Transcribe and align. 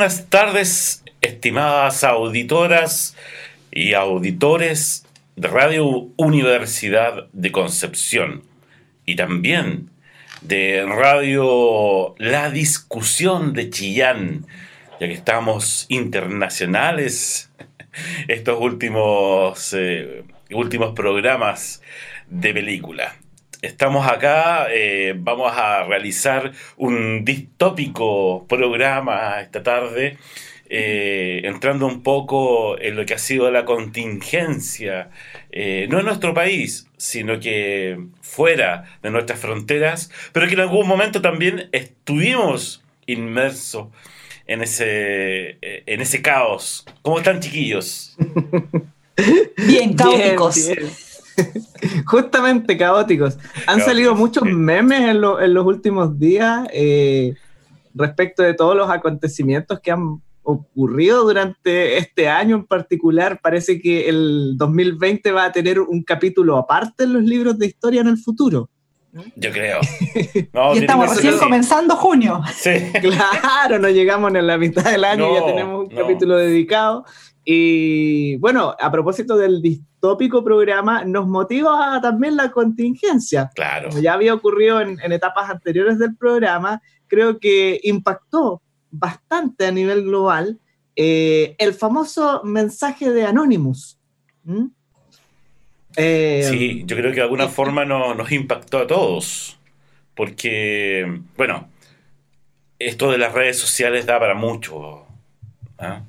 Buenas 0.00 0.30
tardes, 0.30 1.04
estimadas 1.20 2.04
auditoras 2.04 3.14
y 3.70 3.92
auditores 3.92 5.04
de 5.36 5.46
Radio 5.46 6.08
Universidad 6.16 7.28
de 7.34 7.52
Concepción 7.52 8.42
y 9.04 9.16
también 9.16 9.90
de 10.40 10.86
Radio 10.86 12.14
La 12.16 12.50
Discusión 12.50 13.52
de 13.52 13.68
Chillán, 13.68 14.46
ya 14.98 15.06
que 15.06 15.12
estamos 15.12 15.84
internacionales 15.90 17.50
estos 18.28 18.58
últimos, 18.58 19.74
eh, 19.74 20.24
últimos 20.50 20.94
programas 20.94 21.82
de 22.30 22.54
película. 22.54 23.16
Estamos 23.62 24.10
acá, 24.10 24.68
eh, 24.70 25.12
vamos 25.14 25.52
a 25.54 25.84
realizar 25.84 26.52
un 26.78 27.26
distópico 27.26 28.46
programa 28.48 29.38
esta 29.42 29.62
tarde, 29.62 30.16
eh, 30.70 31.42
entrando 31.44 31.86
un 31.86 32.02
poco 32.02 32.80
en 32.80 32.96
lo 32.96 33.04
que 33.04 33.12
ha 33.12 33.18
sido 33.18 33.50
la 33.50 33.66
contingencia, 33.66 35.10
eh, 35.52 35.86
no 35.90 35.98
en 35.98 36.06
nuestro 36.06 36.32
país, 36.32 36.88
sino 36.96 37.38
que 37.38 37.98
fuera 38.22 38.98
de 39.02 39.10
nuestras 39.10 39.38
fronteras, 39.38 40.10
pero 40.32 40.46
que 40.46 40.54
en 40.54 40.60
algún 40.60 40.88
momento 40.88 41.20
también 41.20 41.68
estuvimos 41.72 42.82
inmersos 43.04 43.88
en 44.46 44.62
ese, 44.62 45.58
en 45.60 46.00
ese 46.00 46.22
caos. 46.22 46.86
¿Cómo 47.02 47.18
están, 47.18 47.40
chiquillos? 47.40 48.16
Bien, 49.66 49.92
caóticos. 49.92 51.09
Justamente 52.06 52.76
caóticos. 52.76 53.38
Han 53.66 53.80
salido 53.80 54.14
muchos 54.14 54.44
memes 54.44 55.00
en, 55.00 55.20
los 55.20 55.66
últimos 55.66 56.18
días 56.18 56.68
eh, 56.72 57.34
respecto 57.94 58.42
de 58.42 58.54
todos 58.54 58.76
los 58.76 58.90
acontecimientos 58.90 59.80
que 59.80 59.90
han 59.90 60.20
ocurrido 60.42 61.24
durante 61.24 61.98
este 61.98 62.28
año 62.28 62.56
en 62.56 62.64
particular. 62.64 63.40
Parece 63.42 63.80
que 63.80 64.08
el 64.08 64.56
2020 64.56 65.32
va 65.32 65.44
a 65.44 65.52
tener 65.52 65.80
un 65.80 66.02
capítulo 66.02 66.56
aparte 66.56 67.04
en 67.04 67.12
los 67.12 67.22
libros 67.22 67.58
de 67.58 67.66
historia 67.66 68.00
en 68.00 68.08
el 68.08 68.18
futuro. 68.18 68.68
Yo 69.34 69.50
creo. 69.50 69.80
y 70.74 70.78
estamos 70.78 71.16
recién 71.16 71.36
comenzando 71.38 71.96
junio. 71.96 72.40
Claro, 73.00 73.78
no 73.78 73.88
llegamos 73.88 74.32
en 74.34 74.46
la 74.46 74.56
mitad 74.56 74.84
del 74.84 75.04
año 75.04 75.30
y 75.30 75.34
ya 75.34 75.46
tenemos 75.46 75.80
un 75.80 75.96
capítulo 75.96 76.36
dedicado. 76.36 77.04
Y 77.44 78.36
bueno, 78.36 78.74
a 78.78 78.90
propósito 78.90 79.36
del 79.36 79.62
distópico 79.62 80.44
programa, 80.44 81.04
nos 81.04 81.26
motiva 81.26 81.98
también 82.00 82.36
la 82.36 82.50
contingencia. 82.50 83.50
Claro. 83.54 83.88
Como 83.88 84.02
ya 84.02 84.14
había 84.14 84.34
ocurrido 84.34 84.80
en, 84.80 84.98
etapas 85.12 85.50
anteriores 85.50 85.98
del 85.98 86.16
programa, 86.16 86.82
creo 87.06 87.38
que 87.38 87.80
impactó 87.82 88.62
bastante 88.90 89.66
a 89.66 89.72
nivel 89.72 90.04
global 90.04 90.58
eh, 90.96 91.54
el 91.58 91.74
famoso 91.74 92.42
mensaje 92.44 93.10
de 93.10 93.24
Anonymous. 93.24 93.98
Eh, 95.96 96.46
sí, 96.50 96.82
yo 96.84 96.96
creo 96.96 97.10
que 97.10 97.16
de 97.16 97.22
alguna 97.22 97.48
forma 97.48 97.84
nos 97.84 98.30
impactó 98.32 98.78
a 98.78 98.86
todos. 98.86 99.58
Porque, 100.14 101.20
bueno, 101.36 101.70
esto 102.78 103.10
de 103.10 103.18
las 103.18 103.32
redes 103.32 103.58
sociales 103.58 104.06
da 104.06 104.18
para 104.18 104.34
mucho. 104.34 105.06
¿ah? 105.78 106.02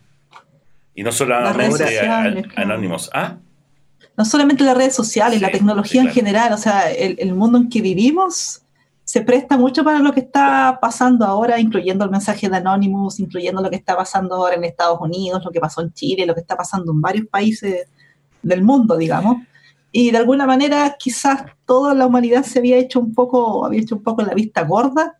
Y 0.93 1.03
no 1.03 1.11
solamente 1.11 1.99
anónimos. 2.55 3.09
¿Ah? 3.13 3.37
No 4.17 4.25
solamente 4.25 4.63
las 4.63 4.75
redes 4.75 4.95
sociales, 4.95 5.41
la 5.41 5.51
tecnología 5.51 6.01
en 6.01 6.09
general, 6.09 6.53
o 6.53 6.57
sea, 6.57 6.91
el, 6.91 7.33
mundo 7.33 7.57
en 7.57 7.69
que 7.69 7.81
vivimos 7.81 8.61
se 9.03 9.21
presta 9.21 9.57
mucho 9.57 9.83
para 9.83 9.99
lo 9.99 10.13
que 10.13 10.19
está 10.19 10.77
pasando 10.81 11.25
ahora, 11.25 11.59
incluyendo 11.59 12.05
el 12.05 12.11
mensaje 12.11 12.49
de 12.49 12.57
Anonymous, 12.57 13.19
incluyendo 13.19 13.61
lo 13.61 13.69
que 13.69 13.77
está 13.77 13.95
pasando 13.95 14.35
ahora 14.35 14.55
en 14.55 14.63
Estados 14.63 14.99
Unidos, 15.01 15.43
lo 15.43 15.51
que 15.51 15.59
pasó 15.59 15.81
en 15.81 15.93
Chile, 15.93 16.25
lo 16.25 16.33
que 16.33 16.41
está 16.41 16.55
pasando 16.55 16.91
en 16.91 17.01
varios 17.01 17.27
países 17.27 17.87
del 18.41 18.63
mundo, 18.63 18.97
digamos. 18.97 19.37
Y 19.91 20.11
de 20.11 20.17
alguna 20.17 20.45
manera 20.45 20.95
quizás 20.99 21.43
toda 21.65 21.93
la 21.93 22.05
humanidad 22.05 22.43
se 22.43 22.59
había 22.59 22.77
hecho 22.77 22.99
un 22.99 23.13
poco, 23.13 23.65
había 23.65 23.81
hecho 23.81 23.95
un 23.95 24.03
poco 24.03 24.21
la 24.23 24.33
vista 24.33 24.63
gorda, 24.63 25.17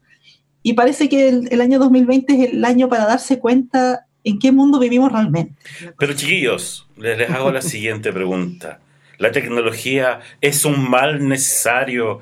y 0.64 0.74
parece 0.74 1.10
que 1.10 1.30
el, 1.30 1.48
el 1.52 1.62
año 1.62 1.80
2020 1.80 2.34
es 2.34 2.54
el 2.54 2.64
año 2.64 2.88
para 2.88 3.06
darse 3.06 3.40
cuenta 3.40 4.06
en 4.24 4.40
qué 4.40 4.52
mundo 4.52 4.80
vivimos 4.80 5.12
realmente. 5.12 5.54
Pero 5.98 6.14
chiquillos, 6.14 6.88
les, 6.98 7.30
hago 7.30 7.52
la 7.52 7.62
siguiente 7.62 8.12
pregunta. 8.14 8.80
¿La 9.18 9.32
tecnología 9.32 10.20
es 10.42 10.66
un 10.66 10.90
mal 10.90 11.28
necesario 11.28 12.22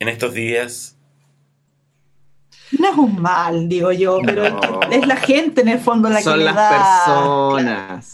en 0.00 0.08
estos 0.08 0.34
días? 0.34 0.96
No 2.78 2.90
es 2.90 2.96
un 2.96 3.20
mal, 3.20 3.68
digo 3.68 3.92
yo, 3.92 4.20
pero 4.24 4.44
es 4.90 5.06
la 5.06 5.16
gente 5.16 5.60
en 5.60 5.68
el 5.68 5.78
fondo 5.78 6.08
la 6.08 6.22
Son 6.22 6.38
que 6.38 6.44
las 6.44 6.72
personas. 6.72 8.10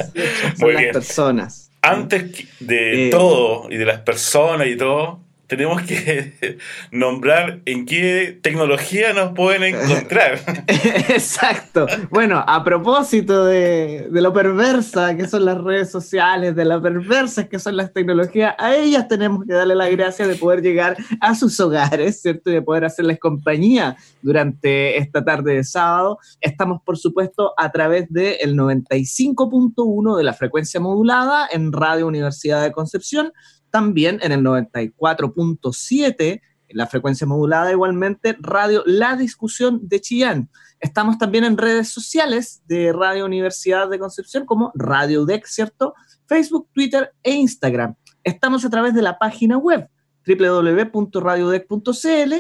Son 0.59 0.75
las 0.75 0.85
personas. 0.93 1.71
Antes 1.81 2.49
de 2.59 3.07
eh, 3.07 3.11
todo 3.11 3.69
y 3.71 3.77
de 3.77 3.85
las 3.85 4.01
personas 4.01 4.67
y 4.67 4.77
todo, 4.77 5.21
tenemos 5.49 5.83
que 5.83 6.59
nombrar 6.93 7.61
en 7.65 7.87
qué 7.87 8.39
tecnología 8.43 9.15
nos 9.15 9.33
pueden 9.33 9.75
encontrar. 9.75 10.39
Exacto. 10.69 11.87
Bueno, 12.11 12.45
a 12.47 12.63
propósito 12.63 13.47
de, 13.47 14.09
lo 14.11 14.33
perversa 14.33 15.17
que 15.17 15.27
son 15.27 15.47
las 15.47 15.59
redes 15.59 15.91
sociales, 15.91 16.55
de 16.55 16.67
lo 16.67 16.81
perversas 16.83 17.49
que 17.49 17.59
son 17.59 17.77
las 17.79 17.93
tecnologías, 17.95 18.55
a 18.59 18.77
ellas 18.77 19.09
tenemos 19.09 19.45
que 19.47 19.55
darle 19.55 19.75
la 19.75 19.89
gracia 19.89 20.27
de 20.27 20.35
poder 20.35 20.61
llegar 20.61 20.97
a 21.21 21.35
sus 21.35 21.59
hogares, 21.61 22.21
¿cierto? 22.21 22.51
Y 22.51 22.55
de 22.55 22.63
poder 22.63 22.85
hacerles 22.85 23.19
compañía 23.19 23.97
durante 24.21 24.99
esta 24.99 25.25
tarde 25.25 25.55
de 25.55 25.65
sábado. 25.65 26.19
Estamos, 26.43 26.83
por 26.83 26.99
supuesto, 26.99 27.55
a 27.57 27.73
través 27.73 28.13
del 28.13 28.55
95.1 28.55 30.17
de 30.17 30.23
la 30.25 30.35
frecuencia 30.35 30.79
modulada 30.79 31.49
en 31.51 31.73
Radio 31.73 32.07
Universidad 32.07 32.63
de 32.63 32.73
Concepción 32.73 33.33
también 33.71 34.19
en 34.23 34.33
el 34.33 34.43
94.7, 34.43 36.41
la 36.71 36.87
frecuencia 36.87 37.27
modulada 37.27 37.73
igualmente, 37.73 38.37
Radio 38.41 38.83
La 38.87 39.17
Discusión 39.17 39.89
de 39.89 40.01
Chillán. 40.01 40.49
Estamos 40.81 41.19
también 41.19 41.45
en 41.45 41.59
redes 41.59 41.89
sociales 41.89 42.63
de 42.67 42.93
Radio 42.93 43.25
Universidad 43.25 43.89
de 43.89 43.99
Concepción 43.99 44.47
como 44.47 44.71
Radio 44.75 45.23
UDEC, 45.23 45.47
¿cierto? 45.47 45.95
Facebook, 46.27 46.69
Twitter 46.73 47.13
e 47.23 47.33
Instagram. 47.33 47.95
Estamos 48.23 48.65
a 48.65 48.71
través 48.71 48.95
de 48.95 49.03
la 49.03 49.19
página 49.19 49.59
web 49.59 49.89
www.radiodec.cl, 50.27 52.35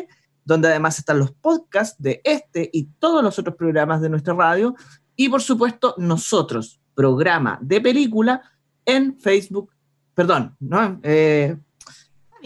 donde 0.44 0.68
además 0.68 0.98
están 0.98 1.18
los 1.18 1.32
podcasts 1.32 2.00
de 2.00 2.20
este 2.24 2.70
y 2.72 2.84
todos 2.98 3.24
los 3.24 3.38
otros 3.38 3.56
programas 3.56 4.00
de 4.00 4.08
nuestra 4.10 4.34
radio. 4.34 4.74
Y 5.16 5.28
por 5.28 5.42
supuesto, 5.42 5.94
nosotros, 5.98 6.80
programa 6.94 7.58
de 7.60 7.80
película 7.80 8.42
en 8.84 9.18
Facebook, 9.18 9.72
perdón, 10.18 10.56
¿no? 10.58 10.98
Eh, 11.04 11.56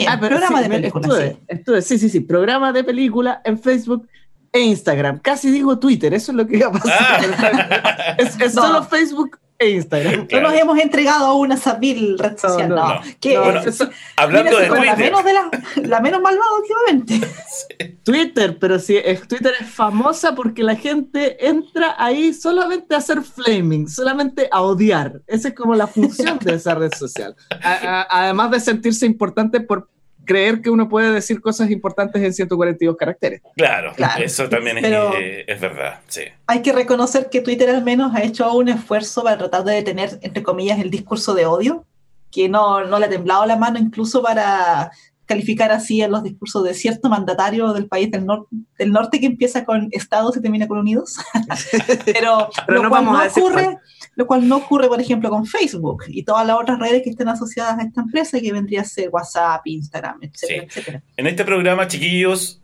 ah, 0.06 0.20
programa 0.20 0.60
de 0.60 0.68
película. 0.68 1.80
sí. 1.80 1.98
sí, 1.98 2.10
sí, 2.10 2.20
programa 2.20 2.70
de 2.70 2.84
película 2.84 3.40
en 3.46 3.58
Facebook 3.58 4.06
e 4.52 4.60
Instagram. 4.60 5.20
Casi 5.20 5.50
digo 5.50 5.78
Twitter, 5.78 6.12
eso 6.12 6.32
es 6.32 6.36
lo 6.36 6.46
que 6.46 6.58
iba 6.58 6.66
a 6.66 6.72
pasar. 6.72 6.94
Ah. 7.00 8.14
es, 8.18 8.52
solo 8.52 8.82
Facebook 8.82 9.38
e 9.62 9.70
Instagram. 9.70 10.26
No 10.30 10.40
nos 10.40 10.54
hemos 10.54 10.78
entregado 10.78 11.26
a 11.26 11.34
una 11.36 11.56
sabil 11.56 12.18
red 12.18 12.36
social, 12.36 12.68
no. 12.68 12.94
no. 12.94 13.00
Que- 13.20 13.38
Bueno, 13.38 13.60
eso- 13.60 13.88
hablando 14.16 14.58
de 14.58 14.68
la 14.68 14.76
Twitter. 14.76 14.96
menos, 14.98 15.24
de 15.24 15.32
la, 15.32 15.50
la 15.88 16.00
menos 16.00 16.20
malvada 16.20 16.50
últimamente. 16.58 17.26
Twitter, 18.04 18.58
pero 18.58 18.78
sí, 18.78 18.96
es- 18.96 19.26
Twitter 19.28 19.52
es 19.60 19.68
famosa 19.68 20.34
porque 20.34 20.62
la 20.62 20.74
gente 20.76 21.46
entra 21.46 21.94
ahí 21.98 22.32
solamente 22.34 22.94
a 22.94 22.98
hacer 22.98 23.22
flaming, 23.22 23.88
solamente 23.88 24.48
a 24.50 24.62
odiar. 24.62 25.20
Esa 25.26 25.48
es 25.48 25.54
como 25.54 25.74
la 25.74 25.86
función 25.86 26.38
de 26.40 26.54
esa 26.54 26.74
red 26.74 26.92
social. 26.94 27.36
A- 27.62 28.00
a- 28.00 28.06
además 28.24 28.50
de 28.50 28.60
sentirse 28.60 29.06
importante 29.06 29.60
por 29.60 29.88
creer 30.24 30.60
que 30.62 30.70
uno 30.70 30.88
puede 30.88 31.12
decir 31.12 31.40
cosas 31.40 31.70
importantes 31.70 32.22
en 32.22 32.32
142 32.32 32.96
caracteres. 32.96 33.42
Claro, 33.56 33.92
Claro. 33.96 34.22
eso 34.24 34.48
también 34.48 34.78
es- 34.78 34.84
eh, 34.84 35.44
es, 35.48 35.60
verdad, 35.60 36.00
sí. 36.08 36.22
Hay 36.46 36.62
que 36.62 36.72
reconocer 36.72 37.28
que 37.30 37.40
Twitter 37.40 37.70
al 37.70 37.82
menos 37.82 38.14
ha 38.14 38.22
hecho 38.22 38.52
un 38.54 38.68
esfuerzo 38.68 39.22
para 39.24 39.38
tratar 39.38 39.64
de 39.64 39.74
detener, 39.74 40.18
entre 40.22 40.42
comillas, 40.42 40.78
el 40.78 40.90
discurso 40.90 41.34
de 41.34 41.46
odio, 41.46 41.84
que 42.30 42.48
no, 42.48 42.84
no 42.84 42.98
le 42.98 43.06
ha 43.06 43.10
temblado 43.10 43.44
la 43.46 43.56
mano 43.56 43.78
incluso 43.78 44.22
para 44.22 44.90
calificar 45.26 45.70
así 45.70 46.02
a 46.02 46.08
los 46.08 46.22
discursos 46.22 46.64
de 46.64 46.74
cierto 46.74 47.08
mandatario 47.08 47.72
del 47.72 47.86
país 47.86 48.10
del, 48.10 48.24
nor- 48.26 48.46
del 48.78 48.92
norte 48.92 49.18
que 49.20 49.26
empieza 49.26 49.64
con 49.64 49.88
Estados 49.92 50.36
y 50.36 50.42
termina 50.42 50.66
con 50.68 50.78
Unidos. 50.78 51.16
Pero, 52.04 52.48
Pero 52.66 52.78
lo, 52.78 52.82
no 52.82 52.88
cual 52.90 53.04
vamos 53.04 53.12
no 53.14 53.20
a 53.20 53.24
decir 53.24 53.42
ocurre, 53.42 53.64
cuál. 53.64 53.78
Lo 54.14 54.26
cual 54.26 54.46
no 54.46 54.58
ocurre, 54.58 54.88
por 54.88 55.00
ejemplo, 55.00 55.30
con 55.30 55.46
Facebook 55.46 56.04
y 56.08 56.22
todas 56.22 56.46
las 56.46 56.56
otras 56.58 56.78
redes 56.78 57.02
que 57.02 57.10
estén 57.10 57.28
asociadas 57.28 57.78
a 57.78 57.82
esta 57.82 58.02
empresa, 58.02 58.40
que 58.40 58.52
vendría 58.52 58.82
a 58.82 58.84
ser 58.84 59.08
WhatsApp, 59.10 59.62
Instagram, 59.66 60.18
etcétera, 60.22 60.62
Sí. 60.62 60.66
etcétera. 60.68 61.02
En 61.16 61.26
este 61.26 61.44
programa, 61.44 61.88
chiquillos, 61.88 62.60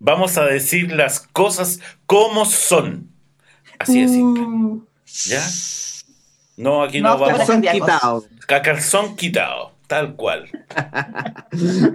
vamos 0.00 0.36
a 0.38 0.44
decir 0.44 0.92
las 0.92 1.20
cosas 1.20 1.80
como 2.06 2.44
son. 2.44 3.08
Así 3.78 4.00
de 4.00 4.08
simple. 4.08 4.42
Mm, 4.42 4.82
¿Ya? 5.26 5.42
No, 6.56 6.82
aquí 6.82 7.00
No, 7.00 7.10
no, 7.10 7.18
vamos 7.18 7.40
a 7.40 8.62
calzón 8.62 9.14
quitado, 9.16 9.72
tal 9.88 10.14
cual. 10.14 10.48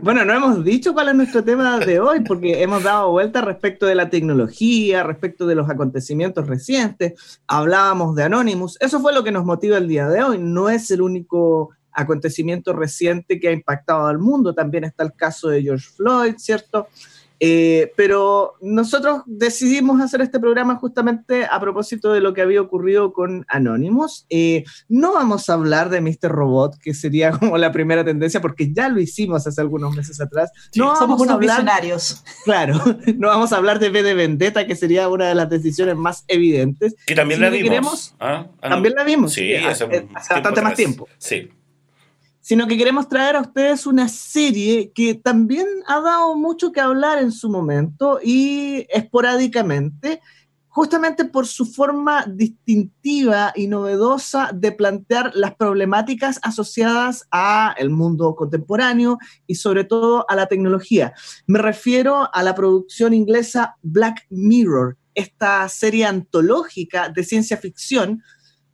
Bueno, 0.02 0.26
no 0.26 0.34
hemos 0.34 0.66
dicho 0.66 0.94
cuál 0.94 1.10
es 1.10 1.16
nuestro 1.16 1.44
tema 1.44 1.80
de 1.80 2.00
hoy, 2.00 2.22
porque 2.22 2.62
hemos 2.62 2.84
dado 2.84 3.12
vuelta 3.12 3.40
respecto 3.40 3.86
de 3.86 3.96
la 3.96 4.10
tecnología, 4.10 5.04
respecto 5.04 5.46
de 5.46 5.56
los 5.56 5.70
acontecimientos 5.70 6.48
recientes. 6.48 7.40
Hablábamos 7.48 8.16
de 8.16 8.24
Anonymous. 8.24 8.78
Eso 8.82 9.00
fue 9.00 9.14
lo 9.14 9.24
que 9.24 9.32
nos 9.32 9.46
motiva 9.46 9.78
el 9.78 9.88
día 9.88 10.10
de 10.10 10.22
hoy. 10.22 10.38
No 10.40 10.70
es 10.70 10.92
el 10.92 11.02
único 11.02 11.70
acontecimiento 11.94 12.74
reciente 12.74 13.40
que 13.40 13.48
ha 13.48 13.52
impactado 13.52 14.08
al 14.08 14.20
mundo. 14.20 14.54
También 14.54 14.84
está 14.84 15.04
el 15.04 15.14
caso 15.14 15.48
de 15.50 15.62
George 15.62 15.88
Floyd, 15.96 16.34
¿cierto? 16.38 16.88
Eh, 17.40 17.92
pero 17.98 18.54
nosotros 18.62 19.24
decidimos 19.26 20.00
hacer 20.02 20.22
este 20.22 20.40
programa 20.40 20.76
justamente 20.76 21.46
a 21.46 21.60
propósito 21.60 22.14
de 22.14 22.22
lo 22.22 22.34
que 22.34 22.42
había 22.42 22.62
ocurrido 22.62 23.12
con 23.14 23.46
Anonymous. 23.50 24.26
Eh, 24.30 24.64
no 24.88 25.14
vamos 25.14 25.50
a 25.50 25.54
hablar 25.54 25.90
de 25.90 26.00
Mr. 26.02 26.30
Robot, 26.32 26.78
que 26.82 26.94
sería 26.94 27.32
como 27.40 27.58
la 27.58 27.72
primera 27.72 28.06
tendencia, 28.06 28.40
porque 28.42 28.72
ya 28.74 28.88
lo 28.90 29.00
hicimos 29.02 29.46
hace 29.46 29.60
algunos 29.62 29.96
meses 29.96 30.22
atrás. 30.22 30.52
Sí. 30.72 30.80
No 30.80 30.96
Somos 30.96 31.00
vamos 31.00 31.20
a 31.22 31.24
unos 31.24 31.36
hablar, 31.36 31.52
visionarios. 31.58 32.24
claro, 32.46 32.82
no 33.18 33.28
vamos 33.28 33.52
a 33.52 33.58
hablar 33.58 33.80
de 33.80 33.90
V 33.90 34.04
de 34.04 34.14
Vendetta, 34.14 34.66
que 34.66 34.76
sería 34.76 35.10
una 35.10 35.28
de 35.28 35.36
las 35.36 35.50
decisiones 35.50 35.96
más 35.98 36.24
evidentes. 36.28 36.96
Que 37.06 37.16
también 37.16 37.40
Si 37.40 37.44
la 37.44 37.50
vimos. 37.50 37.70
queremos, 37.70 38.16
¿Ah? 38.20 38.48
Ah. 38.62 38.70
También 38.70 38.94
la 38.96 39.04
vimos, 39.04 39.34
Sí, 39.34 39.50
sí, 39.50 39.66
hace, 39.66 39.86
bastante 39.86 40.62
más 40.62 40.76
tiempo. 40.76 41.08
Sí. 41.18 41.50
Sino 42.44 42.68
que 42.68 42.78
queremos 42.78 43.08
traer 43.08 43.38
a 43.38 43.42
ustedes 43.42 43.88
una 43.88 44.10
serie 44.10 44.92
que 44.94 45.14
también 45.14 45.66
ha 45.88 46.02
dado 46.02 46.36
mucho 46.36 46.74
que 46.74 46.82
hablar 46.82 47.20
en 47.20 47.32
su 47.32 47.50
momento 47.50 48.20
y 48.22 48.86
esporádicamente, 48.90 50.20
justamente 50.68 51.24
por 51.24 51.48
su 51.48 51.66
forma 51.66 52.26
distintiva 52.28 53.54
y 53.56 53.68
novedosa 53.68 54.52
de 54.54 54.74
plantear 54.74 55.32
las 55.36 55.56
problemáticas 55.56 56.42
asociadas 56.44 57.26
a 57.32 57.76
el 57.78 57.90
mundo 57.90 58.36
contemporáneo 58.36 59.20
y 59.48 59.56
sobre 59.56 59.86
todo 59.86 60.26
a 60.28 60.36
la 60.36 60.48
tecnología. 60.48 61.14
Me 61.48 61.60
refiero 61.60 62.28
a 62.34 62.44
la 62.44 62.54
producción 62.56 63.14
inglesa 63.14 63.78
Black 63.84 64.26
Mirror, 64.30 64.98
esta 65.16 65.70
serie 65.70 66.06
antológica 66.06 67.08
de 67.08 67.24
ciencia 67.24 67.56
ficción 67.56 68.22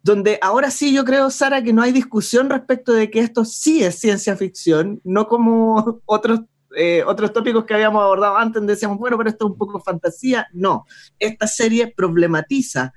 donde 0.03 0.39
ahora 0.41 0.71
sí 0.71 0.93
yo 0.93 1.03
creo, 1.03 1.29
Sara, 1.29 1.63
que 1.63 1.73
no 1.73 1.81
hay 1.81 1.91
discusión 1.91 2.49
respecto 2.49 2.93
de 2.93 3.09
que 3.09 3.19
esto 3.19 3.45
sí 3.45 3.83
es 3.83 3.95
ciencia 3.95 4.35
ficción, 4.35 5.01
no 5.03 5.27
como 5.27 6.01
otros, 6.05 6.41
eh, 6.75 7.03
otros 7.05 7.33
tópicos 7.33 7.65
que 7.65 7.73
habíamos 7.73 8.01
abordado 8.03 8.37
antes, 8.37 8.65
decíamos, 8.65 8.97
bueno, 8.97 9.17
pero 9.17 9.29
esto 9.29 9.45
es 9.45 9.51
un 9.51 9.57
poco 9.57 9.79
fantasía. 9.79 10.47
No, 10.53 10.85
esta 11.19 11.47
serie 11.47 11.93
problematiza 11.95 12.93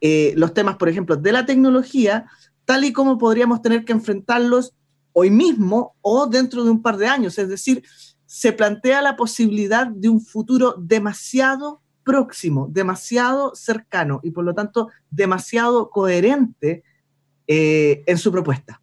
eh, 0.00 0.32
los 0.36 0.54
temas, 0.54 0.76
por 0.76 0.88
ejemplo, 0.88 1.16
de 1.16 1.32
la 1.32 1.44
tecnología, 1.44 2.26
tal 2.64 2.84
y 2.84 2.92
como 2.92 3.18
podríamos 3.18 3.62
tener 3.62 3.84
que 3.84 3.92
enfrentarlos 3.92 4.74
hoy 5.12 5.30
mismo 5.30 5.96
o 6.00 6.26
dentro 6.26 6.64
de 6.64 6.70
un 6.70 6.82
par 6.82 6.96
de 6.96 7.06
años. 7.06 7.38
Es 7.38 7.48
decir, 7.48 7.82
se 8.26 8.52
plantea 8.52 9.02
la 9.02 9.16
posibilidad 9.16 9.86
de 9.86 10.08
un 10.08 10.20
futuro 10.20 10.74
demasiado 10.78 11.82
próximo, 12.10 12.66
demasiado 12.68 13.54
cercano 13.54 14.18
y 14.24 14.32
por 14.32 14.44
lo 14.44 14.52
tanto 14.52 14.88
demasiado 15.10 15.90
coherente 15.90 16.82
eh, 17.46 18.02
en 18.04 18.18
su 18.18 18.32
propuesta. 18.32 18.80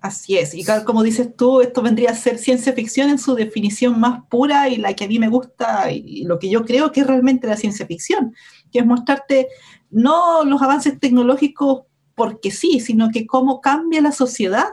Así 0.00 0.36
es, 0.36 0.54
y 0.54 0.64
como 0.84 1.02
dices 1.02 1.34
tú, 1.34 1.62
esto 1.62 1.82
vendría 1.82 2.10
a 2.10 2.14
ser 2.14 2.38
ciencia 2.38 2.72
ficción 2.74 3.10
en 3.10 3.18
su 3.18 3.34
definición 3.34 3.98
más 3.98 4.20
pura 4.28 4.68
y 4.68 4.76
la 4.76 4.92
que 4.94 5.04
a 5.04 5.08
mí 5.08 5.18
me 5.18 5.28
gusta 5.28 5.90
y 5.90 6.24
lo 6.24 6.38
que 6.38 6.48
yo 6.48 6.64
creo 6.64 6.92
que 6.92 7.00
es 7.00 7.06
realmente 7.06 7.48
la 7.48 7.56
ciencia 7.56 7.86
ficción, 7.86 8.34
que 8.70 8.80
es 8.80 8.86
mostrarte 8.86 9.48
no 9.90 10.44
los 10.44 10.62
avances 10.62 11.00
tecnológicos 11.00 11.84
porque 12.14 12.52
sí, 12.52 12.78
sino 12.78 13.10
que 13.10 13.26
cómo 13.26 13.60
cambia 13.60 14.00
la 14.00 14.12
sociedad 14.12 14.68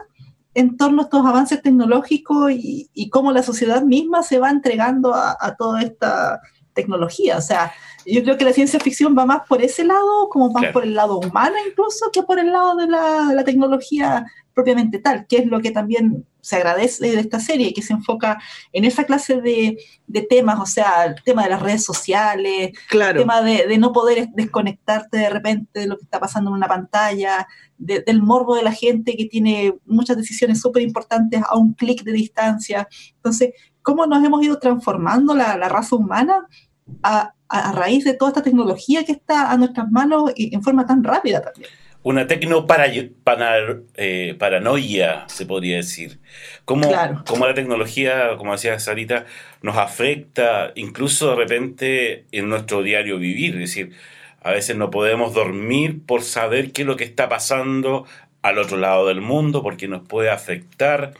en 0.54 0.76
torno 0.76 1.00
a 1.00 1.04
estos 1.04 1.26
avances 1.26 1.62
tecnológicos 1.62 2.52
y, 2.52 2.90
y 2.92 3.08
cómo 3.08 3.32
la 3.32 3.42
sociedad 3.42 3.82
misma 3.82 4.22
se 4.22 4.38
va 4.38 4.50
entregando 4.50 5.14
a, 5.14 5.36
a 5.40 5.56
toda 5.56 5.82
esta 5.82 6.40
tecnología. 6.74 7.36
O 7.38 7.40
sea, 7.42 7.72
yo 8.06 8.22
creo 8.22 8.36
que 8.36 8.44
la 8.44 8.52
ciencia 8.52 8.80
ficción 8.80 9.16
va 9.16 9.26
más 9.26 9.42
por 9.48 9.62
ese 9.62 9.84
lado, 9.84 10.28
como 10.28 10.50
más 10.50 10.60
Claro. 10.62 10.72
por 10.72 10.82
el 10.84 10.94
lado 10.94 11.18
humano 11.18 11.54
incluso, 11.68 12.10
que 12.12 12.22
por 12.22 12.38
el 12.38 12.50
lado 12.52 12.76
de 12.76 12.86
la, 12.88 13.26
de 13.28 13.34
la 13.34 13.44
tecnología 13.44 14.24
propiamente 14.54 14.98
tal, 14.98 15.26
que 15.26 15.38
es 15.38 15.46
lo 15.46 15.60
que 15.60 15.70
también 15.70 16.26
se 16.42 16.56
agradece 16.56 17.10
de 17.12 17.20
esta 17.20 17.38
serie, 17.40 17.72
que 17.72 17.80
se 17.82 17.92
enfoca 17.94 18.38
en 18.72 18.84
esa 18.84 19.04
clase 19.04 19.40
de, 19.40 19.78
de 20.08 20.22
temas, 20.22 20.58
o 20.60 20.66
sea, 20.66 21.04
el 21.04 21.14
tema 21.24 21.44
de 21.44 21.50
las 21.50 21.62
redes 21.62 21.84
sociales, 21.84 22.70
el 22.70 22.74
Claro, 22.88 23.20
tema 23.20 23.40
de, 23.42 23.66
de 23.66 23.78
no 23.78 23.92
poder 23.92 24.28
desconectarte 24.34 25.16
de 25.18 25.30
repente 25.30 25.80
de 25.80 25.86
lo 25.86 25.96
que 25.96 26.04
está 26.04 26.18
pasando 26.20 26.50
en 26.50 26.56
una 26.56 26.68
pantalla, 26.68 27.46
de- 27.78 28.00
del 28.00 28.20
morbo 28.22 28.56
de 28.56 28.62
la 28.64 28.72
gente 28.72 29.16
que 29.16 29.24
tiene 29.26 29.74
muchas 29.86 30.16
decisiones 30.16 30.60
súper 30.60 30.82
importantes 30.82 31.40
a 31.48 31.56
un 31.56 31.72
clic 31.74 32.02
de 32.02 32.12
distancia. 32.12 32.88
Entonces, 33.16 33.50
¿cómo 33.82 34.06
nos 34.06 34.24
hemos 34.24 34.42
ido 34.44 34.58
transformando 34.58 35.34
la, 35.34 35.56
la 35.56 35.68
raza 35.68 35.96
humana 35.96 36.46
a, 37.02 37.34
a- 37.48 37.72
raíz 37.72 38.04
de 38.04 38.14
toda 38.14 38.30
esta 38.30 38.42
tecnología 38.42 39.04
que 39.04 39.12
está 39.12 39.50
a 39.50 39.56
nuestras 39.56 39.90
manos 39.90 40.32
y 40.36 40.54
en 40.54 40.62
forma 40.62 40.86
tan 40.86 41.04
rápida 41.04 41.42
también? 41.42 41.70
Una 42.04 42.26
tecno 42.26 42.66
eh, 43.94 44.34
paranoia, 44.38 45.24
se 45.28 45.46
podría 45.46 45.76
decir. 45.76 46.18
Claro. 46.64 47.22
como 47.26 47.46
la 47.46 47.54
tecnología, 47.54 48.36
como 48.38 48.52
decía 48.52 48.78
Sarita, 48.80 49.26
nos 49.62 49.76
afecta 49.76 50.72
incluso 50.74 51.30
de 51.30 51.36
repente 51.36 52.26
en 52.32 52.48
nuestro 52.48 52.82
diario 52.82 53.18
vivir. 53.18 53.54
Es 53.54 53.60
decir, 53.60 53.92
a 54.42 54.50
veces 54.50 54.76
no 54.76 54.90
podemos 54.90 55.32
dormir 55.34 56.04
por 56.04 56.22
saber 56.22 56.72
qué 56.72 56.82
es 56.82 56.88
lo 56.88 56.96
que 56.96 57.04
está 57.04 57.28
pasando 57.28 58.04
al 58.42 58.58
otro 58.58 58.76
lado 58.78 59.06
del 59.06 59.20
mundo, 59.20 59.62
porque 59.62 59.86
nos 59.86 60.02
puede 60.08 60.28
afectar 60.30 61.12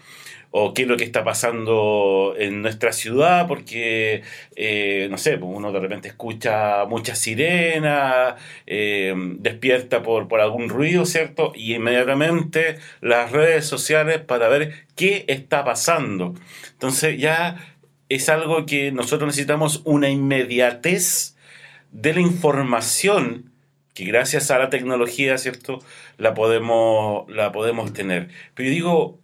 o 0.53 0.75
qué 0.75 0.83
es 0.83 0.89
lo 0.89 0.99
que 0.99 1.05
está 1.05 1.25
pasando 1.25 2.35
en 2.39 2.61
nuestra 2.61 2.93
ciudad, 2.93 3.49
porque, 3.49 4.23
eh, 4.55 5.09
no 5.11 5.17
sé, 5.17 5.39
pues 5.39 5.51
uno 5.53 5.73
de 5.73 5.81
repente 5.81 6.09
escucha 6.09 6.85
muchas 6.85 7.19
sirenas, 7.19 8.35
eh, 8.67 9.15
despierta 9.39 10.03
por, 10.03 10.29
por 10.29 10.41
algún 10.41 10.69
ruido, 10.69 11.07
¿cierto? 11.07 11.53
Y 11.55 11.75
inmediatamente 11.75 12.77
las 13.01 13.33
redes 13.33 13.65
sociales 13.65 14.19
para 14.21 14.49
ver 14.49 14.87
qué 14.95 15.25
está 15.27 15.65
pasando. 15.65 16.35
Entonces 16.73 17.19
ya 17.19 17.57
es 18.11 18.29
algo 18.29 18.67
que 18.67 18.93
nosotros 18.93 19.29
necesitamos 19.29 19.81
una 19.85 20.11
inmediatez 20.11 21.35
de 21.93 22.13
la 22.13 22.21
información 22.21 23.53
que 23.95 24.05
gracias 24.05 24.51
a 24.51 24.59
la 24.59 24.69
tecnología, 24.69 25.39
¿cierto? 25.39 25.79
La 26.19 26.35
podemos, 26.35 27.29
la 27.31 27.53
podemos 27.53 27.93
tener. 27.95 28.29
Pero 28.55 28.69
yo 28.69 28.75
digo, 28.75 29.19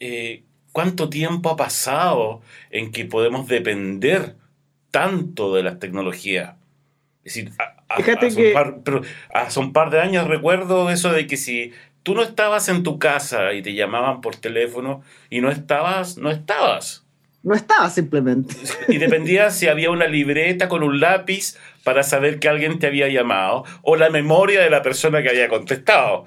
eh, 0.00 0.44
¿cuánto 0.74 1.08
tiempo 1.08 1.48
ha 1.48 1.56
pasado 1.56 2.42
en 2.70 2.90
que 2.92 3.06
podemos 3.06 3.46
depender 3.48 4.34
tanto 4.90 5.54
de 5.54 5.62
las 5.62 5.78
tecnologías? 5.78 6.56
Es 7.24 7.34
decir, 7.34 7.52
a- 7.58 7.76
a- 7.88 7.96
Fíjate 7.96 8.26
hace, 8.26 8.36
que- 8.36 8.48
un 8.48 8.52
par, 8.52 8.76
pero 8.84 9.00
hace 9.32 9.60
un 9.60 9.72
par 9.72 9.88
de 9.90 10.00
años 10.00 10.26
recuerdo 10.26 10.90
eso 10.90 11.10
de 11.12 11.26
que 11.26 11.36
si 11.38 11.72
tú 12.02 12.14
no 12.14 12.22
estabas 12.22 12.68
en 12.68 12.82
tu 12.82 12.98
casa 12.98 13.52
y 13.54 13.62
te 13.62 13.72
llamaban 13.72 14.20
por 14.20 14.36
teléfono 14.36 15.02
y 15.30 15.40
no 15.40 15.50
estabas, 15.50 16.18
no 16.18 16.30
estabas. 16.30 17.00
no 17.44 17.54
estaba 17.54 17.88
simplemente. 17.90 18.54
Y 18.88 18.98
dependía 18.98 19.50
si 19.50 19.68
había 19.68 19.90
una 19.90 20.06
libreta 20.06 20.68
con 20.68 20.82
un 20.82 20.98
lápiz 21.00 21.56
para 21.84 22.02
saber 22.02 22.40
que 22.40 22.48
alguien 22.48 22.78
te 22.78 22.86
había 22.88 23.08
llamado 23.08 23.64
o 23.82 23.96
la 23.96 24.10
memoria 24.10 24.60
de 24.62 24.70
la 24.70 24.82
persona 24.82 25.22
que 25.22 25.28
había 25.30 25.48
contestado. 25.48 26.26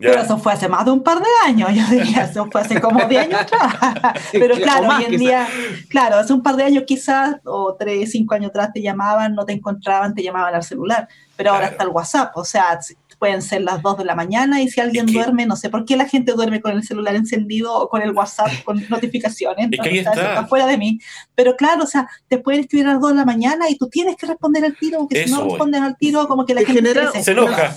Pero 0.00 0.20
eso 0.22 0.38
fue 0.38 0.52
hace 0.52 0.68
más 0.68 0.84
de 0.84 0.90
un 0.90 1.02
par 1.02 1.18
de 1.18 1.28
años, 1.44 1.68
yo 1.72 1.84
diría, 1.86 2.24
eso 2.24 2.48
fue 2.50 2.62
hace 2.62 2.80
como 2.80 3.04
10 3.04 3.22
años 3.22 3.40
atrás. 3.40 4.14
Pero 4.32 4.56
claro, 4.56 4.88
hoy 4.88 5.04
en 5.04 5.18
día, 5.18 5.46
claro, 5.88 6.16
hace 6.16 6.32
un 6.32 6.42
par 6.42 6.56
de 6.56 6.64
años 6.64 6.84
quizás, 6.86 7.36
o 7.44 7.76
3, 7.78 8.10
5 8.10 8.34
años 8.34 8.48
atrás 8.50 8.70
te 8.72 8.80
llamaban, 8.80 9.34
no 9.34 9.44
te 9.44 9.52
encontraban, 9.52 10.14
te 10.14 10.22
llamaban 10.22 10.54
al 10.54 10.62
celular. 10.62 11.08
Pero 11.36 11.52
ahora 11.52 11.68
está 11.68 11.84
el 11.84 11.90
WhatsApp, 11.90 12.36
o 12.36 12.44
sea, 12.44 12.78
pueden 13.20 13.42
ser 13.42 13.60
las 13.60 13.82
2 13.82 13.98
de 13.98 14.04
la 14.06 14.14
mañana 14.14 14.62
y 14.62 14.68
si 14.70 14.80
alguien 14.80 15.04
duerme, 15.04 15.44
no 15.44 15.54
sé 15.54 15.68
por 15.68 15.84
qué 15.84 15.94
la 15.94 16.08
gente 16.08 16.32
duerme 16.32 16.62
con 16.62 16.72
el 16.72 16.82
celular 16.82 17.14
encendido 17.14 17.76
o 17.76 17.88
con 17.88 18.00
el 18.00 18.12
WhatsApp 18.12 18.48
con 18.64 18.82
notificaciones, 18.88 19.68
está. 19.70 20.46
fuera 20.46 20.66
de 20.66 20.78
mí. 20.78 20.98
Pero 21.34 21.54
claro, 21.54 21.84
o 21.84 21.86
sea, 21.86 22.08
te 22.28 22.38
pueden 22.38 22.62
escribir 22.62 22.86
a 22.86 22.94
las 22.94 23.00
2 23.00 23.10
de 23.10 23.16
la 23.16 23.24
mañana 23.26 23.68
y 23.68 23.76
tú 23.76 23.88
tienes 23.88 24.16
que 24.16 24.26
responder 24.26 24.64
al 24.64 24.74
tiro, 24.76 25.00
porque 25.00 25.24
si 25.24 25.30
no 25.30 25.44
respondes 25.44 25.82
al 25.82 25.96
tiro, 25.98 26.26
como 26.26 26.46
que 26.46 26.54
la 26.54 26.62
gente 26.62 26.94
se, 27.22 27.30
enoja. 27.32 27.76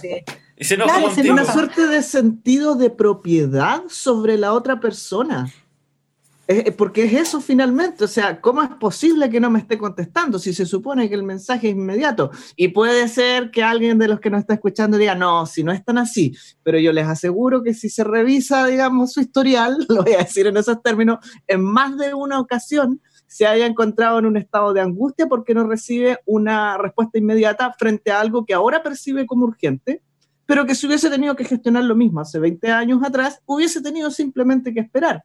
Y 0.63 0.65
se 0.65 0.75
enoja 0.75 0.97
una 1.29 1.43
suerte 1.43 1.87
de 1.87 2.01
sentido 2.01 2.75
de 2.75 2.89
propiedad 2.89 3.83
sobre 3.89 4.37
la 4.37 4.53
otra 4.53 4.79
persona. 4.79 5.51
porque 6.77 7.03
es 7.03 7.11
eso 7.11 7.41
finalmente, 7.41 8.05
o 8.05 8.07
sea, 8.07 8.39
¿cómo 8.39 8.63
es 8.63 8.69
posible 8.69 9.29
que 9.29 9.41
no 9.41 9.49
me 9.49 9.59
esté 9.59 9.77
contestando 9.77 10.39
si 10.39 10.53
se 10.53 10.65
supone 10.65 11.09
que 11.09 11.15
el 11.15 11.23
mensaje 11.23 11.67
es 11.67 11.75
inmediato? 11.75 12.31
Y 12.55 12.69
puede 12.69 13.09
ser 13.09 13.51
que 13.51 13.61
alguien 13.61 13.99
de 13.99 14.07
los 14.07 14.21
que 14.21 14.29
nos 14.29 14.39
está 14.39 14.53
escuchando 14.53 14.97
diga, 14.97 15.15
no, 15.15 15.45
si 15.45 15.65
no 15.65 15.73
es 15.73 15.83
tan 15.83 15.97
así, 15.97 16.33
pero 16.63 16.79
yo 16.79 16.93
les 16.93 17.07
aseguro 17.07 17.61
que 17.61 17.73
si 17.73 17.89
se 17.89 18.05
revisa, 18.05 18.65
digamos, 18.65 19.11
su 19.11 19.19
historial, 19.19 19.85
lo 19.89 20.03
voy 20.03 20.13
a 20.13 20.19
decir 20.19 20.47
en 20.47 20.55
esos 20.55 20.81
términos, 20.81 21.19
en 21.45 21.61
más 21.61 21.97
de 21.97 22.13
una 22.13 22.39
ocasión 22.39 23.01
se 23.27 23.47
haya 23.47 23.65
encontrado 23.65 24.17
en 24.19 24.27
un 24.27 24.37
estado 24.37 24.71
de 24.71 24.79
angustia 24.79 25.27
porque 25.27 25.53
no 25.53 25.67
recibe 25.67 26.19
una 26.25 26.77
respuesta 26.77 27.17
inmediata 27.17 27.73
frente 27.77 28.11
a 28.11 28.21
algo 28.21 28.45
que 28.45 28.53
ahora 28.53 28.81
percibe 28.81 29.25
como 29.25 29.43
urgente 29.43 30.01
pero 30.45 30.65
que 30.65 30.75
si 30.75 30.87
hubiese 30.87 31.09
tenido 31.09 31.35
que 31.35 31.45
gestionar 31.45 31.83
lo 31.83 31.95
mismo 31.95 32.19
hace 32.19 32.39
20 32.39 32.71
años 32.71 33.01
atrás, 33.03 33.41
hubiese 33.45 33.81
tenido 33.81 34.11
simplemente 34.11 34.73
que 34.73 34.81
esperar. 34.81 35.23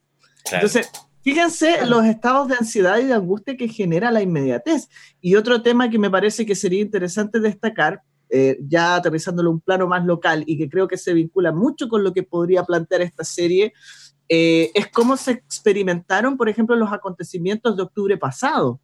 Entonces, 0.52 0.88
fíjense 1.22 1.84
los 1.86 2.04
estados 2.04 2.48
de 2.48 2.56
ansiedad 2.56 2.98
y 2.98 3.04
de 3.04 3.14
angustia 3.14 3.56
que 3.56 3.68
genera 3.68 4.10
la 4.10 4.22
inmediatez. 4.22 4.88
Y 5.20 5.34
otro 5.34 5.62
tema 5.62 5.90
que 5.90 5.98
me 5.98 6.10
parece 6.10 6.46
que 6.46 6.54
sería 6.54 6.80
interesante 6.80 7.40
destacar, 7.40 8.02
eh, 8.30 8.58
ya 8.60 8.96
aterrizándolo 8.96 9.50
a 9.50 9.54
un 9.54 9.60
plano 9.60 9.86
más 9.86 10.04
local 10.04 10.44
y 10.46 10.58
que 10.58 10.68
creo 10.68 10.86
que 10.86 10.98
se 10.98 11.14
vincula 11.14 11.50
mucho 11.52 11.88
con 11.88 12.04
lo 12.04 12.12
que 12.12 12.22
podría 12.22 12.62
plantear 12.62 13.02
esta 13.02 13.24
serie, 13.24 13.72
eh, 14.28 14.70
es 14.74 14.88
cómo 14.88 15.16
se 15.16 15.32
experimentaron, 15.32 16.36
por 16.36 16.48
ejemplo, 16.48 16.76
los 16.76 16.92
acontecimientos 16.92 17.76
de 17.76 17.82
octubre 17.82 18.18
pasado 18.18 18.80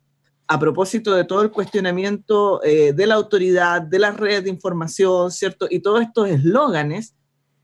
a 0.46 0.58
propósito 0.58 1.14
de 1.14 1.24
todo 1.24 1.42
el 1.42 1.50
cuestionamiento 1.50 2.62
eh, 2.62 2.92
de 2.92 3.06
la 3.06 3.14
autoridad, 3.14 3.82
de 3.82 3.98
las 3.98 4.16
redes 4.16 4.44
de 4.44 4.50
información, 4.50 5.30
¿cierto? 5.30 5.66
Y 5.70 5.80
todos 5.80 6.02
estos 6.02 6.28
eslóganes, 6.28 7.14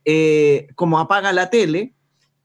eh, 0.04 0.68
como 0.74 0.98
apaga 0.98 1.32
la 1.32 1.50
tele, 1.50 1.94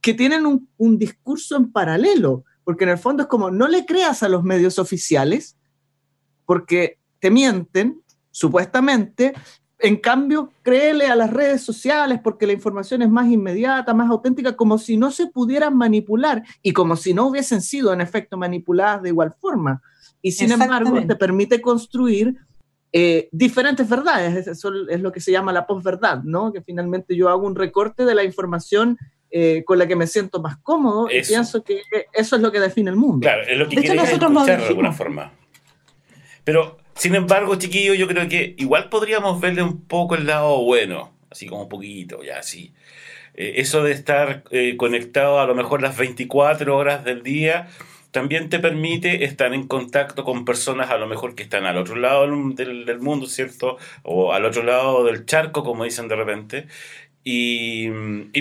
que 0.01 0.13
tienen 0.13 0.45
un, 0.45 0.69
un, 0.77 0.97
discurso 0.97 1.55
en 1.55 1.71
paralelo, 1.71 2.43
porque 2.63 2.83
en 2.83 2.91
el 2.91 2.97
fondo 2.97 3.23
es 3.23 3.29
como, 3.29 3.49
no 3.49 3.67
le 3.67 3.85
creas 3.85 4.23
a 4.23 4.29
los 4.29 4.43
medios 4.43 4.77
oficiales, 4.77 5.57
porque 6.45 6.99
te 7.19 7.31
mienten, 7.31 8.03
supuestamente, 8.29 9.33
en 9.87 9.97
cambio, 9.97 10.51
créele 10.63 11.07
a 11.07 11.15
las 11.15 11.31
redes 11.31 11.61
sociales 11.61 12.19
porque 12.23 12.47
la 12.47 12.53
información 12.53 13.01
es 13.01 13.09
más 13.09 13.27
inmediata, 13.27 13.93
más 13.93 14.09
auténtica, 14.09 14.55
como 14.55 14.77
si 14.77 14.97
no 14.97 15.11
se 15.11 15.27
pudieran 15.27 15.77
manipular 15.77 16.43
y 16.61 16.73
como 16.73 16.95
si 16.95 17.13
no 17.13 17.27
hubiesen 17.27 17.61
sido 17.61 17.93
en 17.93 18.01
efecto 18.01 18.37
manipuladas 18.37 19.03
de 19.03 19.09
igual 19.09 19.33
forma 19.39 19.81
y 20.25 20.31
sin 20.31 20.51
embargo 20.51 21.05
te 21.05 21.15
permite 21.15 21.61
construir 21.61 22.35
eh, 22.91 23.29
diferentes 23.31 23.87
verdades. 23.87 24.47
Eso 24.47 24.71
es 24.89 24.99
lo 24.99 25.11
que 25.11 25.19
se 25.19 25.31
llama 25.31 25.53
la 25.53 25.67
posverdad, 25.67 26.23
¿no? 26.23 26.51
Que 26.51 26.63
finalmente 26.63 27.15
yo 27.15 27.29
hago 27.29 27.45
un 27.45 27.55
recorte 27.55 28.05
de 28.05 28.15
la 28.15 28.23
información 28.23 28.97
eh, 29.29 29.63
con 29.65 29.77
la 29.77 29.85
que 29.85 29.95
me 29.95 30.07
siento 30.07 30.41
más 30.41 30.57
cómodo 30.57 31.09
y 31.11 31.21
pienso 31.21 31.63
que 31.63 31.83
eso 32.11 32.35
es 32.37 32.41
lo 32.41 32.51
que 32.51 32.59
define 32.59 32.89
el 32.89 32.95
mundo. 32.95 33.19
Claro, 33.19 33.43
es 33.43 33.55
lo 33.55 33.69
que 33.69 33.75
quieres 33.75 34.09
escuchar 34.13 34.61
de 34.61 34.65
alguna 34.65 34.91
forma. 34.91 35.31
Pero, 36.43 36.77
sin 36.95 37.15
embargo, 37.15 37.55
chiquillo, 37.55 37.93
yo 37.93 38.07
creo 38.07 38.27
que 38.27 38.55
igual 38.57 38.89
podríamos 38.89 39.39
verle 39.39 39.63
un 39.63 39.81
poco 39.81 40.15
el 40.15 40.25
lado 40.25 40.63
bueno, 40.63 41.13
así 41.29 41.47
como 41.47 41.63
un 41.63 41.69
poquito, 41.69 42.23
ya 42.23 42.39
así. 42.39 42.73
Eh, 43.35 43.55
eso 43.57 43.83
de 43.83 43.91
estar 43.91 44.43
conectado 44.77 45.39
a 45.39 45.45
lo 45.45 45.55
mejor 45.55 45.81
las 45.81 45.97
24 45.97 46.75
horas 46.75 47.03
del 47.03 47.23
día 47.23 47.67
también 48.15 48.47
te 48.47 48.59
permite 48.59 49.25
estar 49.25 49.53
en 49.53 49.67
contacto 49.67 50.23
con 50.23 50.45
personas 50.45 50.89
a 50.89 50.97
lo 50.97 51.05
mejor 51.05 51.35
que 51.35 51.43
están 51.43 51.65
al 51.65 51.77
otro 51.77 51.97
lado 51.97 52.21
del, 52.53 52.99
mundo, 53.01 53.27
¿cierto? 53.27 53.77
O 54.03 54.31
al 54.31 54.45
otro 54.45 54.63
lado 54.63 55.03
del 55.03 55.25
charco, 55.25 55.65
como 55.65 55.83
dicen 55.83 56.07
de 56.07 56.15
repente. 56.15 56.67
Y, 57.27 57.89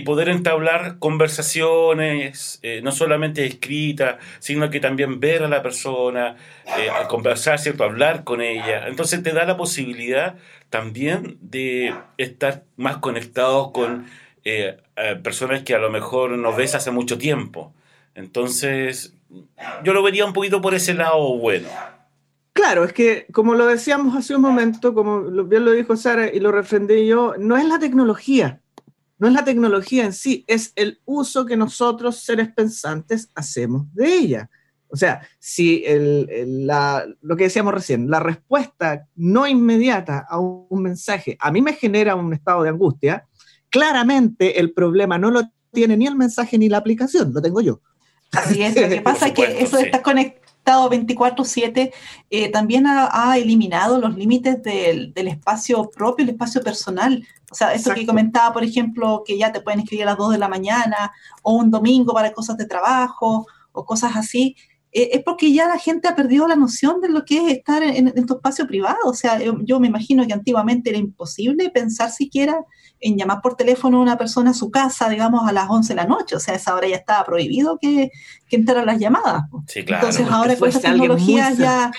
poder 0.02 0.28
entablar 0.28 0.98
conversaciones, 0.98 2.58
eh, 2.62 2.80
no 2.84 2.92
solamente 2.92 3.46
escritas, 3.46 4.16
sino 4.38 4.68
que 4.68 4.78
también 4.78 5.18
ver 5.18 5.42
a 5.42 5.48
la 5.48 5.62
persona, 5.62 6.36
eh, 6.78 6.90
conversar, 7.08 7.58
¿cierto? 7.58 7.84
Hablar 7.84 8.22
con 8.24 8.42
ella. 8.42 8.86
Entonces 8.86 9.22
te 9.22 9.32
da 9.32 9.46
la 9.46 9.56
posibilidad 9.56 10.36
también 10.68 11.38
de 11.40 11.94
estar 12.18 12.64
más 12.76 12.98
conectados 12.98 13.70
con 13.70 14.06
eh, 14.44 14.76
personas 15.22 15.62
que 15.62 15.74
a 15.74 15.78
lo 15.78 15.90
mejor 15.90 16.32
no 16.32 16.54
ves 16.54 16.74
hace 16.74 16.90
mucho 16.90 17.16
tiempo. 17.16 17.72
Entonces, 18.14 19.14
yo 19.82 19.94
lo 19.94 20.02
vería 20.02 20.26
un 20.26 20.34
poquito 20.34 20.60
por 20.60 20.74
ese 20.74 20.92
lado 20.92 21.38
bueno. 21.38 21.68
Claro, 22.52 22.84
es 22.84 22.92
que 22.92 23.26
como 23.32 23.54
lo 23.54 23.66
decíamos 23.66 24.16
hace 24.16 24.36
un 24.36 24.42
momento, 24.42 24.94
como 24.94 25.22
bien 25.22 25.64
lo 25.64 25.72
dijo 25.72 25.96
Sara 25.96 26.32
y 26.32 26.38
lo 26.38 26.52
refrendé 26.52 27.04
yo, 27.06 27.34
no 27.36 27.56
es 27.56 27.64
la 27.64 27.80
tecnología, 27.80 28.60
no 29.18 29.28
es 29.28 29.34
la 29.34 29.44
tecnología 29.44 30.04
en 30.04 30.12
sí, 30.12 30.44
es 30.46 30.72
el 30.76 31.00
uso 31.04 31.46
que 31.46 31.56
nosotros, 31.56 32.16
seres 32.16 32.52
pensantes, 32.52 33.30
hacemos 33.34 33.86
de 33.94 34.14
ella. 34.14 34.50
O 34.88 34.96
sea, 34.96 35.26
si 35.38 35.84
el, 35.84 36.66
la, 36.66 37.04
lo 37.20 37.36
que 37.36 37.44
decíamos 37.44 37.74
recién, 37.74 38.08
la 38.08 38.20
respuesta 38.20 39.08
no 39.16 39.46
inmediata 39.46 40.24
a 40.28 40.38
un, 40.38 40.66
un 40.68 40.82
mensaje 40.82 41.36
a 41.40 41.50
mí 41.50 41.60
me 41.62 41.72
genera 41.72 42.14
un 42.14 42.32
estado 42.32 42.62
de 42.62 42.68
angustia, 42.68 43.26
claramente 43.70 44.60
el 44.60 44.72
problema 44.72 45.18
no 45.18 45.30
lo 45.30 45.42
tiene 45.72 45.96
ni 45.96 46.06
el 46.06 46.16
mensaje 46.16 46.58
ni 46.58 46.68
la 46.68 46.78
aplicación, 46.78 47.32
lo 47.34 47.42
tengo 47.42 47.60
yo. 47.60 47.80
Así 48.32 48.62
es, 48.62 48.80
lo 48.80 48.88
que 48.88 49.00
pasa 49.02 49.28
es 49.28 49.32
que 49.34 49.62
eso 49.62 49.76
de 49.76 49.84
estar 49.84 50.02
conectado 50.02 50.43
24/7 50.64 51.92
eh, 52.30 52.50
también 52.50 52.86
ha, 52.86 53.36
eliminado 53.36 53.98
los 53.98 54.16
límites 54.16 54.62
del, 54.62 55.12
espacio 55.16 55.90
propio, 55.90 56.24
el 56.24 56.30
espacio 56.30 56.62
personal. 56.62 57.26
O 57.50 57.54
sea, 57.54 57.74
esto 57.74 57.94
que 57.94 58.06
comentaba, 58.06 58.52
por 58.52 58.64
ejemplo, 58.64 59.22
que 59.24 59.38
ya 59.38 59.52
te 59.52 59.60
pueden 59.60 59.80
escribir 59.80 60.04
a 60.04 60.10
las 60.10 60.18
2 60.18 60.32
de 60.32 60.38
la 60.38 60.48
mañana 60.48 61.12
o 61.42 61.54
un 61.54 61.70
domingo 61.70 62.12
para 62.14 62.32
cosas 62.32 62.56
de 62.56 62.66
trabajo 62.66 63.46
o 63.72 63.84
cosas 63.84 64.16
así. 64.16 64.56
Eh, 64.96 65.10
es 65.16 65.24
porque 65.24 65.52
ya 65.52 65.66
la 65.66 65.76
gente 65.76 66.06
ha 66.06 66.14
perdido 66.14 66.46
la 66.46 66.54
noción 66.54 67.00
de 67.00 67.08
lo 67.08 67.24
que 67.24 67.38
es 67.38 67.52
estar 67.52 67.82
en, 67.82 68.12
en 68.16 68.26
tu 68.26 68.34
espacio 68.34 68.64
privado. 68.64 68.96
O 69.06 69.14
sea, 69.14 69.40
yo, 69.42 69.80
me 69.80 69.88
imagino 69.88 70.24
que 70.24 70.32
antiguamente 70.32 70.90
era 70.90 70.98
imposible 70.98 71.68
pensar 71.70 72.12
siquiera 72.12 72.64
en 73.00 73.18
llamar 73.18 73.40
por 73.42 73.56
teléfono 73.56 73.98
a 73.98 74.02
una 74.02 74.16
persona 74.16 74.52
a 74.52 74.54
su 74.54 74.70
casa, 74.70 75.08
digamos, 75.08 75.48
a 75.48 75.52
las 75.52 75.68
11 75.68 75.88
de 75.88 75.96
la 75.96 76.06
noche. 76.06 76.36
O 76.36 76.40
sea, 76.40 76.54
a 76.54 76.58
esa 76.58 76.74
hora 76.76 76.86
ya 76.86 76.96
estaba 76.96 77.24
prohibido 77.24 77.76
que, 77.80 78.12
que 78.54 78.60
entraran 78.60 78.86
las 78.86 78.98
llamadas. 78.98 79.42
Entonces 79.74 80.26
ahora 80.30 80.56
con 80.56 80.68
esta 80.68 80.92
tecnología 80.92 81.52
ya, 81.52 81.90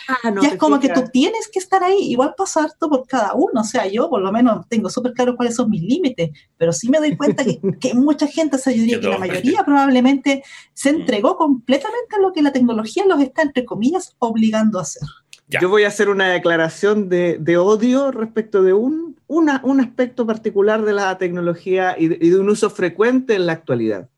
ya 0.42 0.50
es 0.50 0.56
como 0.56 0.80
que 0.80 0.90
tú 0.90 1.04
tienes 1.12 1.50
que 1.52 1.60
estar 1.60 1.84
ahí. 1.84 2.12
Igual 2.12 2.34
pasa 2.38 2.64
harto 2.64 2.90
por 2.90 3.06
cada 3.08 3.34
uno. 3.34 3.62
O 3.62 3.64
sea, 3.64 3.88
yo 3.88 4.10
por 4.10 4.22
lo 4.22 4.32
menos 4.32 4.66
tengo 4.70 4.90
súper 4.90 5.14
claro 5.14 5.36
cuáles 5.36 5.56
son 5.56 5.70
mis 5.70 5.82
límites, 5.82 6.32
pero 6.58 6.72
sí 6.72 6.90
me 6.90 7.00
doy 7.00 7.16
cuenta 7.18 7.44
que, 7.44 7.60
que 7.80 7.94
mucha 7.94 8.28
gente, 8.28 8.56
o 8.56 8.60
sea, 8.60 8.74
yo 8.74 8.82
diría 8.82 9.00
que 9.00 9.10
la 9.10 9.18
mayoría 9.18 9.64
probablemente 9.66 10.44
se 10.74 10.92
mm. 10.92 10.96
entregó 10.96 11.36
completamente 11.36 12.16
a 12.16 12.20
lo 12.20 12.32
que 12.32 12.42
la 12.42 12.52
tecnología 12.52 13.06
los 13.06 13.22
está, 13.22 13.42
entre 13.42 13.66
comillas, 13.66 14.16
obligando 14.20 14.80
a 14.80 14.84
hacer. 14.84 15.08
Yo 15.48 15.70
voy 15.70 15.84
a 15.84 15.90
hacer 15.90 16.10
una 16.10 16.30
declaración 16.30 17.08
de, 17.08 17.38
de 17.40 17.58
odio 17.58 18.12
respecto 18.12 18.64
de 18.64 18.74
un, 18.74 19.16
una, 19.28 19.62
un 19.64 19.80
aspecto 19.80 20.26
particular 20.26 20.84
de 20.84 20.94
la 20.94 21.18
tecnología 21.18 21.96
y 21.98 22.08
de, 22.08 22.40
un 22.40 22.50
uso 22.50 22.70
frecuente 22.70 23.36
en 23.36 23.46
la 23.46 23.54
actualidad. 23.54 24.10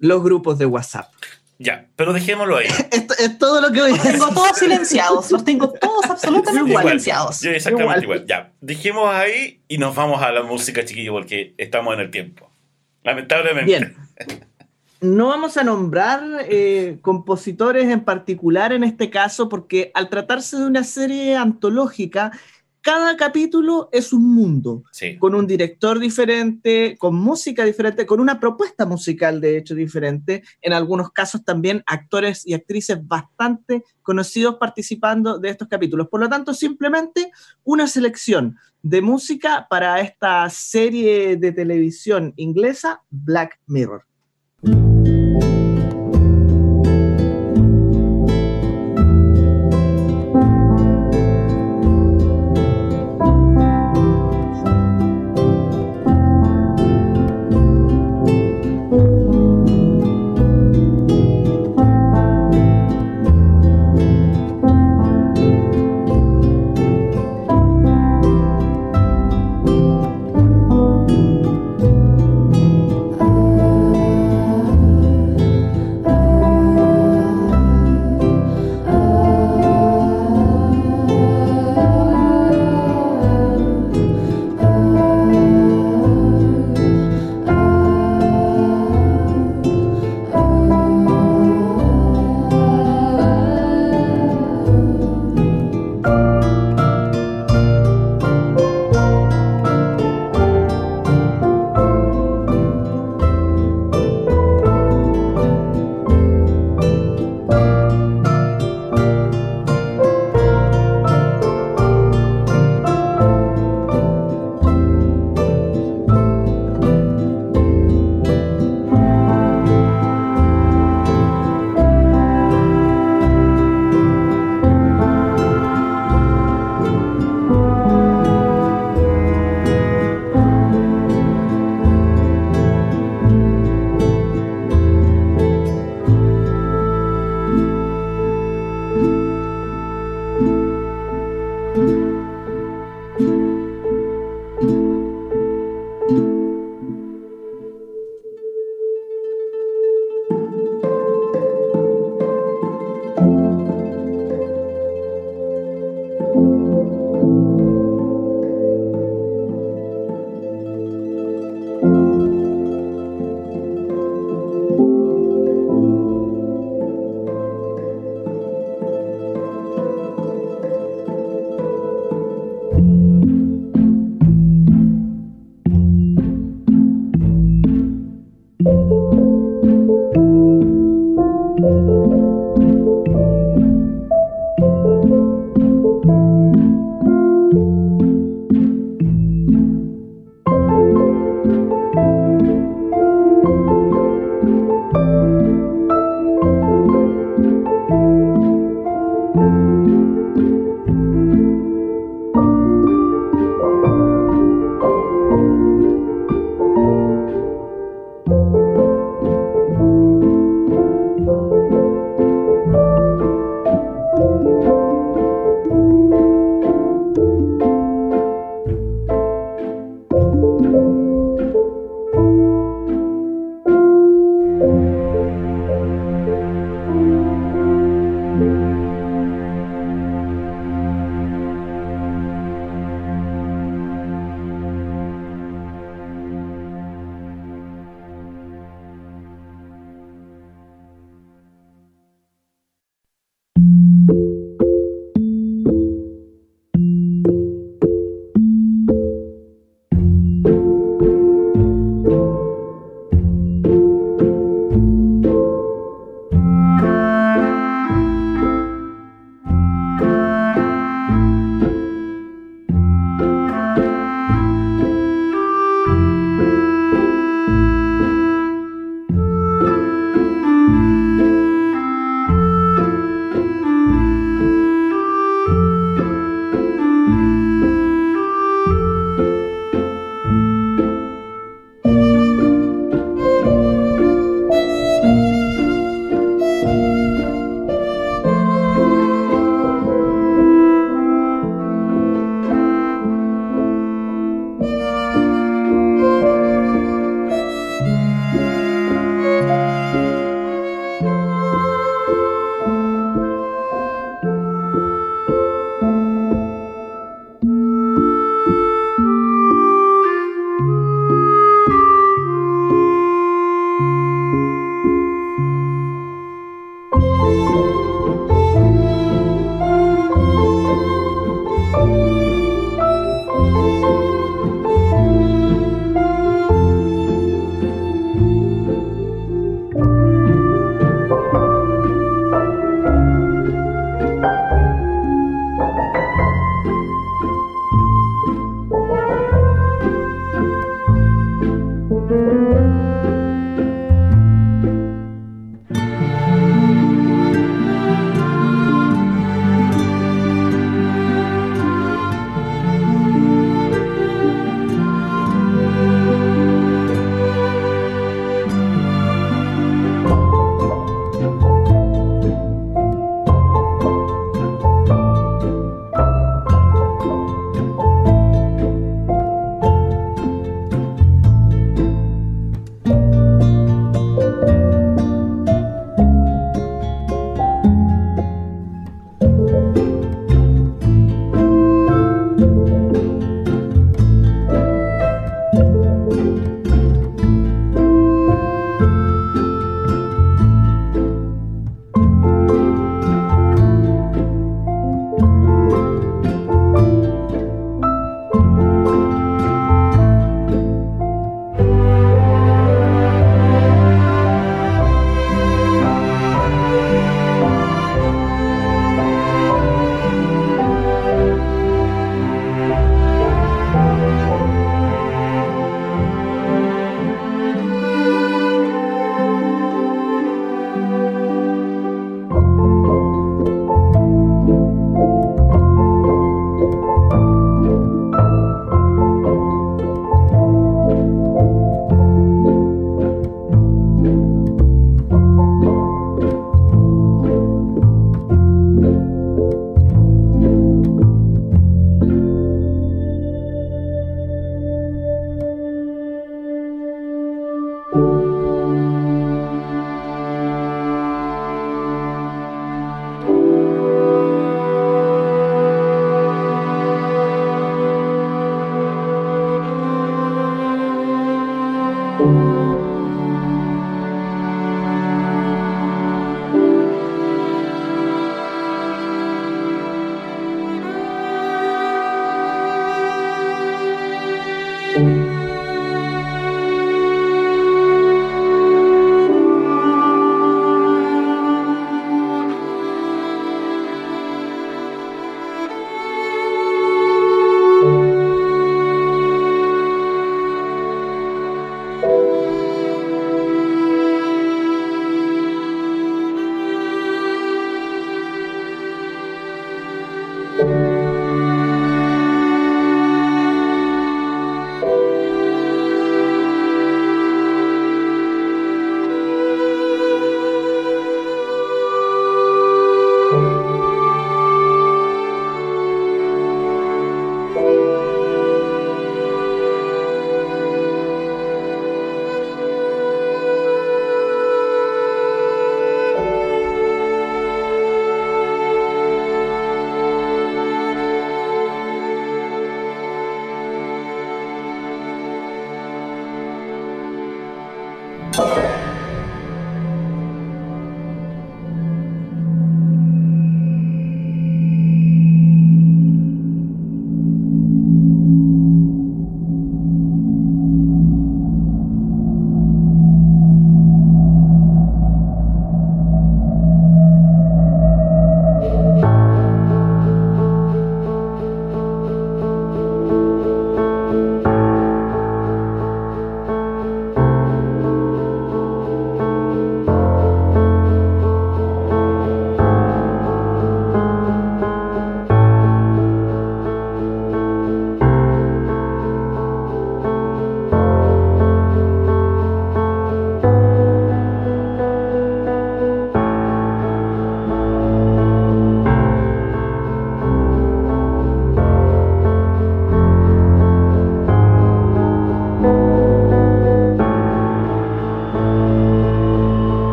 Los 0.00 0.22
grupos 0.22 0.58
de 0.58 0.66
WhatsApp. 0.66 1.12
Ya, 1.58 1.86
pero 1.94 2.14
dejémoslo 2.14 2.56
ahí. 2.56 2.68
es 2.90 3.38
todo 3.38 3.60
lo 3.60 3.70
que 3.70 3.80
voy 3.82 3.90
a 3.90 3.94
decir. 3.94 4.12
Los 4.12 4.20
tengo 4.20 4.34
todos 4.34 4.58
silenciados, 4.58 5.30
los 5.30 5.44
tengo 5.44 5.70
todos 5.70 6.06
absolutamente 6.06 6.76
silenciados. 6.76 7.40
Yo 7.42 7.50
exactamente 7.50 8.04
igual. 8.04 8.24
Ya, 8.26 8.50
dejemos 8.62 9.14
ahí 9.14 9.60
y 9.68 9.76
nos 9.76 9.94
vamos 9.94 10.22
a 10.22 10.32
la 10.32 10.42
música, 10.42 10.84
chiquillo, 10.84 11.12
porque 11.12 11.54
estamos 11.58 11.92
en 11.94 12.00
el 12.00 12.10
tiempo. 12.10 12.50
Lamentablemente. 13.04 13.66
Bien. 13.66 13.96
No 15.02 15.28
vamos 15.28 15.56
a 15.56 15.64
nombrar 15.64 16.22
eh, 16.50 16.98
compositores 17.00 17.88
en 17.88 18.04
particular 18.04 18.74
en 18.74 18.84
este 18.84 19.08
caso, 19.08 19.48
porque 19.48 19.90
al 19.94 20.10
tratarse 20.10 20.58
de 20.58 20.66
una 20.66 20.84
serie 20.84 21.36
antológica, 21.36 22.32
cada 22.82 23.16
capítulo 23.16 23.88
es 23.92 24.12
un 24.12 24.34
mundo, 24.34 24.84
Sí. 24.92 25.16
con 25.18 25.34
un 25.34 25.46
director 25.46 25.98
diferente, 25.98 26.96
con 26.98 27.14
música 27.14 27.64
diferente, 27.64 28.06
con 28.06 28.20
una 28.20 28.40
propuesta 28.40 28.86
musical 28.86 29.40
de 29.40 29.58
hecho 29.58 29.74
diferente, 29.74 30.42
en 30.62 30.72
algunos 30.72 31.10
casos 31.12 31.44
también 31.44 31.82
actores 31.86 32.46
y 32.46 32.54
actrices 32.54 32.98
bastante 33.06 33.84
conocidos 34.02 34.56
participando 34.56 35.38
de 35.38 35.50
estos 35.50 35.68
capítulos. 35.68 36.08
Por 36.08 36.20
lo 36.20 36.28
tanto, 36.28 36.54
simplemente 36.54 37.30
una 37.64 37.86
selección 37.86 38.56
de 38.82 39.02
música 39.02 39.66
para 39.68 40.00
esta 40.00 40.48
serie 40.48 41.36
de 41.36 41.52
televisión 41.52 42.32
inglesa, 42.36 43.02
Black 43.10 43.60
Mirror. 43.66 44.04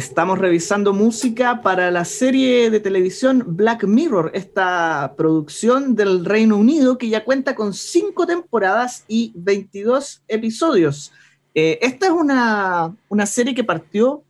Estamos 0.00 0.38
revisando 0.38 0.94
música 0.94 1.60
para 1.60 1.90
la 1.90 2.06
serie 2.06 2.70
de 2.70 2.80
televisión 2.80 3.44
Black 3.48 3.84
Mirror, 3.84 4.30
esta 4.32 5.12
producción 5.14 5.94
del 5.94 6.24
Reino 6.24 6.56
Unido 6.56 6.96
que 6.96 7.10
ya 7.10 7.22
cuenta 7.22 7.54
con 7.54 7.74
cinco 7.74 8.26
temporadas 8.26 9.04
y 9.08 9.30
22 9.34 10.22
episodios. 10.26 11.12
Eh, 11.54 11.78
esta 11.82 12.06
es 12.06 12.12
una, 12.12 12.96
una, 13.10 13.26
serie 13.26 13.54
que 13.54 13.62
partió 13.62 14.22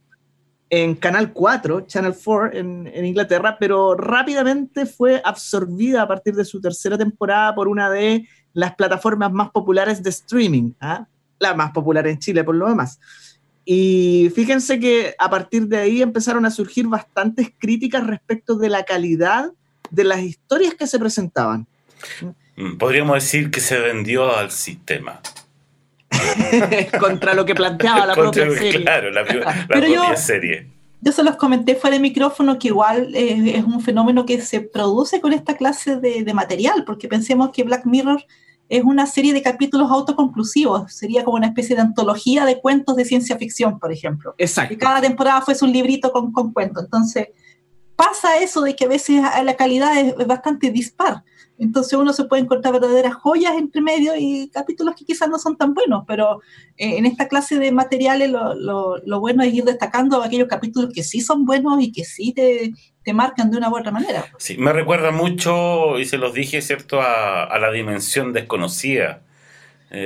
en 0.71 0.97
Canal 0.97 1.33
4, 1.33 1.83
Channel 1.83 2.17
4 2.21 2.59
en, 2.59 3.05
Inglaterra, 3.07 3.57
pero 3.57 3.95
rápidamente 3.95 4.87
fue 4.87 5.23
absorbida 5.25 6.03
a 6.03 6.09
partir 6.09 6.35
de 6.35 6.45
su 6.45 6.61
tercera 6.61 6.99
temporada 6.99 7.55
por 7.55 7.69
una 7.69 7.89
de 7.89 8.27
las 8.55 8.75
plataformas 8.75 9.31
más 9.31 9.51
populares 9.53 10.03
de 10.03 10.11
streaming, 10.11 10.73
¿ah? 10.81 11.07
la 11.39 11.55
más 11.55 11.71
popular 11.71 12.09
en 12.09 12.19
Chile 12.19 12.43
por 12.43 12.57
lo 12.57 12.69
demás. 12.69 12.99
Y 13.65 14.33
fíjense 14.35 14.81
que 14.81 15.15
a 15.19 15.29
partir 15.31 15.67
de 15.67 15.79
ahí 15.79 16.03
empezaron 16.03 16.47
a 16.47 16.51
surgir 16.51 16.87
bastantes 16.87 17.53
críticas 17.59 18.07
respecto 18.07 18.57
de 18.57 18.69
la 18.69 18.85
calidad 18.85 19.53
de 19.91 20.05
las 20.05 20.21
historias 20.21 20.75
que 20.75 20.87
se 20.87 20.99
presentaban. 20.99 21.67
Mm, 22.57 22.77
podríamos 22.79 23.15
decir 23.15 23.51
que 23.51 23.61
se 23.61 23.79
vendió 23.79 24.35
al 24.35 24.51
sistema. 24.51 25.21
Contra 27.01 27.35
lo 27.35 27.45
que 27.45 27.55
planteaba 27.55 28.07
la 28.07 28.15
propia 28.15 28.51
serie. 28.51 28.83
Claro, 28.83 29.11
la, 29.11 29.25
propia 29.25 30.17
serie. 30.17 30.67
Yo 31.03 31.13
se 31.13 31.23
los 31.23 31.37
comenté 31.37 31.77
fuera 31.77 31.97
de 31.97 32.03
micrófono 32.03 32.59
que 32.59 32.69
igual 32.69 33.15
eh, 33.15 33.57
es 33.57 33.65
un 33.65 33.81
fenómeno 33.81 34.27
que 34.27 34.41
se 34.41 34.61
produce 34.61 35.21
con 35.21 35.33
esta 35.33 35.57
clase 35.57 35.97
de, 35.97 36.25
de 36.25 36.35
material, 36.35 36.85
porque 36.85 37.09
pensemos 37.09 37.51
que 37.51 37.63
Black 37.65 37.87
Mirror 37.87 38.23
es 38.71 38.85
una 38.85 39.05
serie 39.07 39.33
de 39.33 39.43
capítulos 39.43 39.91
autoconclusivos, 39.91 40.93
sería 40.93 41.25
como 41.25 41.37
una 41.37 41.49
especie 41.49 41.75
de 41.75 41.83
antología 41.83 42.45
de 42.45 42.61
cuentos 42.61 42.95
de 42.95 43.05
ciencia 43.05 43.37
ficción, 43.37 43.81
por 43.81 43.93
ejemplo. 43.93 44.35
Exacto. 44.39 44.73
Y 44.73 44.77
cada 44.77 45.01
temporada 45.01 45.43
fuese 45.43 45.65
un 45.65 45.73
librito 45.73 46.13
con, 46.13 46.31
con 46.31 46.53
cuentos. 46.53 46.85
Entonces, 46.85 47.29
pasa 47.97 48.39
eso 48.39 48.63
de 48.63 48.77
que 48.77 48.85
a 48.85 48.89
veces 48.89 49.23
la 49.45 49.57
calidad 49.57 49.99
es, 49.99 50.27
bastante 50.27 50.71
dispar. 50.71 51.25
Entonces 51.61 51.93
uno 51.93 52.15
se 52.15 52.25
puede 52.25 52.43
encontrar 52.43 52.73
verdaderas 52.73 53.15
joyas 53.15 53.53
entre 53.57 53.83
medio 53.83 54.15
y 54.17 54.49
capítulos 54.49 54.95
que 54.97 55.05
quizás 55.05 55.29
no 55.29 55.39
son 55.39 55.59
tan 55.59 55.75
buenos, 55.75 56.05
pero 56.07 56.41
eh, 56.79 56.97
en 56.97 57.05
esta 57.05 57.29
clase 57.29 57.59
de 57.59 57.71
materiales 57.71 58.31
lo, 58.31 58.55
lo, 58.55 58.97
lo, 59.05 59.21
bueno 59.21 59.43
es 59.43 59.53
ir 59.53 59.65
destacando 59.65 60.23
aquellos 60.23 60.49
capítulos 60.49 60.91
que 60.95 61.03
sí 61.03 61.21
son 61.21 61.45
buenos 61.45 61.83
y 61.83 61.93
que 61.93 62.05
sí 62.05 62.33
te, 62.33 62.73
te 63.05 63.13
marcan 63.13 63.51
de 63.51 63.59
una 63.59 63.69
u 63.69 63.77
otra 63.77 63.93
manera. 63.93 64.25
Sí, 64.39 64.57
me 64.57 64.73
recuerda 64.73 65.11
mucho, 65.11 65.99
y 65.99 66.07
se 66.07 66.17
los 66.17 66.33
dije, 66.33 66.63
¿cierto?, 66.63 67.03
a, 67.03 67.45
a 67.45 67.59
la 67.59 67.71
dimensión 67.71 68.33
desconocida. 68.33 69.21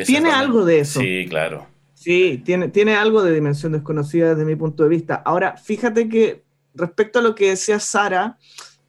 tiene 0.04 0.32
algo 0.32 0.64
de 0.64 0.80
eso. 0.80 1.00
Sí, 1.00 1.26
claro. 1.28 1.68
Sí, 1.94 2.42
tiene, 2.44 2.68
tiene 2.68 2.96
algo 2.96 3.22
de 3.22 3.32
dimensión 3.32 3.72
desconocida 3.72 4.30
desde 4.30 4.44
mi 4.44 4.56
punto 4.56 4.82
de 4.82 4.88
vista. 4.88 5.22
Ahora, 5.24 5.56
fíjate 5.56 6.08
que 6.08 6.42
respecto 6.74 7.20
a 7.20 7.22
lo 7.22 7.36
que 7.36 7.50
decía 7.50 7.78
Sara, 7.78 8.38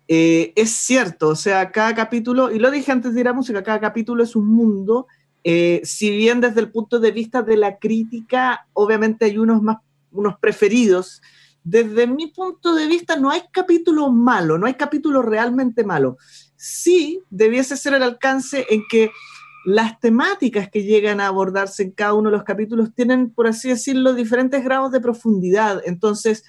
eh, 0.08 0.54
es 0.56 0.72
cierto, 0.72 1.30
o 1.30 1.36
sea, 1.36 1.72
cada 1.72 1.96
capítulo, 1.96 2.52
y 2.52 2.60
lo 2.60 2.70
dije 2.72 2.92
antes 2.92 3.14
de 3.14 3.22
ir 3.22 3.28
a 3.28 3.34
música, 3.34 3.64
cada 3.64 3.80
capítulo 3.80 4.24
es 4.24 4.36
un 4.36 4.48
mundo, 4.48 5.08
eh, 5.44 5.82
si 5.84 6.10
bien 6.10 6.42
desde 6.42 6.62
el 6.62 6.72
punto 6.72 7.00
de 7.00 7.12
vista 7.12 7.42
de 7.42 7.58
la 7.58 7.78
crítica, 7.78 8.68
obviamente 8.74 9.26
hay 9.26 9.38
unos 9.38 9.62
más, 9.62 9.78
unos 10.12 10.38
preferidos, 10.40 11.22
desde 11.64 12.06
mi 12.06 12.28
punto 12.28 12.76
de 12.76 12.86
vista 12.86 13.16
no 13.16 13.32
hay 13.32 13.42
capítulo 13.52 14.12
malo, 14.12 14.58
no 14.58 14.68
hay 14.68 14.76
capítulo 14.76 15.24
realmente 15.24 15.84
malo. 15.84 16.18
Sí 16.56 17.22
debiese 17.32 17.76
ser 17.76 17.96
el 17.96 18.04
alcance 18.04 18.68
en 18.70 18.84
que 18.90 19.12
las 19.66 20.00
temáticas 20.00 20.70
que 20.70 20.84
llegan 20.84 21.20
a 21.20 21.28
abordarse 21.28 21.82
en 21.82 21.92
cada 21.92 22.14
uno 22.14 22.30
de 22.30 22.38
los 22.38 22.46
capítulos 22.46 22.94
tienen, 22.94 23.32
por 23.32 23.48
así 23.48 23.70
decirlo, 23.70 24.14
diferentes 24.14 24.64
grados 24.64 24.92
de 24.92 25.02
profundidad. 25.02 25.82
Entonces, 25.86 26.44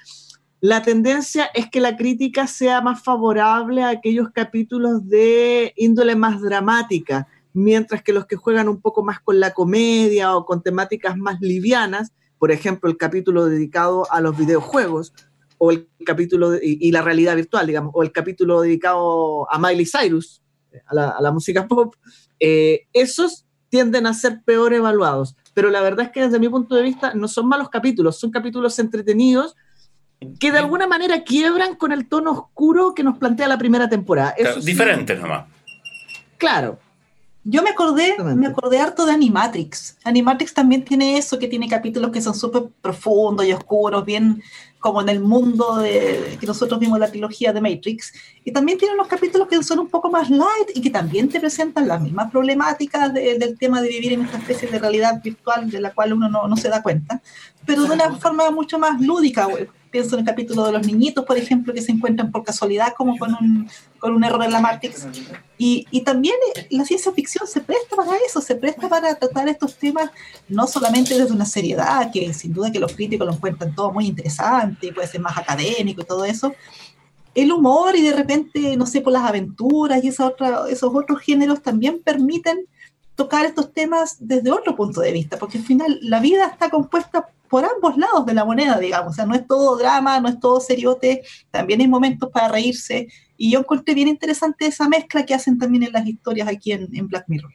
la 0.61 0.83
tendencia 0.83 1.47
es 1.55 1.69
que 1.71 1.81
la 1.81 1.97
crítica 1.97 2.47
sea 2.47 2.81
más 2.81 3.03
favorable 3.03 3.83
a 3.83 3.91
aquellos 3.91 4.31
capítulos 4.31 5.07
de 5.09 5.73
índole 5.77 6.17
más 6.17 6.41
dramática, 6.41 7.29
mientras 7.53 8.03
que 8.03 8.13
los 8.13 8.27
que 8.27 8.37
juegan 8.37 8.69
un 8.69 8.81
poco 8.81 9.03
más 9.03 9.21
con 9.21 9.39
la 9.39 9.53
comedia 9.53 10.35
o 10.37 10.47
con 10.47 10.63
temáticas 10.63 11.17
más 11.17 11.41
livianas, 11.41 12.13
por 12.39 12.51
ejemplo, 12.51 12.91
el 12.91 12.97
capítulo 12.97 13.47
dedicado 13.47 14.11
a 14.11 14.21
los 14.21 14.37
videojuegos, 14.37 15.13
o 15.59 15.71
el 15.71 15.89
capítulo 16.05 16.55
y, 16.61 16.91
la 16.93 17.03
realidad 17.03 17.35
virtual, 17.37 17.67
digamos, 17.67 17.93
o 17.95 18.03
el 18.03 18.13
capítulo 18.13 18.61
dedicado 18.61 19.51
a 19.51 19.59
Miley 19.59 19.87
Cyrus, 19.87 20.43
a 20.87 20.95
la, 20.95 21.09
a 21.11 21.23
la 21.23 21.33
música 21.33 21.67
pop, 21.67 21.95
eh, 22.39 22.83
esos 22.93 23.47
tienden 23.69 24.07
a 24.07 24.15
ser 24.15 24.43
peor 24.45 24.75
evaluados. 24.75 25.35
Pero 25.55 25.71
la 25.71 25.81
verdad 25.81 26.07
es 26.07 26.13
que 26.13 26.23
desde 26.23 26.39
mi 26.39 26.49
punto 26.49 26.75
de 26.75 26.83
vista 26.83 27.15
no 27.15 27.29
son 27.29 27.49
malos 27.49 27.71
capítulos, 27.71 28.19
son 28.19 28.31
capítulos 28.31 28.79
entretenidos 28.79 29.57
que 30.39 30.53
de 30.53 30.59
alguna 30.59 30.87
manera 30.87 31.23
quiebran 31.23 31.75
con 31.75 31.93
el 31.93 32.07
tono 32.09 32.33
oscuro 32.33 32.95
que 32.95 33.03
nos 33.03 33.19
plantea 33.19 33.49
la 33.49 33.59
primera 33.59 33.89
temporada. 33.89 34.31
Eso 34.37 34.61
Diferentes 34.61 35.17
sí. 35.17 35.23
nomás. 35.23 35.47
Claro. 36.39 36.79
Yo 37.49 37.63
me 37.63 37.71
acordé, 37.71 38.17
me 38.35 38.49
acordé 38.49 38.81
harto 38.81 39.07
de 39.07 39.13
Animatrix. 39.13 39.99
Animatrix 40.03 40.53
también 40.53 40.85
tiene 40.85 41.17
eso, 41.17 41.39
que 41.39 41.47
tiene 41.47 41.69
capítulos 41.69 42.11
que 42.11 42.21
son 42.21 42.35
súper 42.35 42.65
profundos 42.83 43.47
y 43.47 43.53
oscuros, 43.53 44.05
bien 44.05 44.43
como 44.81 45.01
en 45.01 45.09
el 45.09 45.21
mundo 45.21 45.77
de, 45.77 46.39
que 46.41 46.47
nosotros 46.47 46.81
vimos 46.81 46.99
la 46.99 47.09
trilogía 47.09 47.53
de 47.53 47.61
Matrix. 47.61 48.13
Y 48.45 48.51
también 48.51 48.79
tiene 48.79 48.95
unos 48.95 49.07
capítulos 49.07 49.47
que 49.47 49.63
son 49.63 49.79
un 49.79 49.89
poco 49.89 50.11
más 50.11 50.29
light 50.29 50.71
y 50.75 50.81
que 50.81 50.91
también 50.91 51.29
te 51.29 51.39
presentan 51.39 51.87
las 51.87 52.01
mismas 52.01 52.33
problemáticas 52.33 53.15
de, 53.15 53.39
del 53.39 53.57
tema 53.57 53.81
de 53.81 53.91
vivir 53.91 54.15
en 54.15 54.23
esta 54.23 54.39
especie 54.39 54.69
de 54.69 54.81
realidad 54.81 55.23
virtual 55.23 55.71
de 55.71 55.81
la 55.81 55.95
cual 55.95 56.15
uno 56.15 56.29
no, 56.29 56.49
no 56.49 56.57
se 56.57 56.69
da 56.69 56.83
cuenta, 56.83 57.23
pero 57.65 57.85
de 57.85 57.95
una 57.95 58.13
forma 58.17 58.51
mucho 58.51 58.77
más 58.77 59.01
lúdica, 59.01 59.45
güey 59.45 59.69
pienso 59.97 60.15
en 60.15 60.21
el 60.21 60.27
capítulo 60.27 60.67
de 60.67 60.73
los 60.73 60.87
niñitos, 60.87 61.25
por 61.25 61.39
ejemplo, 61.39 61.73
que 61.73 61.81
se 61.81 61.91
encuentran 61.91 62.31
por 62.31 62.45
casualidad 62.45 62.93
como 62.95 63.17
con 63.17 63.33
un, 63.33 63.67
con 63.99 64.13
un 64.13 64.23
error 64.25 64.45
en 64.45 64.53
la 64.53 64.61
Matrix. 64.61 65.07
Y, 65.57 65.87
y, 65.91 66.03
también 66.03 66.35
la 66.69 66.85
ciencia 66.85 67.13
ficción 67.13 67.49
se 67.49 67.63
presta 67.63 67.97
para 67.97 68.13
eso, 68.27 68.43
se 68.43 68.57
presta 68.57 68.91
para 68.91 69.15
tratar 69.15 69.49
estos 69.49 69.77
temas 69.77 70.11
no 70.51 70.67
solamente 70.67 71.19
desde 71.19 71.33
una 71.33 71.47
seriedad, 71.47 72.11
que 72.13 72.35
sin 72.35 72.53
duda 72.53 72.71
que 72.71 72.79
los 72.79 72.93
críticos 72.95 73.27
lo 73.27 73.33
encuentran 73.33 73.75
todo 73.75 73.91
muy 73.91 74.05
interesante, 74.05 74.93
puede 74.93 75.09
ser 75.09 75.23
más 75.23 75.39
académico 75.39 76.03
y 76.03 76.05
todo 76.05 76.27
eso, 76.27 76.55
el 77.35 77.51
humor 77.51 77.97
y 77.97 78.03
de 78.03 78.13
repente, 78.13 78.77
no 78.77 78.85
sé, 78.85 79.01
por 79.01 79.15
las 79.15 79.23
aventuras 79.23 80.05
y 80.05 80.09
esa 80.09 80.27
otra, 80.27 80.65
esos 80.69 80.95
otros 80.95 81.21
géneros 81.21 81.63
también 81.63 82.03
permiten 82.05 82.67
tocar 83.15 83.47
estos 83.47 83.73
temas 83.73 84.19
desde 84.21 84.53
otro 84.53 84.77
punto 84.77 85.01
de 85.01 85.13
vista, 85.13 85.39
porque 85.39 85.57
al 85.57 85.65
final 85.65 85.99
la 86.03 86.21
vida 86.21 86.49
está 86.49 86.69
compuesta 86.69 87.29
por 87.49 87.65
ambos 87.65 87.97
lados 87.97 88.27
de 88.27 88.35
la 88.35 88.45
moneda, 88.45 88.79
digamos, 88.79 89.13
o 89.13 89.15
sea, 89.15 89.27
no 89.27 89.35
es 89.35 89.47
todo 89.47 89.77
drama, 89.77 90.21
no 90.21 90.29
es 90.29 90.39
todo 90.41 90.61
seriote, 90.61 91.23
también 91.51 91.81
hay 91.81 91.89
momentos 91.89 92.31
para 92.31 92.49
reírse, 92.49 93.09
y 93.37 93.51
yo 93.51 93.61
encontré 93.61 93.95
bien 93.95 94.09
interesante 94.09 94.67
esa 94.67 94.89
mezcla 94.89 95.25
que 95.27 95.35
hacen 95.35 95.59
también 95.59 95.85
en 95.85 95.93
las 95.93 96.07
historias 96.07 96.49
aquí 96.49 96.73
en, 96.73 96.89
en 96.95 97.09
Black 97.09 97.25
Mirror. 97.29 97.53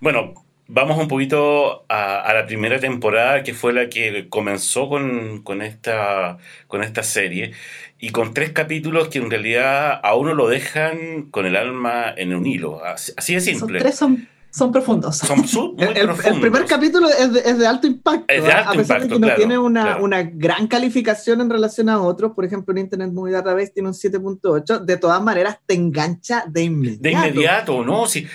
Bueno, 0.00 0.34
vamos 0.68 0.98
un 0.98 1.08
poquito 1.08 1.84
a, 1.88 2.20
a, 2.20 2.34
la 2.34 2.46
primera 2.46 2.78
temporada, 2.78 3.42
que 3.42 3.54
fue 3.54 3.72
la 3.72 3.88
que 3.88 4.28
comenzó 4.28 4.88
con, 4.88 5.42
con, 5.42 5.62
esta, 5.62 6.38
con 6.66 6.82
esta 6.82 7.02
serie, 7.02 7.52
y 7.98 8.10
con 8.10 8.34
tres 8.34 8.50
capítulos 8.50 9.08
que 9.08 9.18
en 9.18 9.30
realidad 9.30 10.00
a 10.02 10.16
uno 10.16 10.34
lo 10.34 10.48
dejan 10.48 11.30
con 11.30 11.46
el 11.46 11.54
alma 11.54 12.12
en 12.16 12.34
un 12.34 12.46
hilo, 12.46 12.84
así, 12.84 13.12
así 13.16 13.34
de 13.34 13.40
simple. 13.40 13.78
Son 13.78 13.78
tres 13.78 13.94
son 13.94 14.28
son 14.52 14.70
profundos. 14.70 15.16
Son 15.16 15.38
el, 15.78 15.92
profundos. 15.94 16.26
el, 16.26 16.40
primer 16.40 16.66
capítulo 16.66 17.08
es 17.08 17.32
de, 17.32 17.40
es 17.40 17.58
de 17.58 17.66
alto 17.66 17.86
impacto. 17.86 18.26
Es 18.28 18.44
de 18.44 18.52
alto 18.52 18.70
a 18.70 18.72
pesar 18.74 19.02
impacto, 19.02 19.02
de 19.02 19.08
que 19.08 19.18
no 19.18 19.26
claro, 19.26 19.38
tiene 19.38 19.58
una, 19.58 19.82
claro. 19.82 20.04
una, 20.04 20.22
gran 20.22 20.66
calificación 20.66 21.40
en 21.40 21.48
relación 21.48 21.88
a 21.88 22.00
otros, 22.00 22.32
por 22.32 22.44
ejemplo, 22.44 22.72
en 22.72 22.78
Internet 22.78 23.12
Movie 23.12 23.32
Database 23.32 23.72
tiene 23.72 23.88
un 23.88 23.94
7.8, 23.94 24.80
de 24.80 24.96
todas 24.98 25.22
maneras 25.22 25.58
te 25.64 25.74
engancha 25.74 26.44
de 26.46 26.64
inmediato. 26.64 27.02
De 27.02 27.10
inmediato, 27.12 27.84
¿no? 27.84 28.06
Sí. 28.06 28.26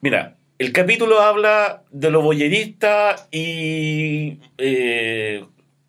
Mira, 0.00 0.36
el 0.58 0.72
capítulo 0.72 1.20
habla 1.20 1.82
de 1.90 2.10
lo 2.10 2.22
boyerista 2.22 3.16
y... 3.32 4.38
Eh, 4.56 5.44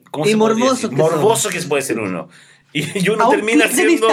¿cómo 0.09 0.25
y 0.25 0.29
se 0.29 0.35
morboso. 0.35 0.89
Que 0.89 0.95
morboso 0.95 1.49
que 1.49 1.61
puede 1.61 1.83
ser 1.83 1.99
uno. 1.99 2.27
Y, 2.73 3.07
uno 3.07 3.29
termina 3.29 3.67
siendo 3.67 4.07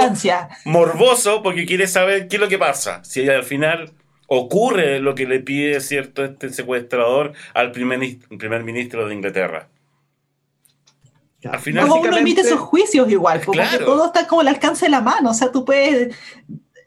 morboso 0.67 1.43
porque 1.43 1.67
quiere 1.67 1.89
saber 1.89 2.29
qué 2.29 2.37
es 2.37 2.41
lo 2.41 2.49
que 2.49 2.59
pasa. 2.59 3.03
Si 3.03 3.29
al 3.29 3.43
final 3.43 3.91
ocurre 4.35 4.99
lo 4.99 5.15
que 5.15 5.27
le 5.27 5.41
pide 5.41 5.79
cierto 5.81 6.25
este 6.25 6.49
secuestrador 6.49 7.35
al 7.53 7.71
primer, 7.71 8.01
primer 8.39 8.65
ministro 8.65 9.07
de 9.07 9.15
Inglaterra. 9.15 9.69
Al 11.45 11.59
final, 11.59 11.87
como 11.87 12.01
uno 12.01 12.17
emite 12.17 12.43
sus 12.45 12.61
juicios 12.61 13.11
igual, 13.11 13.43
porque 13.45 13.61
claro. 13.61 13.85
todo 13.85 14.07
está 14.07 14.27
como 14.27 14.41
al 14.41 14.49
alcance 14.49 14.87
de 14.87 14.91
la 14.91 15.01
mano, 15.01 15.31
o 15.31 15.35
sea, 15.35 15.51
tú 15.53 15.65
puedes 15.65 16.17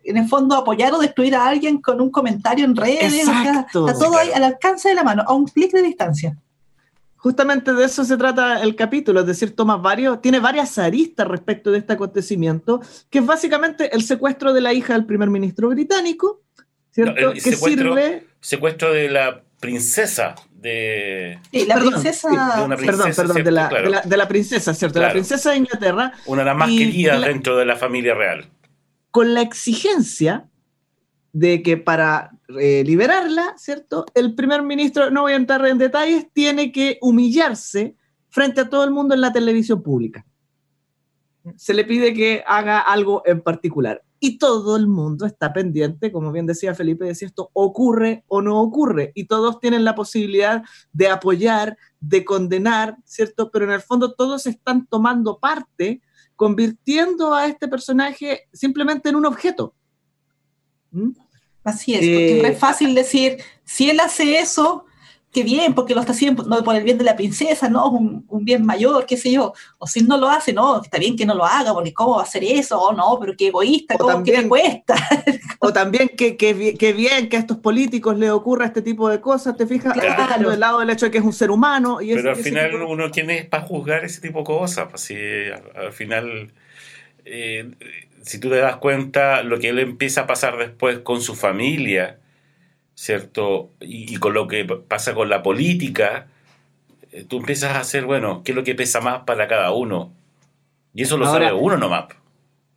en 0.04 0.18
el 0.18 0.28
fondo 0.28 0.56
apoyar 0.56 0.94
o 0.94 1.00
destruir 1.00 1.36
a 1.36 1.48
alguien 1.48 1.82
con 1.82 2.02
un 2.02 2.10
comentario 2.10 2.66
en 2.66 2.76
redes, 2.76 3.14
Exacto. 3.14 3.84
O 3.84 3.88
sea, 3.88 3.94
está 3.94 4.06
todo 4.06 4.18
ahí 4.18 4.32
al 4.34 4.44
alcance 4.44 4.90
de 4.90 4.96
la 4.96 5.04
mano, 5.04 5.24
a 5.28 5.34
un 5.34 5.46
clic 5.46 5.72
de 5.72 5.84
distancia. 5.84 6.38
Justamente 7.18 7.74
de 7.74 7.86
eso 7.86 8.06
se 8.06 8.18
trata 8.18 8.62
el 8.62 8.76
capítulo, 8.76 9.20
es 9.20 9.26
decir, 9.28 9.56
toma 9.56 9.78
varios, 9.78 10.22
tiene 10.22 10.40
varias 10.40 10.78
aristas 10.78 11.28
respecto 11.28 11.72
de 11.72 11.80
este 11.80 11.94
acontecimiento, 11.94 12.82
que 13.10 13.20
es 13.20 13.26
básicamente 13.26 13.94
el 13.94 14.04
secuestro 14.04 14.54
de 14.54 14.62
la 14.62 14.74
hija 14.74 14.94
del 14.94 15.06
primer 15.06 15.30
ministro 15.30 15.70
británico, 15.70 16.45
¿cierto? 16.96 17.22
No, 17.22 17.32
el 17.32 17.42
secuestro, 17.42 17.96
sirve... 17.96 18.28
secuestro 18.40 18.92
de 18.94 19.10
la 19.10 19.44
princesa 19.60 20.36
de... 20.54 21.40
Sí, 21.52 21.66
la 21.66 21.76
princesa... 21.76 22.30
de 22.58 22.64
una 22.64 22.78
princesa, 22.78 23.04
perdón, 23.04 23.16
perdón, 23.16 23.36
de 23.36 23.44
¿cierto? 23.44 23.52
la, 23.52 23.70
Claro. 23.70 23.84
de, 23.86 23.90
la, 23.92 24.02
de 24.02 24.18
la 24.18 24.28
princesa, 24.28 24.74
¿cierto? 24.74 25.00
La 25.02 25.12
princesa 25.12 25.52
de 25.52 25.58
Inglaterra, 25.58 26.14
Una 26.26 26.42
de 26.42 26.46
las 26.46 26.58
más 26.58 26.70
queridas 26.70 27.22
dentro 27.22 27.58
de 27.58 27.66
la 27.66 27.76
familia 27.76 28.16
real. 28.16 28.46
con 29.12 29.34
la 29.34 29.42
exigencia 29.42 30.48
de 31.34 31.62
que 31.62 31.76
para 31.76 32.32
eh, 32.60 32.84
liberarla, 32.86 33.56
¿cierto? 33.58 34.06
El 34.14 34.36
primer 34.36 34.62
ministro, 34.64 35.12
no 35.12 35.24
voy 35.24 35.34
a 35.34 35.36
entrar 35.36 35.66
en 35.68 35.78
detalles, 35.78 36.28
tiene 36.32 36.72
que 36.72 36.98
humillarse 37.02 37.96
frente 38.30 38.62
a 38.62 38.70
todo 38.70 38.86
el 38.86 38.92
mundo 38.92 39.14
en 39.16 39.22
la 39.22 39.34
televisión 39.34 39.84
pública. 39.84 40.26
Se 41.58 41.74
le 41.74 41.84
pide 41.84 42.14
que 42.14 42.44
haga 42.48 42.80
algo 42.80 43.22
en 43.26 43.42
particular. 43.42 44.02
Y 44.19 44.38
todo 44.38 44.75
el 44.78 44.88
mundo 44.88 45.25
está 45.25 45.51
pendiente, 45.54 46.12
como 46.12 46.32
bien 46.32 46.45
decía 46.45 46.73
Felipe, 46.73 47.06
de 47.06 47.15
si 47.15 47.25
esto 47.25 47.49
ocurre 47.54 48.23
o 48.28 48.41
no 48.41 48.62
ocurre. 48.62 49.12
Y 49.13 49.25
todos 49.25 49.60
tienen 49.60 49.84
la 49.84 49.93
posibilidad 49.93 50.63
de 50.93 51.10
apoyar, 51.10 51.78
de 51.99 52.23
condenar, 52.23 52.97
¿cierto? 53.04 53.51
Pero 53.51 53.65
en 53.65 53.71
el 53.71 53.82
fondo 53.82 54.13
todos 54.13 54.47
están 54.47 54.88
tomando 54.88 55.38
parte, 55.38 56.01
convirtiendo 56.36 57.34
a 57.34 57.47
este 57.47 57.67
personaje 57.67 58.47
simplemente 58.54 59.10
en 59.10 59.15
un 59.15 59.25
objeto. 59.25 59.75
¿Mm? 60.91 61.12
Así 61.63 61.93
es, 61.93 61.99
porque 61.99 62.39
Eh, 62.39 62.47
es 62.47 62.60
fácil 62.60 62.93
decir, 62.95 63.38
si 63.63 63.89
él 63.89 63.99
hace 63.99 64.39
eso, 64.39 64.85
qué 65.36 65.43
bien, 65.43 65.74
porque 65.76 65.93
lo 65.93 66.00
está 66.00 66.13
haciendo 66.13 66.43
no 66.43 66.63
por 66.63 66.76
el 66.76 66.84
bien 66.84 66.98
de 66.98 67.04
la 67.04 67.15
princesa, 67.15 67.69
no, 67.69 67.86
es 67.88 67.91
un, 67.93 68.26
un 68.30 68.45
bien 68.45 68.65
mayor, 68.65 69.06
qué 69.06 69.17
sé 69.17 69.32
yo. 69.32 69.54
O 69.78 69.86
si 69.86 70.02
no 70.02 70.17
lo 70.17 70.30
hace, 70.30 70.54
no, 70.54 70.82
está 70.82 70.98
bien 70.98 71.15
que 71.17 71.26
no 71.26 71.36
lo 71.36 71.45
haga, 71.45 71.74
porque 71.74 71.93
cómo 71.93 72.15
va 72.15 72.21
a 72.21 72.24
hacer 72.24 72.43
eso, 72.43 72.80
o 72.82 72.93
no, 72.93 73.17
pero 73.19 73.36
qué 73.38 73.48
egoísta, 73.50 73.95
O 73.95 73.98
cómo 73.98 74.24
que 74.24 74.32
también- 74.32 74.41
le 74.43 74.48
cuesta. 74.50 74.95
O 75.60 75.74
también 75.74 76.10
que, 76.10 76.38
que, 76.38 76.76
que 76.78 76.93
bien 76.93 77.28
que 77.28 77.38
a 77.38 77.39
estos 77.39 77.58
políticos 77.58 78.17
les 78.17 78.30
ocurra 78.30 78.65
este 78.67 78.82
tipo 78.82 79.10
de 79.10 79.19
cosas, 79.19 79.58
¿te 79.58 79.65
fijas? 79.67 79.93
Claro. 79.93 80.21
Dejando 80.24 80.50
de 80.52 80.58
lado 80.58 80.82
el 80.82 80.89
hecho 80.89 81.06
de 81.08 81.12
que 81.12 81.17
es 81.17 81.24
un 81.24 81.34
ser 81.34 81.50
humano. 81.52 82.02
Y 82.02 82.12
ese- 82.12 82.21
Pero 82.21 82.30
al 82.32 82.36
final 82.38 82.71
tipo 82.71 82.88
uno 82.88 83.10
quién 83.12 83.30
es 83.32 83.45
para 83.45 83.64
juzgar 83.64 84.05
ese 84.05 84.22
tipo 84.22 84.39
de 84.39 84.45
cosas. 84.45 84.88
Pues, 84.91 85.12
al 85.76 85.91
final, 85.91 86.51
eh, 87.26 87.72
si 88.22 88.39
tú 88.39 88.49
te 88.49 88.57
das 88.57 88.78
cuenta, 88.78 89.41
lo 89.43 89.60
que 89.60 89.70
él 89.70 89.80
empieza 89.80 90.22
a 90.22 90.28
pasar 90.28 90.57
después 90.57 90.99
con 90.99 91.22
su 91.22 91.36
familia, 91.36 92.20
¿cierto? 92.96 93.70
Y, 93.82 94.14
y 94.14 94.18
con 94.18 94.34
lo 94.34 94.48
que 94.48 94.66
pasa 94.66 95.14
con 95.14 95.30
la 95.30 95.43
política, 95.43 96.28
eh, 97.12 97.24
tú 97.28 97.38
empiezas 97.38 97.76
a 97.76 97.80
hacer, 97.82 98.06
bueno, 98.06 98.41
¿qué 98.43 98.52
es 98.52 98.56
lo 98.56 98.64
que 98.64 98.74
pesa 98.76 99.02
más 99.02 99.24
para 99.24 99.48
cada 99.48 99.72
uno? 99.72 100.12
Y 100.93 101.04
eso 101.04 101.18
lo 101.18 101.28
Ahora- 101.28 101.50
sabe 101.50 101.60
uno 101.60 101.78
nomás. 101.78 102.06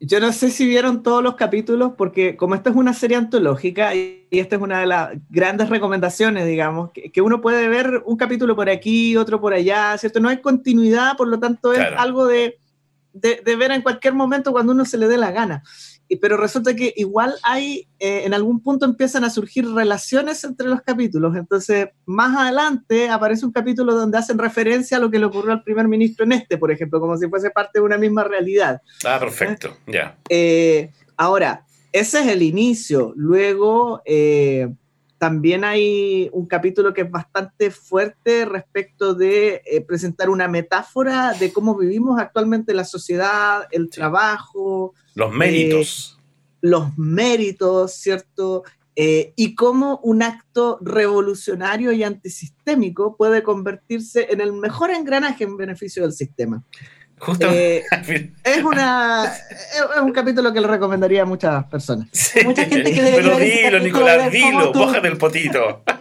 Yo 0.01 0.21
no 0.21 0.33
sé 0.33 0.51
si 0.51 0.65
vieron 0.69 1.03
todos 1.03 1.25
los 1.25 1.35
capítulos, 1.35 1.93
porque 1.99 2.37
como 2.37 2.55
esta 2.55 2.71
es 2.71 2.77
una 2.77 2.93
serie 2.95 3.17
antológica 3.17 3.95
y 3.97 4.17
y 4.31 4.41
esta 4.41 4.57
es 4.57 4.63
una 4.63 4.81
de 4.81 4.87
las 4.87 5.13
grandes 5.31 5.71
recomendaciones, 5.71 6.47
digamos, 6.47 6.91
que, 6.93 7.11
que 7.11 7.23
uno 7.23 7.41
puede 7.41 7.67
ver 7.67 8.03
un 8.05 8.19
capítulo 8.19 8.55
por 8.55 8.69
aquí, 8.69 9.17
otro 9.17 9.41
por 9.41 9.55
allá, 9.55 9.97
¿cierto? 9.97 10.21
No 10.21 10.29
hay 10.29 10.43
continuidad, 10.43 11.17
por 11.17 11.29
lo 11.29 11.39
tanto 11.41 11.73
es 11.73 11.79
Claro. 11.79 11.99
algo 11.99 12.27
de, 12.27 12.59
de, 13.15 13.41
de 13.43 13.57
ver 13.57 13.71
en 13.71 13.81
cualquier 13.81 14.13
momento 14.13 14.53
cuando 14.53 14.73
uno 14.73 14.85
se 14.85 14.99
le 14.99 15.09
dé 15.09 15.17
la 15.17 15.31
gana. 15.31 15.63
Pero 16.17 16.37
resulta 16.37 16.75
que 16.75 16.93
igual 16.97 17.35
hay, 17.43 17.89
eh, 17.99 18.23
en 18.25 18.35
algún 18.35 18.63
punto 18.63 18.87
empiezan 18.87 19.25
a 19.25 19.31
surgir 19.31 19.69
relaciones 19.69 20.43
entre 20.45 20.69
los 20.69 20.81
capítulos. 20.83 21.37
Entonces, 21.37 21.89
más 22.07 22.37
adelante 22.37 23.11
aparece 23.11 23.45
un 23.45 23.53
capítulo 23.53 23.95
donde 23.95 24.19
hacen 24.19 24.39
referencia 24.39 24.97
a 24.97 25.01
lo 25.01 25.11
que 25.11 25.19
le 25.19 25.27
ocurrió 25.27 25.53
al 25.53 25.63
primer 25.63 25.87
ministro 25.89 26.25
en 26.25 26.33
este, 26.33 26.57
por 26.57 26.71
ejemplo, 26.71 27.01
como 27.01 27.17
si 27.17 27.29
fuese 27.29 27.51
parte 27.51 27.79
de 27.79 27.85
una 27.85 27.99
misma 27.99 28.25
realidad. 28.25 28.81
Ah, 29.05 29.19
perfecto, 29.19 29.77
ya. 29.87 30.17
Eh, 30.29 30.91
ahora, 31.17 31.67
ese 31.93 32.21
es 32.21 32.27
el 32.29 32.43
inicio. 32.43 33.13
Luego, 33.17 34.03
eh, 34.05 34.69
también 35.19 35.65
hay 35.65 36.31
un 36.33 36.47
capítulo 36.47 36.95
que 36.95 37.03
es 37.03 37.11
bastante 37.11 37.71
fuerte 37.71 38.45
respecto 38.45 39.15
de 39.15 39.63
eh, 39.67 39.81
presentar 39.81 40.31
una 40.31 40.47
metáfora 40.49 41.35
de 41.35 41.53
cómo 41.53 41.77
vivimos 41.77 42.21
actualmente 42.21 42.73
la 42.73 42.85
sociedad, 42.85 43.67
el 43.73 43.91
trabajo, 43.91 44.95
Los 45.15 45.33
méritos. 45.33 46.19
los 46.61 46.97
méritos, 46.97 47.95
¿cierto? 47.95 48.63
Eh, 48.95 49.33
y 49.37 49.55
cómo 49.55 50.01
un 50.03 50.23
acto 50.23 50.79
revolucionario 50.81 51.93
y 51.93 52.03
antisistémico 52.03 53.17
puede 53.17 53.43
convertirse 53.43 54.27
en 54.31 54.41
el 54.41 54.53
mejor 54.53 54.91
engranaje 54.91 55.45
en 55.45 55.57
beneficio 55.57 56.03
del 56.03 56.13
sistema. 56.13 56.65
Eh, 57.51 57.85
es, 58.45 58.63
una, 58.65 59.25
es 59.27 60.01
un 60.03 60.13
capítulo 60.13 60.53
que 60.53 60.61
le 60.61 60.67
recomendaría 60.67 61.23
a 61.23 61.27
muchas 61.27 61.65
personas. 61.67 62.09
Sí. 62.13 62.41
mucha 62.45 62.65
gente 62.65 62.93
que 62.93 63.01
Pero 63.01 63.39
dilo, 63.39 63.81
Nicolás, 63.81 64.31
dilo, 64.31 64.73
bójate 64.73 65.09
el 65.09 65.17
potito. 65.19 65.83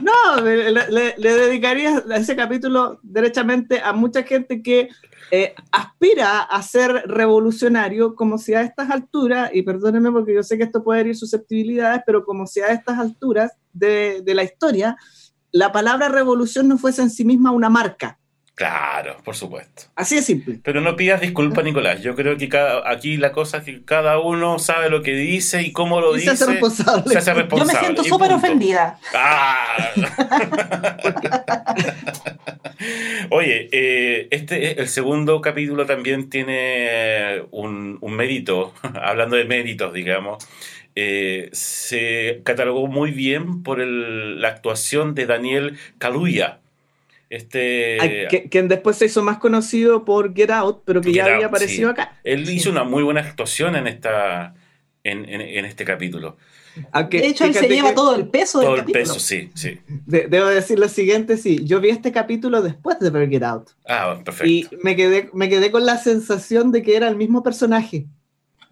No, 0.00 0.40
le, 0.40 0.70
le- 0.70 1.14
le 1.18 1.32
dedicaría 1.34 2.04
ese 2.14 2.36
capítulo 2.36 3.00
derechamente 3.02 3.80
a 3.80 3.92
mucha 3.92 4.22
gente 4.22 4.62
que 4.62 4.88
eh, 5.32 5.52
aspira 5.72 6.42
a 6.42 6.62
ser 6.62 6.92
revolucionario, 7.06 8.14
como 8.14 8.38
si 8.38 8.54
a 8.54 8.62
estas 8.62 8.88
alturas, 8.90 9.50
y 9.52 9.62
perdónenme 9.62 10.12
porque 10.12 10.34
yo 10.34 10.44
sé 10.44 10.58
que 10.58 10.64
esto 10.64 10.84
puede 10.84 11.00
herir 11.00 11.16
susceptibilidades, 11.16 12.02
pero 12.06 12.24
como 12.24 12.46
si 12.46 12.60
a 12.60 12.68
estas 12.68 12.98
alturas 13.00 13.52
de, 13.72 14.22
de 14.22 14.34
la 14.34 14.44
historia, 14.44 14.96
la 15.50 15.72
palabra 15.72 16.08
revolución 16.08 16.68
no 16.68 16.78
fuese 16.78 17.02
en 17.02 17.10
sí 17.10 17.24
misma 17.24 17.50
una 17.50 17.68
marca. 17.68 18.18
Claro, 18.58 19.18
por 19.24 19.36
supuesto. 19.36 19.84
Así 19.94 20.16
de 20.16 20.22
simple. 20.22 20.58
Pero 20.64 20.80
no 20.80 20.96
pidas 20.96 21.20
disculpas, 21.20 21.64
Nicolás. 21.64 22.02
Yo 22.02 22.16
creo 22.16 22.36
que 22.36 22.48
cada, 22.48 22.90
aquí 22.90 23.16
la 23.16 23.30
cosa 23.30 23.58
es 23.58 23.62
que 23.62 23.84
cada 23.84 24.18
uno 24.18 24.58
sabe 24.58 24.90
lo 24.90 25.00
que 25.00 25.12
dice 25.14 25.62
y 25.62 25.70
cómo 25.70 26.00
lo 26.00 26.16
Y 26.16 26.22
se 26.22 26.32
dice. 26.32 26.42
hace 26.44 26.52
responsable. 26.54 27.04
se 27.12 27.18
hace 27.18 27.30
Yo 27.30 27.36
me 27.36 27.42
responsable, 27.42 27.78
siento 27.80 28.02
súper 28.02 28.32
ofendida. 28.32 28.98
Ah. 29.14 29.90
Oye, 33.30 33.68
eh, 33.72 34.28
este 34.30 34.80
el 34.80 34.88
segundo 34.88 35.40
capítulo 35.40 35.86
también 35.86 36.30
tiene 36.30 37.42
un, 37.50 37.98
un 38.00 38.12
mérito, 38.14 38.72
hablando 39.02 39.36
de 39.36 39.44
méritos, 39.44 39.92
digamos. 39.92 40.46
Eh, 40.96 41.48
se 41.52 42.40
catalogó 42.44 42.86
muy 42.88 43.10
bien 43.12 43.62
por 43.62 43.80
el- 43.80 44.40
la 44.40 44.48
actuación 44.48 45.14
de 45.14 45.26
Daniel 45.26 45.78
Kaluuya. 45.98 46.58
Este, 47.30 48.00
Ay, 48.00 48.10
que- 48.30 48.48
quien 48.48 48.68
después 48.68 48.96
se 48.96 49.06
hizo 49.06 49.22
más 49.22 49.38
conocido 49.38 50.04
por 50.04 50.34
Get 50.34 50.50
Out, 50.50 50.82
pero 50.84 51.00
que 51.02 51.12
ya 51.12 51.24
Get 51.24 51.32
había 51.34 51.46
Out, 51.46 51.54
aparecido 51.56 51.88
sí. 51.90 51.92
acá. 51.92 52.18
Él 52.24 52.48
hizo 52.48 52.70
una 52.70 52.84
muy 52.84 53.02
buena 53.02 53.20
actuación 53.20 53.76
en 53.76 53.86
esta 53.86 54.54
en, 55.04 55.24
en- 55.28 55.40
en 55.40 55.64
este 55.64 55.84
capítulo. 55.84 56.36
Aunque, 56.92 57.20
De 57.20 57.26
hecho, 57.28 57.44
él 57.44 57.54
se 57.54 57.68
lleva 57.68 57.90
que- 57.90 57.94
todo 57.96 58.14
el 58.14 58.28
peso 58.28 58.60
Todo 58.60 58.70
del 58.72 58.80
el 58.80 58.80
capítulo. 58.82 59.04
peso, 59.04 59.20
sí, 59.20 59.50
sí. 59.54 59.78
de- 60.06 60.26
debo 60.28 60.46
decir 60.46 60.78
lo 60.78 60.88
siguiente, 60.88 61.36
sí, 61.36 61.60
yo 61.64 61.80
vi 61.80 61.88
este 61.90 62.12
capítulo 62.12 62.62
después 62.62 62.98
de 63.00 63.10
ver 63.10 63.28
Get 63.28 63.42
Out. 63.42 63.70
Ah, 63.86 64.18
perfecto. 64.24 64.46
Y 64.50 64.68
me 64.82 64.94
quedé, 64.96 65.28
me 65.32 65.48
quedé 65.48 65.70
con 65.70 65.84
la 65.86 65.96
sensación 65.98 66.70
de 66.72 66.82
que 66.82 66.96
era 66.96 67.08
el 67.08 67.16
mismo 67.16 67.42
personaje. 67.42 68.06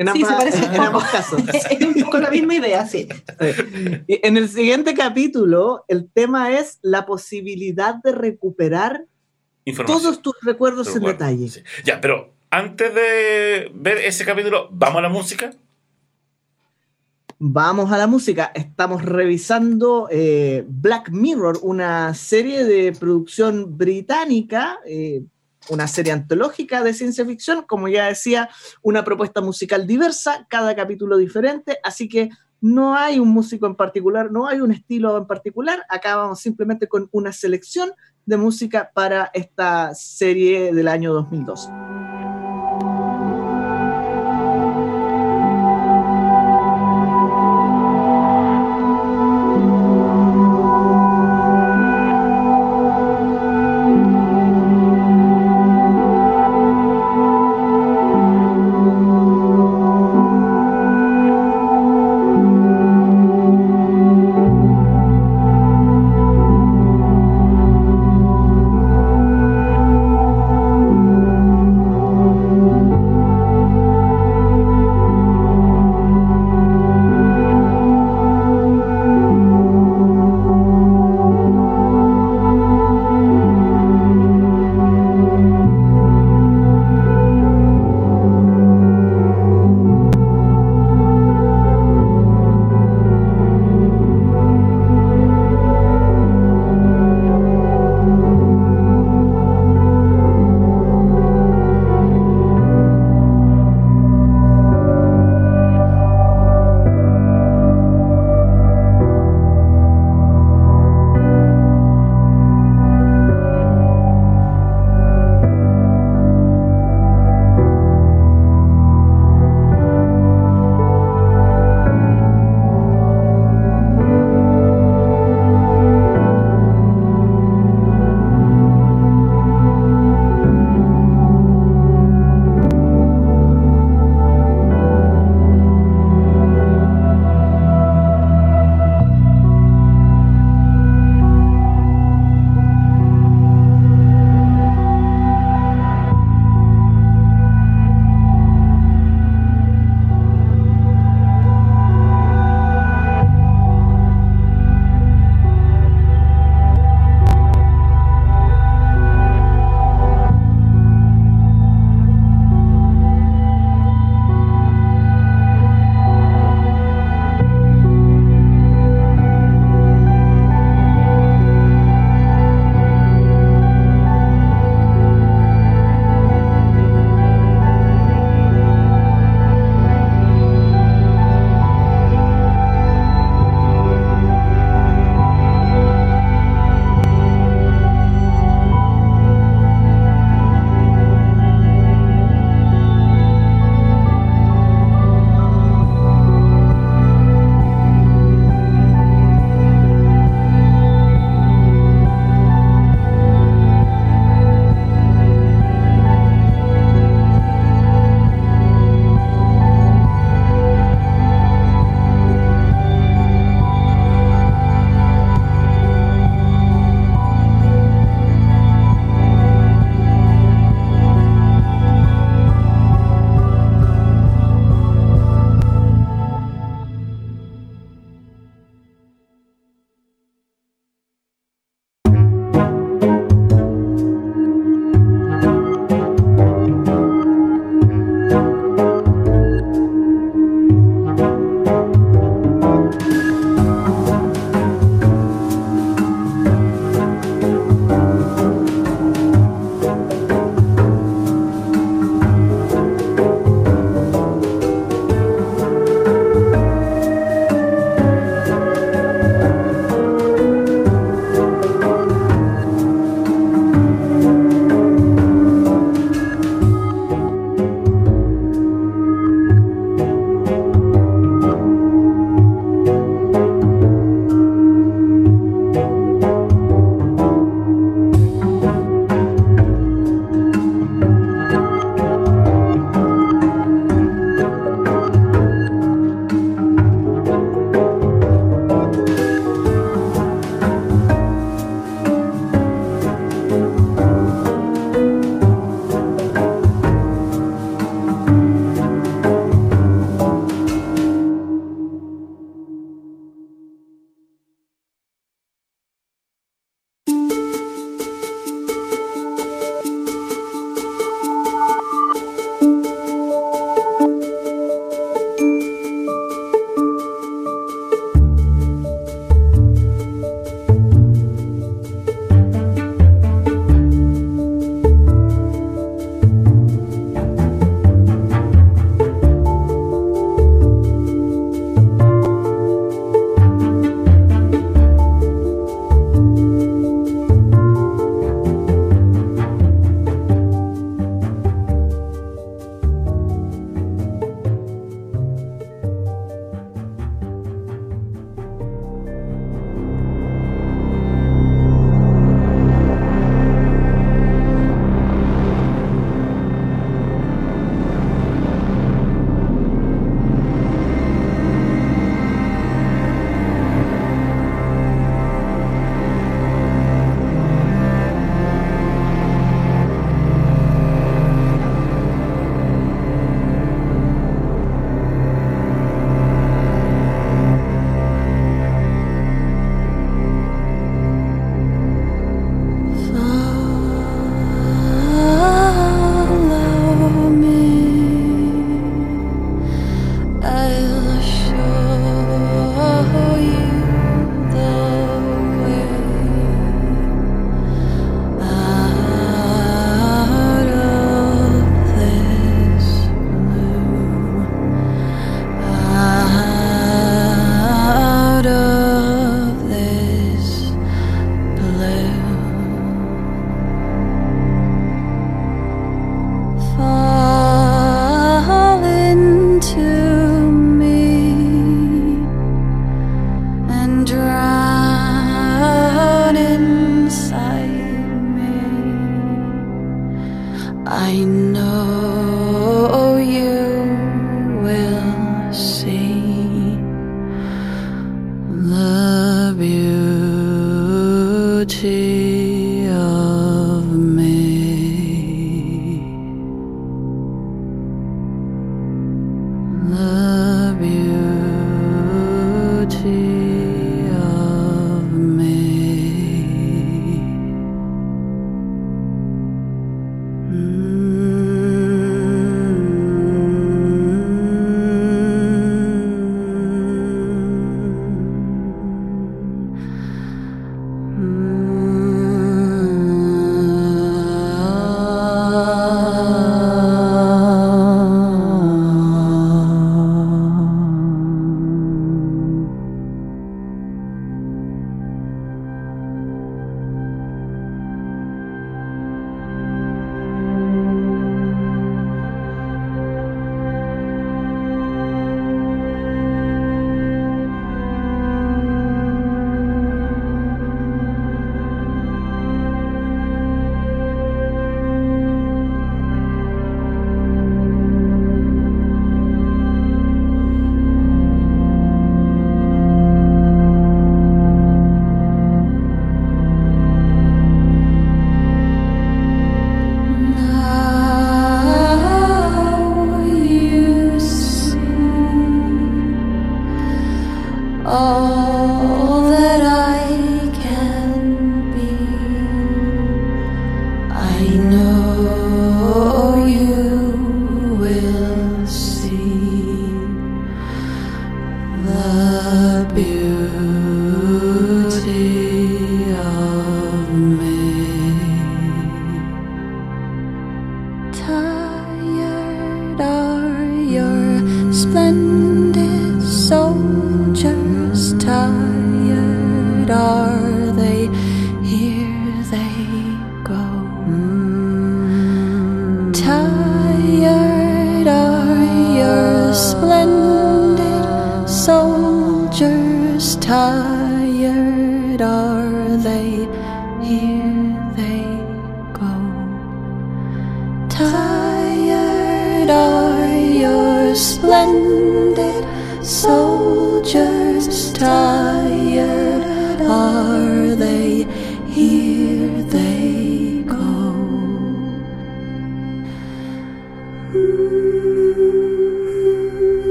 En, 0.00 0.08
Sí, 0.14 0.24
se 0.24 0.32
parece 0.32 0.64
en 0.64 0.80
ambos 0.80 1.04
casos. 1.04 1.42
Es 1.70 1.86
un 1.86 1.92
poco 1.92 2.18
la 2.18 2.30
misma 2.30 2.54
idea, 2.54 2.86
sí. 2.86 3.06
Y 4.06 4.26
en 4.26 4.38
el 4.38 4.48
siguiente 4.48 4.94
capítulo, 4.94 5.84
el 5.88 6.08
tema 6.10 6.58
es 6.58 6.78
la 6.80 7.04
posibilidad 7.04 7.96
de 7.96 8.12
recuperar 8.12 9.04
todos 9.86 10.22
tus 10.22 10.32
recuerdos 10.40 10.96
en 10.96 11.02
detalle. 11.02 11.48
sí. 11.48 11.62
Ya, 11.84 12.00
pero 12.00 12.32
antes 12.48 12.94
de 12.94 13.70
ver 13.74 13.98
ese 13.98 14.24
capítulo, 14.24 14.68
¿vamos 14.72 15.00
a 15.00 15.02
la 15.02 15.10
música? 15.10 15.50
Vamos 17.38 17.92
a 17.92 17.98
la 17.98 18.06
música. 18.06 18.52
Estamos 18.54 19.04
revisando 19.04 20.08
eh, 20.10 20.64
Black 20.66 21.10
Mirror, 21.10 21.58
una 21.60 22.14
serie 22.14 22.64
de 22.64 22.92
producción 22.92 23.76
británica, 23.76 24.78
eh, 24.86 25.24
una 25.68 25.86
serie 25.86 26.12
antológica 26.12 26.82
de 26.82 26.94
ciencia 26.94 27.24
ficción, 27.24 27.64
como 27.66 27.88
ya 27.88 28.06
decía, 28.06 28.48
una 28.82 29.04
propuesta 29.04 29.40
musical 29.40 29.86
diversa, 29.86 30.46
cada 30.48 30.74
capítulo 30.74 31.16
diferente, 31.16 31.78
así 31.82 32.08
que 32.08 32.30
no 32.60 32.94
hay 32.94 33.18
un 33.18 33.28
músico 33.28 33.66
en 33.66 33.74
particular, 33.74 34.30
no 34.30 34.46
hay 34.46 34.60
un 34.60 34.72
estilo 34.72 35.16
en 35.16 35.26
particular, 35.26 35.82
acá 35.88 36.16
vamos 36.16 36.40
simplemente 36.40 36.88
con 36.88 37.08
una 37.12 37.32
selección 37.32 37.92
de 38.26 38.36
música 38.36 38.90
para 38.94 39.30
esta 39.32 39.94
serie 39.94 40.72
del 40.72 40.88
año 40.88 41.12
2002. 41.12 41.68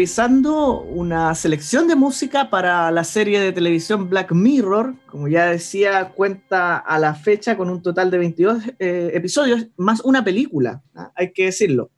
Revisando 0.00 0.80
una 0.80 1.34
selección 1.34 1.86
de 1.86 1.94
música 1.94 2.48
para 2.48 2.90
la 2.90 3.04
serie 3.04 3.38
de 3.38 3.52
televisión 3.52 4.08
Black 4.08 4.32
Mirror. 4.32 4.94
Como 5.04 5.28
ya 5.28 5.44
decía, 5.50 6.12
cuenta 6.16 6.78
a 6.78 6.98
la 6.98 7.14
fecha 7.14 7.54
con 7.54 7.68
un 7.68 7.82
total 7.82 8.10
de 8.10 8.16
22 8.16 8.62
eh, 8.78 9.10
episodios, 9.12 9.66
más 9.76 10.00
una 10.00 10.24
película, 10.24 10.82
¿ah? 10.94 11.12
hay 11.14 11.34
que 11.34 11.44
decirlo. 11.44 11.90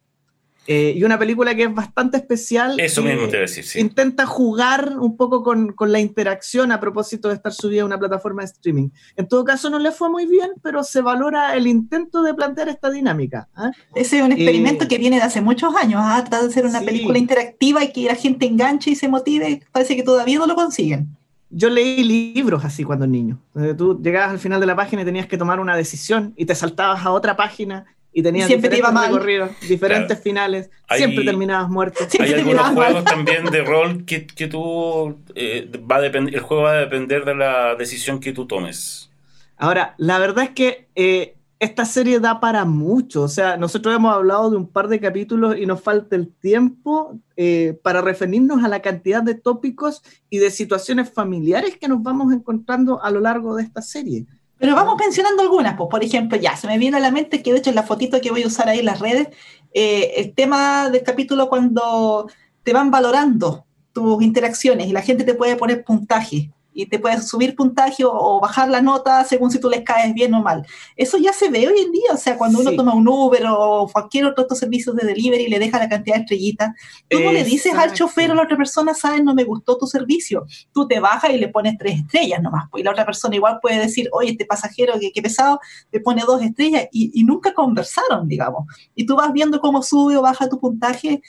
Eh, 0.69 0.95
y 0.97 1.03
una 1.03 1.19
película 1.19 1.55
que 1.57 1.65
es 1.65 1.75
bastante 1.75 2.17
especial. 2.19 2.79
Eso 2.79 3.03
mismo 3.03 3.23
te 3.27 3.31
iba 3.31 3.39
a 3.39 3.41
decir, 3.43 3.65
sí. 3.65 3.81
Intenta 3.81 4.27
jugar 4.27 4.97
un 4.99 5.17
poco 5.17 5.43
con, 5.43 5.73
con 5.73 5.91
la 5.91 5.99
interacción 5.99 6.71
a 6.71 6.79
propósito 6.79 7.29
de 7.29 7.35
estar 7.35 7.53
subida 7.53 7.83
a 7.83 7.85
una 7.85 7.99
plataforma 7.99 8.43
de 8.43 8.47
streaming. 8.47 8.91
En 9.17 9.27
todo 9.27 9.45
caso, 9.45 9.71
no 9.71 9.81
le 9.81 9.91
fue 9.91 10.09
muy 10.09 10.27
bien, 10.27 10.51
pero 10.63 10.85
se 10.85 11.01
valora 11.03 11.57
el 11.57 11.67
intento 11.67 12.23
de 12.23 12.33
plantear 12.35 12.69
esta 12.69 12.91
dinámica. 12.91 13.49
¿ah? 13.57 13.73
Ese 13.95 14.19
es 14.19 14.23
un 14.25 14.31
experimento 14.33 14.85
Eh, 14.85 14.89
que 14.89 14.99
viene 14.99 15.17
de 15.17 15.23
hace 15.23 15.41
muchos 15.41 15.75
años, 15.75 16.01
¿ah? 16.05 16.21
tratar 16.21 16.43
de 16.43 16.49
hacer 16.49 16.65
una 16.65 16.79
Sí. 16.79 16.87
película 16.87 17.19
interactiva 17.19 17.83
y 17.83 17.93
que 17.93 18.03
la 18.05 18.15
gente 18.15 18.47
enganche 18.47 18.91
y 18.91 18.95
se 18.95 19.09
motive. 19.09 19.63
Parece 19.73 19.97
que 19.97 20.03
todavía 20.05 20.39
no 20.39 20.47
lo 20.47 20.55
consiguen. 20.55 21.09
Yo 21.51 21.69
leí 21.69 22.03
libros 22.35 22.65
así 22.65 22.85
cuando 22.85 23.07
niño. 23.07 23.39
Donde 23.53 23.75
tú 23.75 24.01
llegabas 24.03 24.31
al 24.31 24.39
final 24.39 24.61
de 24.61 24.67
la 24.67 24.77
página 24.77 25.03
y 25.03 25.05
tenías 25.05 25.27
que 25.27 25.37
tomar 25.37 25.59
una 25.61 25.77
decisión 25.77 26.33
y 26.37 26.47
te 26.47 26.55
saltabas 26.55 27.05
a 27.05 27.11
otra 27.11 27.37
página 27.37 27.85
y 28.13 28.23
tenías 28.23 28.47
Y 28.47 28.49
siempre 28.49 28.71
te 28.71 28.77
diferentes 28.77 28.79
iba 28.79 29.09
mal. 29.09 29.13
recorridos, 29.15 29.51
diferentes 29.69 30.07
Claro. 30.09 30.23
finales, 30.23 30.71
Hay- 30.89 30.99
siempre 30.99 31.25
terminabas 31.25 31.69
muerto. 31.71 32.05
Hay 32.21 32.33
algunos 32.35 32.67
juegos 32.69 32.95
mal. 32.95 33.05
también 33.05 33.45
de 33.47 33.63
rol 33.65 34.05
que, 34.05 34.27
que 34.27 34.49
tú 34.49 35.17
eh, 35.35 35.71
va 35.91 35.97
a 35.97 36.01
depender, 36.01 36.35
el 36.35 36.41
juego 36.41 36.65
va 36.65 36.73
a 36.73 36.77
depender 36.81 37.25
de 37.25 37.35
la 37.35 37.75
decisión 37.75 38.21
que 38.21 38.33
tú 38.33 38.47
tomes. 38.47 39.11
Ahora, 39.57 39.95
la 39.99 40.19
verdad 40.19 40.45
es 40.45 40.51
que 40.51 40.89
eh, 40.95 41.37
esta 41.61 41.85
serie 41.85 42.19
da 42.19 42.41
para 42.41 42.65
mucho. 42.65 43.23
O 43.23 43.29
sea, 43.29 43.57
nosotros 43.57 43.95
hemos 43.95 44.13
hablado 44.13 44.51
de 44.51 44.57
un 44.57 44.67
par 44.69 44.89
de 44.89 44.99
capítulos 44.99 45.57
y 45.57 45.65
nos 45.67 45.81
falta 45.81 46.17
el 46.17 46.29
tiempo 46.29 47.19
eh, 47.37 47.79
para 47.85 48.01
referirnos 48.01 48.65
a 48.65 48.69
la 48.69 48.83
cantidad 48.83 49.23
de 49.23 49.37
tópicos 49.37 50.03
y 50.29 50.39
de 50.39 50.51
situaciones 50.51 51.09
familiares 51.11 51.77
que 51.81 51.87
nos 51.87 52.03
vamos 52.03 52.33
encontrando 52.33 53.01
a 53.03 53.11
lo 53.13 53.21
largo 53.21 53.55
de 53.55 53.63
esta 53.63 53.81
serie. 53.81 54.27
Pero 54.63 54.77
vamos 54.77 54.95
mencionando 54.97 55.43
algunas, 55.43 55.75
pues 55.77 55.89
por 55.91 56.05
ejemplo, 56.05 56.39
ya 56.39 56.57
se 56.57 56.69
me 56.69 56.79
viene 56.79 56.97
a 56.97 57.01
la 57.01 57.11
mente 57.11 57.43
que 57.43 57.53
de 57.53 57.59
hecho 57.59 57.71
en 57.71 57.75
la 57.75 57.83
fotito 57.83 58.21
que 58.21 58.31
voy 58.31 58.45
a 58.45 58.47
usar 58.47 58.69
ahí 58.69 58.79
en 58.79 58.85
las 58.85 59.01
redes, 59.01 59.27
eh, 59.75 60.13
el 60.19 60.35
tema 60.35 60.89
del 60.89 61.03
capítulo 61.03 61.49
cuando 61.49 62.29
te 62.63 62.73
van 62.73 62.93
valorando 62.93 63.67
tus 63.93 64.23
interacciones 64.23 64.87
y 64.87 64.93
la 64.93 65.03
gente 65.03 65.25
te 65.25 65.35
puede 65.35 65.57
poner 65.57 65.83
puntaje 65.83 66.53
y 66.75 66.87
te 66.87 66.99
puedes 66.99 67.29
subir 67.29 67.55
puntaje 67.55 68.05
o, 68.05 68.41
bajar 68.41 68.69
la 68.69 68.81
nota 68.81 69.25
según 69.25 69.51
si 69.51 69.61
tú 69.61 69.69
les 69.69 69.83
caes 69.83 70.15
bien 70.15 70.35
o 70.35 70.43
mal. 70.43 70.67
Eso 70.97 71.19
ya 71.19 71.33
se 71.33 71.49
ve 71.49 71.69
hoy 71.69 71.81
en 71.81 71.93
día, 71.93 72.11
o 72.13 72.17
sea, 72.17 72.37
cuando 72.37 72.61
uno 72.61 72.71
Sí. 72.71 72.77
toma 72.77 72.95
un 72.95 73.07
Uber 73.07 73.45
o 73.49 73.89
cualquier 73.93 74.25
otro 74.27 74.43
estos 74.43 74.59
servicios 74.59 74.97
de 74.97 75.07
delivery 75.07 75.45
y 75.45 75.49
le 75.49 75.59
deja 75.59 75.79
la 75.79 75.89
cantidad 75.89 76.17
de 76.17 76.23
estrellitas, 76.23 76.71
tú 77.09 77.21
no 77.21 77.33
le 77.33 77.45
dices 77.45 77.75
al 77.75 77.93
chofer 77.93 78.31
o 78.31 78.33
a 78.33 78.37
la 78.37 78.43
otra 78.43 78.57
persona, 78.57 78.95
sabes, 78.95 79.23
no 79.23 79.35
me 79.35 79.45
gustó 79.45 79.77
tu 79.77 79.87
servicio. 79.87 80.47
Tú 80.73 80.89
te 80.89 81.01
bajas 81.01 81.31
y 81.31 81.39
le 81.39 81.49
pones 81.49 81.77
tres 81.79 82.01
estrellas 82.01 82.41
nomás. 82.43 82.65
Pues, 82.71 82.81
y 82.81 82.85
la 82.85 82.93
otra 82.93 83.05
persona 83.05 83.37
igual 83.37 83.59
puede 83.61 83.79
decir, 83.79 84.09
oye, 84.13 84.31
este 84.31 84.47
pasajero, 84.47 84.95
que, 85.15 85.23
pesado, 85.23 85.61
te 85.91 86.01
pone 86.01 86.23
dos 86.27 86.43
estrellas 86.43 86.89
y, 86.91 87.11
y 87.15 87.25
nunca 87.25 87.53
conversaron, 87.55 88.29
digamos. 88.29 88.65
Y 88.95 89.07
tú 89.07 89.17
vas 89.17 89.33
viendo 89.33 89.61
cómo 89.61 89.83
sube 89.83 90.17
o 90.17 90.23
baja 90.23 90.49
tu 90.49 90.59
puntaje 90.59 91.23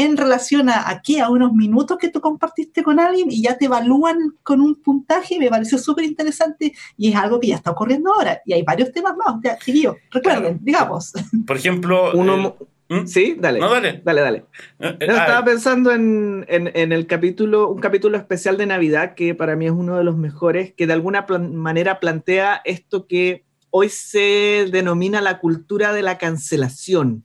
en 0.00 0.16
relación 0.16 0.68
a, 0.70 0.88
a 0.88 1.02
qué, 1.02 1.20
a 1.20 1.28
unos 1.28 1.52
minutos 1.52 1.98
que 1.98 2.08
tú 2.08 2.20
compartiste 2.20 2.84
con 2.84 3.00
alguien 3.00 3.32
y 3.32 3.42
ya 3.42 3.58
te 3.58 3.64
evalúan 3.64 4.16
con 4.44 4.60
un 4.60 4.76
puntaje, 4.76 5.40
me 5.40 5.48
pareció 5.50 5.76
súper 5.76 6.04
interesante 6.04 6.72
y 6.96 7.08
es 7.10 7.16
algo 7.16 7.40
que 7.40 7.48
ya 7.48 7.56
está 7.56 7.72
ocurriendo 7.72 8.12
ahora. 8.14 8.40
Y 8.46 8.52
hay 8.52 8.62
varios 8.62 8.92
temas 8.92 9.16
más, 9.16 9.34
o 9.36 9.40
sea, 9.42 9.58
chiquillos, 9.58 9.96
recuerden, 10.12 10.42
Claro. 10.42 10.58
digamos. 10.62 11.12
Por 11.46 11.56
ejemplo, 11.56 12.12
Uno, 12.14 12.56
eh, 12.88 13.00
¿Mm? 13.02 13.06
sí, 13.08 13.36
dale. 13.40 13.58
no, 13.58 13.68
dale. 13.70 14.00
Dale, 14.04 14.20
dale. 14.20 14.38
Eh, 14.78 14.96
eh, 15.00 15.06
No, 15.08 15.14
ah, 15.14 15.18
estaba 15.18 15.44
pensando 15.44 15.90
en, 15.90 16.46
en- 16.48 16.70
en 16.74 16.92
el 16.92 17.08
capítulo, 17.08 17.68
un 17.68 17.80
capítulo 17.80 18.16
especial 18.16 18.56
de 18.56 18.66
Navidad 18.66 19.14
que 19.14 19.34
para 19.34 19.56
mí 19.56 19.66
es 19.66 19.72
uno 19.72 19.96
de 19.98 20.04
los 20.04 20.16
mejores, 20.16 20.72
que 20.74 20.86
de 20.86 20.92
alguna 20.92 21.26
plan- 21.26 21.56
manera 21.56 21.98
plantea 21.98 22.62
esto 22.64 23.08
que 23.08 23.44
hoy 23.70 23.88
se 23.88 24.68
denomina 24.70 25.20
la 25.20 25.40
cultura 25.40 25.92
de 25.92 26.02
la 26.02 26.18
cancelación. 26.18 27.24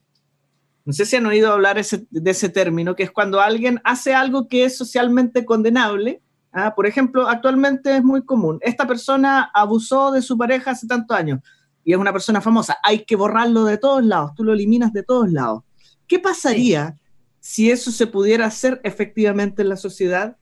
No 0.85 0.91
sé 0.93 1.05
si 1.05 1.15
han 1.15 1.25
oído 1.25 1.51
hablar 1.51 1.77
ese- 1.77 2.05
de 2.09 2.31
ese 2.31 2.49
término, 2.49 2.95
que 2.95 3.03
es 3.03 3.11
cuando 3.11 3.39
alguien 3.39 3.79
hace 3.85 4.13
algo 4.13 4.47
que 4.47 4.65
es 4.65 4.77
socialmente 4.77 5.45
condenable. 5.45 6.21
¿ah? 6.51 6.73
Por 6.75 6.85
ejemplo, 6.87 7.27
actualmente 7.29 7.95
es 7.97 8.03
muy 8.03 8.23
común. 8.25 8.59
Esta 8.61 8.85
persona 8.85 9.49
abusó 9.53 10.11
de 10.11 10.21
su 10.21 10.37
pareja 10.37 10.71
hace 10.71 10.85
tantos 10.87 11.17
años 11.17 11.39
y 11.85 11.93
es 11.93 11.97
una 11.97 12.11
persona 12.11 12.41
famosa. 12.41 12.77
Hay 12.83 13.05
que 13.05 13.15
borrarlo 13.15 13.63
de 13.65 13.77
todos 13.77 14.03
lados, 14.03 14.31
tú 14.35 14.43
lo 14.43 14.53
eliminas 14.53 14.91
de 14.93 15.03
todos 15.03 15.31
lados. 15.31 15.63
¿Qué 16.07 16.19
pasaría 16.19 16.97
si 17.39 17.71
eso 17.71 17.91
se 17.91 18.07
pudiera 18.07 18.45
hacer 18.45 18.81
efectivamente 18.83 19.61
en 19.61 19.69
la 19.69 19.77
sociedad? 19.77 20.35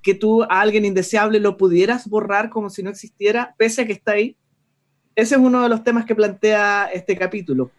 Que 0.00 0.14
tú 0.14 0.42
a 0.44 0.60
alguien 0.60 0.84
indeseable 0.84 1.38
lo 1.40 1.56
pudieras 1.56 2.08
borrar 2.08 2.50
como 2.50 2.70
si 2.70 2.82
no 2.82 2.90
existiera, 2.90 3.54
pese 3.58 3.82
a 3.82 3.86
que 3.86 3.92
está 3.92 4.12
ahí. 4.12 4.36
Ese 5.14 5.34
es 5.34 5.40
uno 5.40 5.62
de 5.62 5.68
los 5.68 5.84
temas 5.84 6.04
que 6.06 6.14
plantea 6.14 6.86
este 6.92 7.16
capítulo. 7.16 7.70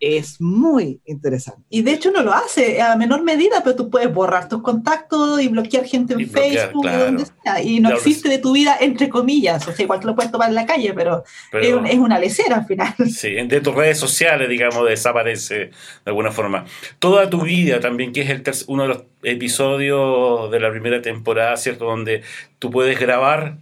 Es 0.00 0.40
muy 0.40 1.00
interesante. 1.04 1.60
Y 1.68 1.82
de 1.82 1.92
hecho 1.92 2.10
no 2.10 2.22
lo 2.22 2.32
hace 2.32 2.80
a 2.80 2.96
menor 2.96 3.22
medida, 3.22 3.62
pero 3.62 3.76
tú 3.76 3.90
puedes 3.90 4.10
borrar 4.12 4.48
tus 4.48 4.62
contactos 4.62 5.42
y 5.42 5.48
bloquear 5.48 5.84
gente 5.84 6.14
en 6.14 6.20
Y 6.20 6.24
bloquear, 6.24 6.68
Facebook, 6.68 6.82
claro. 6.84 7.04
donde 7.04 7.24
sea, 7.44 7.62
y 7.62 7.80
no 7.80 7.90
Claro, 7.90 7.96
existe 7.96 8.28
de 8.30 8.38
tu 8.38 8.52
vida 8.54 8.76
entre 8.80 9.10
comillas. 9.10 9.68
O 9.68 9.72
sea, 9.72 9.82
igual 9.84 10.00
te 10.00 10.06
lo 10.06 10.14
puedes 10.14 10.32
tomar 10.32 10.48
en 10.48 10.54
la 10.54 10.64
calle, 10.64 10.94
pero, 10.94 11.22
pero- 11.52 11.64
es, 11.64 11.74
un- 11.74 11.86
es 11.86 11.98
una 11.98 12.18
lecera 12.18 12.56
al 12.56 12.64
final. 12.66 12.94
Sí, 13.10 13.28
de 13.30 13.60
tus 13.60 13.74
redes 13.74 13.98
sociales, 13.98 14.48
digamos, 14.48 14.88
desaparece 14.88 15.54
de 15.58 15.70
alguna 16.06 16.32
forma. 16.32 16.64
Toda 16.98 17.28
tu 17.28 17.42
vida 17.42 17.78
también, 17.80 18.12
que 18.12 18.22
es 18.22 18.30
el 18.30 18.42
uno 18.68 18.84
de 18.84 18.88
los 18.88 19.02
episodios 19.22 20.50
de 20.50 20.60
la 20.60 20.70
primera 20.70 21.02
temporada, 21.02 21.56
¿cierto? 21.56 21.84
Donde 21.84 22.22
tú 22.58 22.70
puedes 22.70 22.98
grabar 22.98 23.58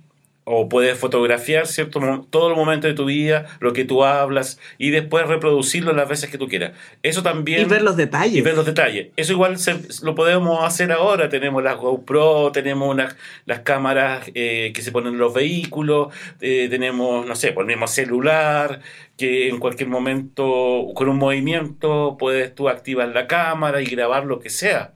o 0.51 0.68
puedes 0.68 0.99
fotografiar, 0.99 1.66
¿cierto? 1.66 2.26
Todo 2.30 2.49
el 2.51 2.57
momento 2.57 2.86
de 2.86 2.94
tu 2.94 3.05
vida, 3.05 3.46
lo 3.61 3.72
que 3.72 3.84
tú 3.84 4.03
hablas, 4.05 4.59
y 4.78 4.90
después 4.90 5.26
reproducirlo 5.26 5.92
las 5.92 6.09
veces 6.09 6.30
que 6.30 6.38
tú 6.38 6.49
quieras. 6.49 6.72
Eso 7.03 7.22
también... 7.22 7.61
Y 7.62 7.64
ver 7.66 7.82
los 7.82 7.96
detalles. 7.96 8.36
y 8.36 8.40
ver 8.40 8.55
los 8.55 8.64
detalles. 8.66 9.09
Eso 9.16 9.32
igual 9.32 9.59
se- 9.59 9.78
lo 10.03 10.14
podemos 10.14 10.64
hacer 10.64 10.90
ahora. 10.92 11.28
Tenemos 11.28 11.62
las 11.62 11.76
GoPro, 11.76 12.51
tenemos 12.53 12.88
unas, 12.92 13.14
las 13.46 13.61
cámaras 13.61 14.30
eh, 14.34 14.72
que 14.74 14.82
se 14.82 14.90
ponen 14.92 15.12
en 15.14 15.18
los 15.18 15.34
vehículos, 15.34 16.14
eh, 16.40 16.68
tenemos, 16.70 17.26
no 17.26 17.34
sé, 17.36 17.53
por 17.53 17.64
el 17.64 17.68
mismo 17.68 17.86
celular, 17.86 18.80
que 19.16 19.49
en 19.49 19.59
cualquier 19.59 19.88
momento, 19.88 20.86
con 20.94 21.09
un 21.09 21.16
movimiento, 21.18 22.16
puedes 22.18 22.55
tú 22.55 22.68
activar 22.68 23.09
la 23.09 23.26
cámara 23.26 23.82
y 23.82 23.86
grabar 23.86 24.24
lo 24.24 24.38
que 24.40 24.51
sea. 24.51 24.92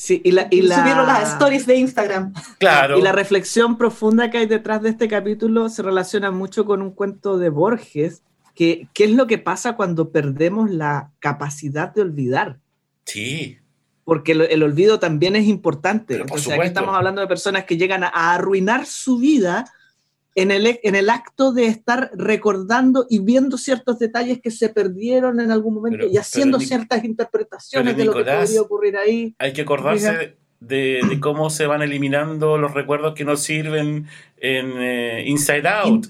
Sí, 0.00 0.22
y 0.24 0.30
la, 0.30 0.48
y 0.50 0.62
la- 0.62 0.78
Subieron 0.78 1.06
las 1.06 1.34
stories 1.34 1.66
de 1.66 1.76
Instagram. 1.76 2.32
Claro. 2.58 2.98
Y 2.98 3.02
la 3.02 3.12
reflexión 3.12 3.76
profunda 3.76 4.30
que 4.30 4.38
hay 4.38 4.46
detrás 4.46 4.80
de 4.80 4.88
este 4.88 5.08
capítulo 5.08 5.68
se 5.68 5.82
relaciona 5.82 6.30
mucho 6.30 6.64
con 6.64 6.80
un 6.80 6.90
cuento 6.92 7.36
de 7.36 7.50
Borges, 7.50 8.22
que 8.54 8.88
qué 8.94 9.04
es 9.04 9.10
lo 9.10 9.26
que 9.26 9.36
pasa 9.36 9.76
cuando 9.76 10.10
perdemos 10.10 10.70
la 10.70 11.10
capacidad 11.18 11.92
de 11.92 12.00
olvidar. 12.00 12.58
Sí. 13.04 13.58
Porque 14.04 14.32
el, 14.32 14.40
el 14.40 14.62
olvido 14.62 14.98
también 14.98 15.36
es 15.36 15.44
importante. 15.46 16.14
Pero 16.14 16.20
por 16.24 16.38
Entonces, 16.38 16.46
aquí 16.46 16.54
supuesto. 16.54 16.80
estamos 16.80 16.96
hablando 16.96 17.20
de 17.20 17.26
personas 17.26 17.64
que 17.66 17.76
llegan 17.76 18.02
a, 18.02 18.08
a 18.08 18.32
arruinar 18.32 18.86
su 18.86 19.18
vida 19.18 19.66
en 20.42 20.50
el, 20.50 20.78
en 20.82 20.94
el 20.94 21.10
acto 21.10 21.52
de 21.52 21.66
estar 21.66 22.10
recordando 22.14 23.06
y 23.08 23.18
viendo 23.20 23.58
ciertos 23.58 23.98
detalles 23.98 24.40
que 24.40 24.50
se 24.50 24.68
perdieron 24.68 25.40
en 25.40 25.50
algún 25.50 25.74
momento 25.74 25.98
Pero- 26.00 26.10
y 26.12 26.16
haciendo 26.16 26.58
pero, 26.58 26.68
ciertas 26.68 27.04
interpretaciones 27.04 27.94
pero, 27.94 27.98
de 27.98 28.04
lo 28.18 28.24
que 28.24 28.30
podría 28.32 28.62
ocurrir 28.62 28.96
ahí. 28.96 29.34
Hay 29.38 29.52
que 29.52 29.62
acordarse 29.62 30.36
de, 30.60 31.00
de 31.08 31.20
cómo 31.20 31.48
se 31.50 31.66
van 31.66 31.82
eliminando 31.82 32.58
los 32.58 32.74
recuerdos 32.74 33.14
que 33.14 33.24
nos 33.24 33.40
sirven 33.42 34.06
en 34.38 34.72
eh, 34.78 35.24
Inside 35.26 35.66
Out. 35.68 36.06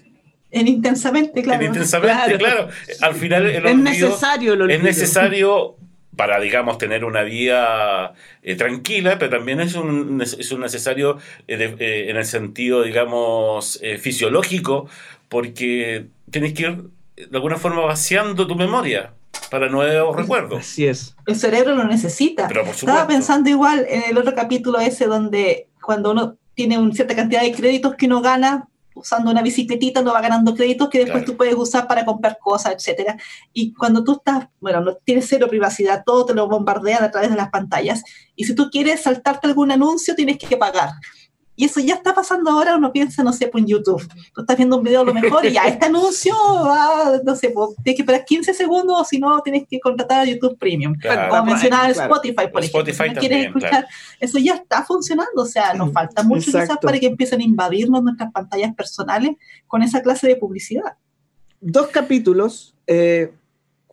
En 0.52 0.66
intensamente, 0.66 1.42
claro. 1.42 1.60
En 1.62 1.68
intensamente, 1.68 2.36
Claro. 2.36 2.38
claro. 2.38 2.68
Al 3.02 3.14
final 3.14 3.46
el 3.46 3.66
Es 3.66 3.76
necesario 3.76 4.54
el 4.54 4.62
olvido. 4.62 4.78
es 4.78 4.82
necesario 4.84 5.76
para, 6.16 6.40
digamos, 6.40 6.76
tener 6.78 7.04
una 7.04 7.22
vida 7.22 8.14
eh, 8.42 8.56
tranquila, 8.56 9.18
pero 9.18 9.38
también 9.38 9.60
es 9.60 9.74
un, 9.74 10.20
es 10.20 10.50
un 10.52 10.60
necesario 10.60 11.18
eh, 11.48 11.56
de- 11.56 11.76
eh, 11.78 12.10
en 12.10 12.16
el 12.16 12.24
sentido, 12.24 12.82
digamos, 12.82 13.78
eh, 13.82 13.96
fisiológico, 13.98 14.88
porque 15.28 16.06
tienes 16.30 16.52
que 16.54 16.62
ir 16.62 16.82
de 17.16 17.36
alguna 17.36 17.56
forma 17.56 17.82
vaciando 17.82 18.46
tu 18.46 18.56
memoria 18.56 19.12
para 19.50 19.68
nuevos 19.68 20.16
recuerdos. 20.16 20.58
Así 20.60 20.86
es. 20.86 21.14
El 21.26 21.36
cerebro 21.36 21.74
lo 21.76 21.84
necesita. 21.84 22.48
Pero 22.48 22.64
por 22.64 22.74
Estaba 22.74 23.06
pensando 23.06 23.48
igual 23.50 23.86
en 23.88 24.02
el 24.10 24.18
otro 24.18 24.34
capítulo 24.34 24.80
ese 24.80 25.06
donde 25.06 25.68
cuando 25.80 26.10
uno 26.12 26.36
tiene 26.54 26.78
una 26.78 26.92
cierta 26.94 27.14
cantidad 27.16 27.42
de 27.42 27.52
créditos 27.52 27.94
que 27.94 28.06
uno 28.06 28.20
gana 28.20 28.68
usando 29.00 29.30
una 29.30 29.42
bicicletita, 29.42 30.00
uno 30.00 30.12
va 30.12 30.20
ganando 30.20 30.54
créditos 30.54 30.88
que 30.88 30.98
después 30.98 31.22
Claro. 31.24 31.32
tú 31.32 31.36
puedes 31.36 31.54
usar 31.54 31.86
para 31.88 32.04
comprar 32.04 32.38
cosas, 32.38 32.74
etcétera. 32.74 33.16
Y 33.52 33.72
cuando 33.74 34.04
tú 34.04 34.12
estás, 34.12 34.48
bueno, 34.60 34.80
no 34.80 34.94
tienes 34.96 35.26
cero 35.28 35.46
privacidad, 35.48 36.02
todo 36.04 36.26
te 36.26 36.34
lo 36.34 36.48
bombardean 36.48 37.02
a 37.02 37.10
través 37.10 37.30
de 37.30 37.36
las 37.36 37.50
pantallas. 37.50 38.02
Y 38.36 38.44
si 38.44 38.54
tú 38.54 38.70
quieres 38.70 39.02
saltarte 39.02 39.46
algún 39.48 39.70
anuncio, 39.72 40.14
tienes 40.14 40.38
que 40.38 40.56
pagar. 40.56 40.90
Y 41.60 41.64
eso 41.66 41.78
ya 41.78 41.94
está 41.96 42.14
pasando 42.14 42.50
ahora, 42.50 42.74
uno 42.76 42.90
piensa, 42.90 43.22
no 43.22 43.34
sé, 43.34 43.46
pues 43.48 43.60
en 43.60 43.68
YouTube. 43.68 44.02
Tú 44.34 44.40
estás 44.40 44.56
viendo 44.56 44.78
un 44.78 44.82
video 44.82 45.02
a 45.02 45.04
lo 45.04 45.12
mejor 45.12 45.44
y 45.44 45.52
ya 45.52 45.64
este 45.64 45.84
anuncio 45.84 46.34
va, 46.64 47.20
no 47.22 47.36
sé, 47.36 47.50
pues, 47.50 47.76
tienes 47.84 47.96
que 47.96 48.02
esperar 48.02 48.24
15 48.24 48.54
segundos 48.54 48.96
o 48.98 49.04
si 49.04 49.18
no, 49.18 49.38
tienes 49.42 49.64
que 49.68 49.78
contratar 49.78 50.20
a 50.20 50.24
YouTube 50.24 50.56
Premium. 50.58 50.94
Claro. 50.94 51.28
Como 51.28 51.44
mencionaba 51.44 51.88
el 51.88 51.92
Claro. 51.92 52.14
Spotify, 52.14 52.48
por 52.50 52.64
Spotify 52.64 53.02
ejemplo. 53.02 53.04
Si 53.04 53.14
no 53.14 53.20
quieres 53.28 53.46
escuchar, 53.48 53.70
claro. 53.70 53.86
eso 54.20 54.38
ya 54.38 54.54
está 54.54 54.84
funcionando. 54.84 55.42
O 55.42 55.44
sea, 55.44 55.74
nos 55.74 55.92
falta 55.92 56.22
mucho 56.22 56.46
quizás 56.46 56.62
Exacto. 56.62 56.86
para 56.86 56.98
que 56.98 57.08
empiecen 57.08 57.40
a 57.42 57.44
invadirnos 57.44 58.02
nuestras 58.02 58.32
pantallas 58.32 58.74
personales 58.74 59.32
con 59.66 59.82
esa 59.82 60.00
clase 60.00 60.28
de 60.28 60.36
publicidad. 60.36 60.94
dos 61.60 61.88
capítulos, 61.88 62.74
eh, 62.86 63.34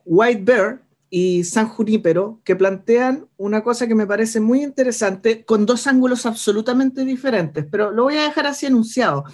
White 0.06 0.40
Bear 0.42 0.80
y 1.10 1.44
San 1.44 1.68
Junípero, 1.68 2.40
que 2.44 2.56
plantean 2.56 3.26
una 3.36 3.62
cosa 3.62 3.86
que 3.86 3.94
me 3.94 4.06
parece 4.06 4.40
muy 4.40 4.62
interesante, 4.62 5.44
con 5.44 5.64
dos 5.64 5.86
ángulos 5.86 6.26
absolutamente 6.26 7.04
diferentes, 7.04 7.66
pero 7.70 7.90
lo 7.90 8.04
voy 8.04 8.16
a 8.16 8.24
dejar 8.24 8.46
así 8.46 8.66
enunciado. 8.66 9.24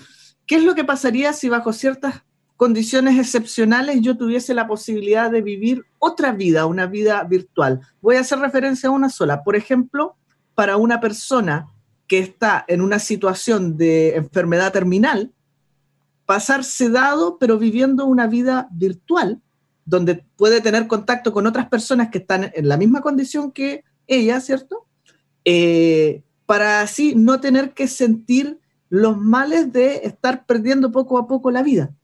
¿Qué 0.47 0.57
es 0.57 0.65
lo 0.65 0.75
que 0.75 0.85
pasaría 0.85 1.33
si 1.33 1.49
bajo 1.49 1.73
ciertas 1.73 2.23
condiciones 2.57 3.19
excepcionales 3.19 4.01
yo 4.01 4.17
tuviese 4.17 4.55
la 4.55 4.69
posibilidad 4.69 5.31
de 5.31 5.43
vivir 5.43 5.85
otra 5.99 6.33
vida, 6.33 6.67
una 6.67 6.87
vida 6.87 7.25
virtual? 7.25 7.81
Voy 8.01 8.17
a 8.17 8.21
hacer 8.21 8.39
referencia 8.39 8.89
a 8.89 8.93
una 8.93 9.09
sola. 9.09 9.43
Por 9.43 9.57
ejemplo, 9.57 10.17
para 10.55 10.77
una 10.77 11.01
persona 11.01 11.69
que 12.07 12.19
está 12.19 12.65
en 12.69 12.83
una 12.83 12.99
situación 12.99 13.77
de 13.77 14.17
enfermedad 14.17 14.73
terminal, 14.73 15.33
pasar 16.27 16.63
sedado, 16.63 17.39
pero 17.39 17.59
viviendo 17.59 18.07
una 18.07 18.27
vida 18.27 18.69
virtual, 18.71 19.41
donde 19.85 20.25
puede 20.37 20.61
tener 20.61 20.87
contacto 20.87 21.33
con 21.33 21.47
otras 21.47 21.69
personas 21.69 22.11
que 22.11 22.19
están 22.19 22.51
en 22.55 22.69
la 22.69 22.77
misma 22.77 23.01
condición 23.01 23.53
que 23.53 23.85
ella, 24.07 24.41
¿cierto? 24.41 24.87
Eh, 25.45 26.23
para 26.47 26.81
así 26.81 27.15
no 27.15 27.41
tener 27.41 27.73
que 27.73 27.89
sentir 27.89 28.59
los 28.89 29.19
males 29.19 29.73
de 29.73 30.03
estar 30.05 30.47
perdiendo 30.47 30.93
poco 30.93 31.19
a 31.19 31.27
poco 31.27 31.51
la 31.51 31.63
vida. 31.63 31.95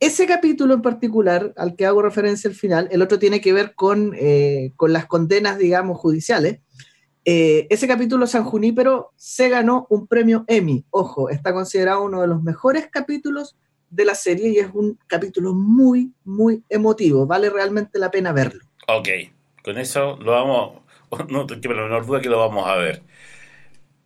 Ese 0.00 0.26
capítulo 0.26 0.72
en 0.72 0.82
particular, 0.82 1.52
al 1.58 1.76
que 1.76 1.84
hago 1.84 2.00
referencia 2.00 2.48
al 2.48 2.56
final, 2.56 2.88
el 2.90 3.02
otro 3.02 3.18
tiene 3.18 3.42
que 3.42 3.52
ver 3.52 3.74
con, 3.74 4.14
eh, 4.16 4.72
con 4.76 4.94
las 4.94 5.04
condenas, 5.04 5.58
digamos, 5.58 5.98
judiciales. 5.98 6.60
Eh, 7.26 7.66
ese 7.68 7.86
capítulo 7.86 8.26
San 8.26 8.44
Junípero 8.44 9.12
se 9.16 9.50
ganó 9.50 9.86
un 9.90 10.06
premio 10.06 10.44
Emmy. 10.48 10.86
Ojo, 10.88 11.28
está 11.28 11.52
considerado 11.52 12.02
uno 12.02 12.22
de 12.22 12.28
los 12.28 12.42
mejores 12.42 12.88
capítulos 12.90 13.56
de 13.90 14.04
la 14.04 14.14
serie 14.14 14.48
y 14.50 14.58
es 14.58 14.70
un 14.72 14.98
capítulo 15.06 15.54
muy, 15.54 16.12
muy 16.24 16.62
emotivo. 16.68 17.26
Vale 17.26 17.50
realmente 17.50 17.98
la 17.98 18.10
pena 18.10 18.32
verlo. 18.32 18.64
Ok, 18.88 19.08
con 19.62 19.78
eso 19.78 20.18
lo 20.20 20.32
vamos, 20.32 20.82
no 21.28 21.46
tengo 21.46 21.74
la 21.74 21.82
menor 21.84 22.06
duda 22.06 22.20
que 22.20 22.28
lo 22.28 22.38
vamos 22.38 22.66
a 22.66 22.76
ver. 22.76 23.02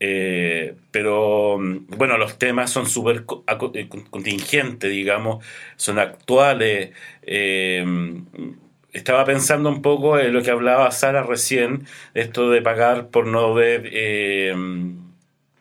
Eh, 0.01 0.77
pero 0.91 1.57
bueno, 1.59 2.19
los 2.19 2.37
temas 2.39 2.71
son 2.71 2.87
súper 2.87 3.25
eh, 3.75 3.89
con- 3.89 4.05
contingentes, 4.11 4.91
digamos, 4.91 5.45
son 5.77 5.99
actuales. 5.99 6.91
eh, 7.23 7.85
estaba 8.93 9.25
pensando 9.25 9.69
un 9.71 9.83
poco 9.83 10.19
en 10.19 10.33
lo 10.33 10.43
que 10.43 10.51
hablaba 10.51 10.91
Sara 10.93 11.23
recién, 11.23 11.87
esto 12.15 12.51
de 12.51 12.63
pagar 12.63 13.09
por 13.11 13.27
no 13.27 13.53
ver 13.55 13.89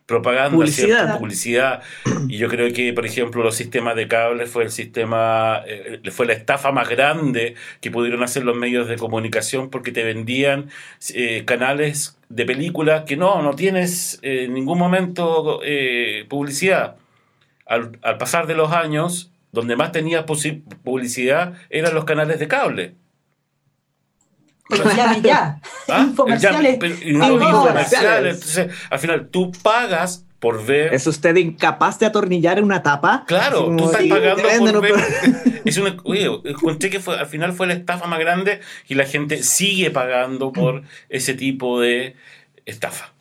propaganda, 0.06 0.50
Publicidad. 0.50 1.18
publicidad. 1.18 1.82
Y 2.28 2.36
yo 2.36 2.48
creo 2.48 2.72
que, 2.72 2.92
por 2.92 3.06
ejemplo, 3.06 3.42
los 3.42 3.54
sistemas 3.56 3.96
de 3.96 4.06
cable 4.06 4.46
fue 4.46 4.64
el 4.64 4.70
sistema, 4.70 5.62
eh, 5.66 6.00
fue 6.10 6.26
la 6.26 6.34
estafa 6.34 6.72
más 6.72 6.88
grande 6.88 7.54
que 7.80 7.90
pudieron 7.90 8.22
hacer 8.22 8.44
los 8.44 8.56
medios 8.56 8.88
de 8.88 8.96
comunicación 8.96 9.70
porque 9.70 9.92
te 9.92 10.04
vendían 10.04 10.68
eh, 11.14 11.44
canales 11.46 12.18
de 12.28 12.44
películas 12.44 13.04
que 13.04 13.16
no, 13.16 13.40
no 13.42 13.54
tienes 13.54 14.18
eh, 14.22 14.44
en 14.44 14.54
ningún 14.54 14.78
momento 14.78 15.60
eh, 15.64 16.26
publicidad. 16.28 16.96
Al, 17.66 17.98
al 18.02 18.18
pasar 18.18 18.46
de 18.46 18.54
los 18.54 18.72
años, 18.72 19.30
donde 19.52 19.76
más 19.76 19.92
tenías 19.92 20.24
publicidad 20.24 21.54
eran 21.70 21.94
los 21.94 22.04
canales 22.04 22.38
de 22.38 22.48
cable. 22.48 22.94
Comerciales 24.68 25.22
ya. 25.22 25.60
¿Ah? 25.88 26.00
Infomerciales. 26.00 26.78
Ya, 26.80 27.12
no, 27.12 27.34
hora. 27.34 27.50
infomerciales. 27.50 28.34
Entonces, 28.36 28.70
al 28.90 28.98
final, 28.98 29.28
tú 29.28 29.52
pagas 29.62 30.24
por 30.44 30.64
ver 30.66 30.92
¿Es 30.92 31.06
usted 31.06 31.36
incapaz 31.36 31.98
de 31.98 32.04
atornillar 32.04 32.62
una 32.62 32.82
tapa? 32.82 33.24
Claro, 33.26 33.64
como, 33.64 33.78
tú 33.78 33.84
estás 33.86 34.02
sí, 34.02 34.08
pagando 34.10 34.72
por 34.72 34.82
ver. 34.82 34.94
Es 35.64 35.78
una, 35.78 35.96
oye, 36.04 36.28
encontré 36.44 36.90
que 36.90 37.00
fue, 37.00 37.18
al 37.18 37.26
final 37.26 37.54
fue 37.54 37.66
la 37.66 37.72
estafa 37.72 38.06
más 38.06 38.18
grande 38.18 38.60
y 38.86 38.94
la 38.94 39.06
gente 39.06 39.42
sigue 39.42 39.90
pagando 39.90 40.52
por 40.52 40.82
ese 41.08 41.32
tipo 41.32 41.80
de 41.80 42.16
estafa. 42.66 43.13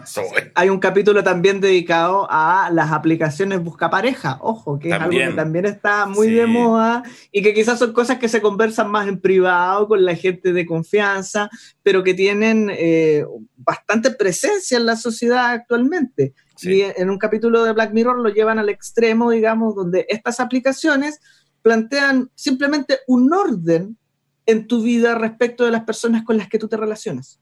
Es. 0.04 0.52
Hay 0.54 0.68
un 0.68 0.78
capítulo 0.78 1.22
también 1.24 1.60
dedicado 1.60 2.26
a 2.30 2.70
las 2.72 2.92
aplicaciones 2.92 3.62
buscapareja, 3.62 4.38
ojo, 4.40 4.78
que 4.78 4.90
es 4.90 4.98
También. 4.98 5.22
algo 5.22 5.32
que 5.34 5.42
también 5.42 5.66
está 5.66 6.06
muy 6.06 6.28
Sí. 6.28 6.34
de 6.34 6.46
moda 6.46 7.02
y 7.32 7.42
que 7.42 7.54
quizás 7.54 7.78
son 7.78 7.92
cosas 7.92 8.18
que 8.18 8.28
se 8.28 8.40
conversan 8.40 8.90
más 8.90 9.08
en 9.08 9.20
privado 9.20 9.88
con 9.88 10.04
la 10.04 10.14
gente 10.14 10.52
de 10.52 10.66
confianza, 10.66 11.48
pero 11.82 12.02
que 12.02 12.14
tienen 12.14 12.70
eh, 12.72 13.24
bastante 13.56 14.10
presencia 14.10 14.78
en 14.78 14.86
la 14.86 14.96
sociedad 14.96 15.46
actualmente. 15.50 16.34
Sí. 16.56 16.74
Y 16.76 16.82
en 16.82 17.10
un 17.10 17.18
capítulo 17.18 17.64
de 17.64 17.72
Black 17.72 17.92
Mirror 17.92 18.18
lo 18.18 18.30
llevan 18.30 18.58
al 18.58 18.68
extremo, 18.68 19.30
digamos, 19.30 19.74
donde 19.74 20.06
estas 20.08 20.40
aplicaciones 20.40 21.20
plantean 21.62 22.30
simplemente 22.34 22.98
un 23.06 23.32
orden 23.32 23.98
en 24.46 24.66
tu 24.68 24.80
vida 24.82 25.16
respecto 25.16 25.64
de 25.64 25.72
las 25.72 25.82
personas 25.82 26.22
con 26.24 26.36
las 26.36 26.48
que 26.48 26.58
tú 26.58 26.68
te 26.68 26.76
relacionas. 26.76 27.40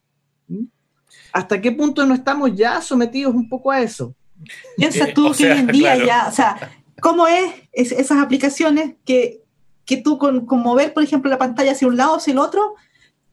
¿Mm? 0.48 0.64
¿Hasta 1.34 1.60
qué 1.60 1.72
punto 1.72 2.06
no 2.06 2.14
estamos 2.14 2.54
ya 2.54 2.80
sometidos 2.80 3.34
un 3.34 3.48
poco 3.48 3.70
a 3.72 3.80
eso? 3.82 4.14
Piensa 4.76 5.08
Eh, 5.08 5.12
tú 5.14 5.26
o 5.26 5.30
que 5.32 5.38
sea, 5.38 5.52
hoy 5.54 5.58
en 5.60 5.66
día 5.66 5.94
claro. 5.94 6.06
ya, 6.06 6.26
o 6.28 6.32
sea, 6.32 6.70
¿cómo 7.02 7.26
es, 7.26 7.52
es- 7.72 7.92
esas 7.92 8.18
aplicaciones 8.22 8.94
que, 9.04 9.42
que 9.84 9.96
tú 9.98 10.16
con, 10.16 10.46
con 10.46 10.60
mover, 10.60 10.94
por 10.94 11.02
ejemplo, 11.02 11.28
la 11.30 11.36
pantalla 11.38 11.72
hacia 11.72 11.88
un 11.88 11.96
lado, 11.96 12.16
hacia 12.16 12.32
el 12.32 12.38
otro, 12.38 12.74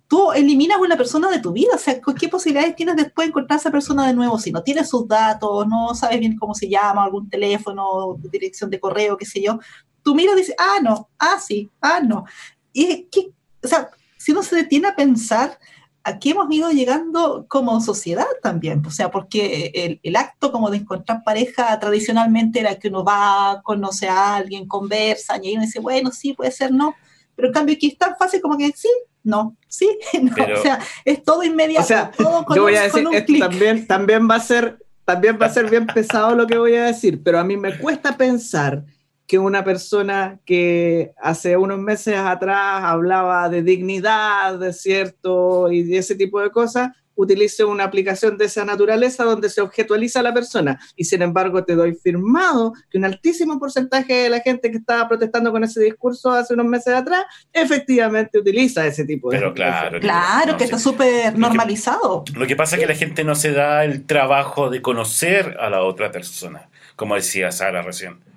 tú 0.08 0.32
eliminas 0.32 0.78
a 0.78 0.82
una 0.82 0.98
persona 0.98 1.30
de 1.30 1.40
tu 1.40 1.52
vida? 1.54 1.70
O 1.76 1.78
sea, 1.78 2.02
¿con 2.02 2.16
¿qué 2.16 2.28
posibilidades 2.28 2.76
tienes 2.76 2.96
después 2.96 3.26
de 3.28 3.30
encontrar 3.30 3.58
a 3.58 3.62
esa 3.62 3.72
persona 3.72 4.08
de 4.08 4.14
nuevo 4.16 4.40
si 4.40 4.52
no 4.52 4.64
tienes 4.64 4.90
sus 4.90 5.08
datos, 5.08 5.68
no 5.68 5.94
sabes 5.94 6.20
bien 6.20 6.38
cómo 6.38 6.54
se 6.56 6.68
llama, 6.68 7.04
algún 7.04 7.30
teléfono, 7.30 8.18
dirección 8.32 8.70
de 8.72 8.80
correo, 8.80 9.16
qué 9.16 9.26
sé 9.26 9.42
yo? 9.44 9.60
Tú 10.04 10.16
miras 10.16 10.36
y 10.36 10.40
dices, 10.40 10.56
ah, 10.58 10.80
no, 10.82 11.08
ah, 11.20 11.38
sí, 11.40 11.70
ah, 11.82 12.00
no. 12.04 12.26
Y 12.74 13.04
que, 13.12 13.30
o 13.64 13.68
sea, 13.68 13.90
si 14.18 14.32
uno 14.32 14.42
se 14.44 14.56
detiene 14.56 14.88
a 14.88 14.96
pensar, 14.96 15.58
aquí 16.04 16.32
hemos 16.32 16.52
ido 16.52 16.70
llegando 16.72 17.46
como 17.48 17.80
sociedad 17.82 18.26
también, 18.42 18.84
o 18.86 18.92
sea, 18.92 19.12
porque 19.12 19.72
el, 19.76 20.00
el 20.04 20.16
acto 20.16 20.52
como 20.52 20.70
de 20.72 20.78
encontrar 20.78 21.24
pareja 21.24 21.80
tradicionalmente 21.80 22.60
era 22.60 22.76
que 22.76 22.88
uno 22.88 23.04
va, 23.04 23.62
conoce 23.64 24.08
a 24.10 24.36
alguien, 24.36 24.68
conversa, 24.68 25.38
y 25.42 25.48
ahí 25.48 25.54
uno 25.54 25.64
dice, 25.66 25.80
bueno, 25.80 26.12
sí, 26.12 26.34
puede 26.34 26.52
ser, 26.52 26.72
no, 26.72 26.96
pero 27.36 27.50
en 27.50 27.54
cambio 27.54 27.76
aquí 27.76 27.88
es 27.88 27.98
tan 27.98 28.16
fácil 28.18 28.42
como 28.42 28.58
que 28.58 28.72
sí, 28.76 28.90
No, 29.24 29.56
sí, 29.68 29.88
no, 30.22 30.32
Pero- 30.36 30.60
o 30.60 30.62
sea, 30.64 30.80
es 31.06 31.24
todo 31.24 31.44
inmediato, 31.44 31.84
O 31.84 31.88
sea, 31.88 32.12
todo 32.12 32.44
con 32.46 32.56
yo 32.56 32.64
voy 32.64 32.74
un, 32.74 32.80
a 32.80 32.84
decir, 32.84 33.08
esto 33.12 33.34
también, 33.40 33.88
también 33.88 34.28
va 34.30 34.36
a 34.36 34.40
ser, 34.40 34.80
también 35.06 35.38
va 35.40 35.46
a 35.46 35.50
ser 35.54 35.70
bien 35.70 35.86
pesado 35.86 36.36
lo 36.36 36.48
que 36.48 36.58
voy 36.58 36.76
a 36.76 36.86
decir, 36.86 37.22
pero 37.24 37.38
a 37.40 37.44
mí 37.44 37.58
me 37.58 37.78
cuesta 37.78 38.18
pensar 38.18 38.84
que 39.32 39.40
una 39.40 39.64
persona 39.64 40.42
que 40.46 41.14
hace 41.16 41.56
unos 41.56 41.80
meses 41.80 42.18
atrás 42.18 42.84
hablaba 42.84 43.48
de 43.48 43.64
dignidad, 43.64 44.60
de 44.60 44.74
cierto, 44.74 45.72
y 45.72 45.84
de 45.84 46.00
ese 46.00 46.16
tipo 46.16 46.42
de 46.42 46.50
cosas, 46.50 46.90
utilice 47.16 47.64
una 47.64 47.86
aplicación 47.86 48.38
de 48.38 48.44
esa 48.44 48.66
naturaleza 48.66 49.24
donde 49.24 49.50
se 49.50 49.62
objetualiza 49.62 50.20
a 50.20 50.24
la 50.24 50.34
persona. 50.34 50.82
Y 50.98 51.06
sin 51.06 51.22
embargo, 51.22 51.64
te 51.64 51.76
doy 51.76 51.96
firmado 51.96 52.74
que 52.90 52.98
un 52.98 53.06
altísimo 53.06 53.58
porcentaje 53.58 54.24
de 54.24 54.30
la 54.30 54.42
gente 54.42 54.70
que 54.70 54.80
estaba 54.80 55.08
protestando 55.08 55.54
con 55.54 55.64
ese 55.64 55.82
discurso 55.82 56.30
hace 56.32 56.54
unos 56.54 56.66
meses 56.66 56.94
atrás, 56.94 57.24
efectivamente 57.54 58.38
utiliza 58.38 58.86
ese 58.86 59.06
tipo 59.06 59.32
de 59.32 59.38
Pero 59.38 59.54
claro. 59.54 60.02
Claro, 60.02 60.52
no, 60.52 60.58
que 60.58 60.66
está 60.66 60.78
súper 60.78 61.40
normalizado. 61.40 62.26
Lo 62.36 62.48
que 62.48 62.58
pasa 62.58 62.76
es 62.76 62.82
que 62.82 62.88
la 62.88 62.96
gente 62.96 63.24
no 63.24 63.36
se 63.36 63.54
da 63.54 63.86
el 63.86 64.06
trabajo 64.06 64.70
de 64.70 64.82
conocer 64.82 65.56
a 65.62 65.70
la 65.70 65.84
otra 65.84 66.12
persona, 66.12 66.68
como 66.98 67.16
decía 67.16 67.54
Sara 67.54 67.82
recién. 67.82 68.30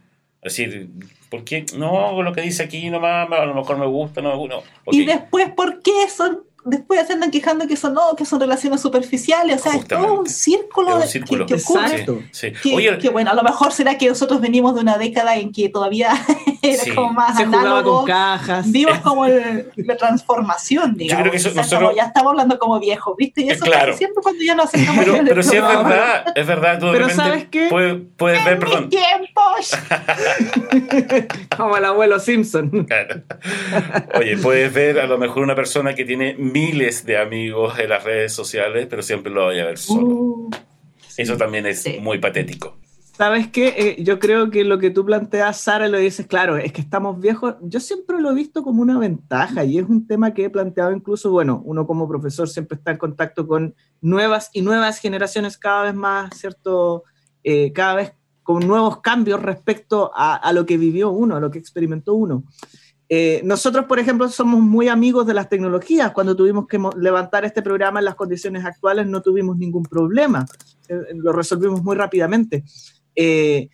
Es 0.45 0.57
decir, 0.57 0.91
¿por 1.31 1.43
qué? 1.43 1.65
No, 1.77 2.23
lo 2.23 2.33
que 2.35 2.43
dice 2.43 2.63
aquí 2.63 2.91
nomás, 2.91 3.31
a 3.33 3.47
lo 3.47 3.55
mejor 3.55 3.79
me 3.79 3.87
gusta, 3.87 4.21
no 4.21 4.31
me 4.31 4.37
gusta. 4.37 4.57
no. 4.57 4.63
Y 4.93 5.07
después, 5.07 5.51
¿por 5.55 5.83
qué 5.83 6.09
son? 6.15 6.45
Después 6.67 7.07
se 7.07 7.13
andan 7.13 7.31
quejando 7.31 7.67
que 7.67 7.77
son, 7.77 7.95
no, 7.95 8.15
que 8.17 8.25
son 8.25 8.41
relaciones 8.41 8.81
superficiales, 8.81 9.61
o 9.61 9.63
sea, 9.65 9.75
es 9.79 9.87
todo 9.87 9.99
un 9.99 10.05
Justamente. 10.25 10.31
círculo, 10.31 10.95
un 10.95 11.01
de- 11.03 11.07
círculo. 11.09 11.47
Que, 11.47 11.55
que 11.57 11.61
ocurre. 11.63 11.85
Exacto. 11.87 12.23
Sí. 12.31 12.53
Que, 12.63 12.75
Oye, 12.75 12.99
que 12.99 13.09
bueno, 13.11 13.31
a 13.31 13.35
lo 13.35 13.43
mejor 13.43 13.73
será 13.73 13.99
que 13.99 14.09
nosotros 14.09 14.41
venimos 14.41 14.75
de 14.75 14.81
una 14.81 14.97
década 14.99 15.37
en 15.37 15.53
que 15.53 15.69
todavía 15.69 16.11
era 16.63 16.83
Sí. 16.85 16.95
como 16.95 17.13
más 17.13 17.37
Se 17.37 17.45
jugaba 17.47 17.63
análogo. 17.65 17.97
con 17.99 18.07
cajas. 18.07 18.71
Vimos 18.71 18.99
como 19.03 19.27
el- 19.27 19.71
la 19.77 19.97
transformación, 19.97 20.95
digamos. 20.97 21.21
creo 21.23 21.31
que 21.33 21.37
eso 21.39 21.49
O 21.51 21.53
sea, 21.53 21.63
nosotros- 21.63 21.95
ya 21.97 22.05
estamos 22.05 22.31
hablando 22.31 22.59
como 22.59 22.81
viejos, 22.81 23.15
¿viste? 23.17 23.43
Y 23.43 23.51
Eh, 23.51 23.53
eso 23.53 23.65
claro. 23.65 23.97
siempre 23.97 24.23
cuando 24.23 24.43
ya 24.43 24.55
nos 24.55 24.67
acercamos 24.67 25.05
pero, 25.05 25.19
pero 25.25 25.43
sí 25.43 25.57
es 25.57 25.63
verdad, 25.63 26.25
es 26.35 26.47
verdad, 26.47 26.79
tú 26.79 26.87
Pero 26.93 27.09
¿sabes 27.11 27.47
qué? 27.51 27.67
Puedes, 27.69 27.97
puedes 28.17 28.43
ver, 28.45 28.55
¡En 28.55 28.59
perdón. 28.61 28.81
mis 28.81 28.91
tiempos! 28.91 29.79
Como 31.57 31.77
el 31.77 31.85
abuelo 31.85 32.19
Simpson. 32.19 32.71
Claro. 32.85 33.23
Oye, 34.19 34.37
puedes 34.39 34.73
ver 34.73 34.99
a 35.01 35.07
lo 35.07 35.19
mejor 35.19 35.43
una 35.43 35.55
persona 35.55 35.95
que 35.95 36.05
tiene 36.05 36.35
miles 36.55 37.05
de 37.05 37.19
amigos 37.19 37.79
en 37.81 37.89
las 37.91 38.05
redes 38.05 38.33
sociales, 38.33 38.87
pero 38.89 39.03
siempre 39.03 39.33
lo 39.33 39.47
vaya 39.47 39.65
a 39.65 39.67
ver 39.67 39.79
solo. 39.79 40.07
Uh, 40.07 40.51
Eso 41.17 41.37
también 41.37 41.67
es 41.67 41.83
Sí. 41.83 41.99
muy 42.01 42.19
patético. 42.19 42.77
¿Sabes 43.17 43.47
qué? 43.49 43.69
Eh, 43.77 44.03
yo 44.03 44.19
creo 44.19 44.51
que 44.51 44.65
lo 44.65 44.79
que 44.79 44.91
tú 44.91 45.05
planteas, 45.05 45.61
Sara, 45.61 45.87
lo 45.89 45.99
dices, 45.99 46.27
claro, 46.27 46.57
es 46.57 46.73
que 46.73 46.81
estamos 46.81 47.21
viejos. 47.21 47.55
Yo 47.63 47.79
siempre 47.79 48.21
lo 48.21 48.33
he 48.33 48.35
visto 48.35 48.65
como 48.65 48.83
una 48.83 48.99
ventaja 48.99 49.65
y 49.65 49.79
es 49.79 49.89
un 49.89 50.07
tema 50.09 50.35
que 50.35 50.45
he 50.47 50.51
planteado 50.51 50.91
incluso, 50.93 51.31
bueno, 51.31 51.63
uno 51.65 51.87
como 51.87 52.09
profesor 52.09 52.49
siempre 52.49 52.77
está 52.77 52.91
en 52.91 52.99
contacto 52.99 53.47
con 53.47 53.75
nuevas 54.01 54.51
y 54.53 54.63
nuevas 54.63 54.99
generaciones 54.99 55.57
cada 55.59 55.85
vez 55.85 55.95
más, 55.95 56.37
¿cierto? 56.37 57.05
Eh, 57.45 57.73
cada 57.73 57.95
vez 57.95 58.13
con 58.43 58.67
nuevos 58.67 59.01
cambios 59.01 59.41
respecto 59.43 60.11
a, 60.15 60.35
a 60.35 60.53
lo 60.53 60.67
que 60.67 60.77
vivió 60.77 61.11
uno, 61.11 61.37
a 61.37 61.41
lo 61.41 61.51
que 61.53 61.59
experimentó 61.61 62.15
uno. 62.15 62.43
Eh, 63.09 63.43
nosotros, 63.45 63.85
por 63.85 63.99
ejemplo, 63.99 64.29
somos 64.29 64.61
muy 64.61 64.89
amigos 64.89 65.27
de 65.27 65.35
las 65.35 65.49
tecnologías. 65.49 66.13
Cuando 66.13 66.35
tuvimos 66.35 66.67
que 66.67 66.81
levantar 66.97 67.45
este 67.45 67.63
programa 67.63 67.99
en 67.99 68.07
las 68.07 68.15
condiciones 68.15 68.65
actuales 68.65 69.07
no 69.07 69.21
tuvimos 69.21 69.59
ningún 69.59 69.83
problema. 69.83 70.47
Eh, 70.89 70.97
lo 71.15 71.33
resolvimos 71.33 71.83
muy 71.83 71.97
rápidamente. 71.97 72.65
Eh, 73.15 73.69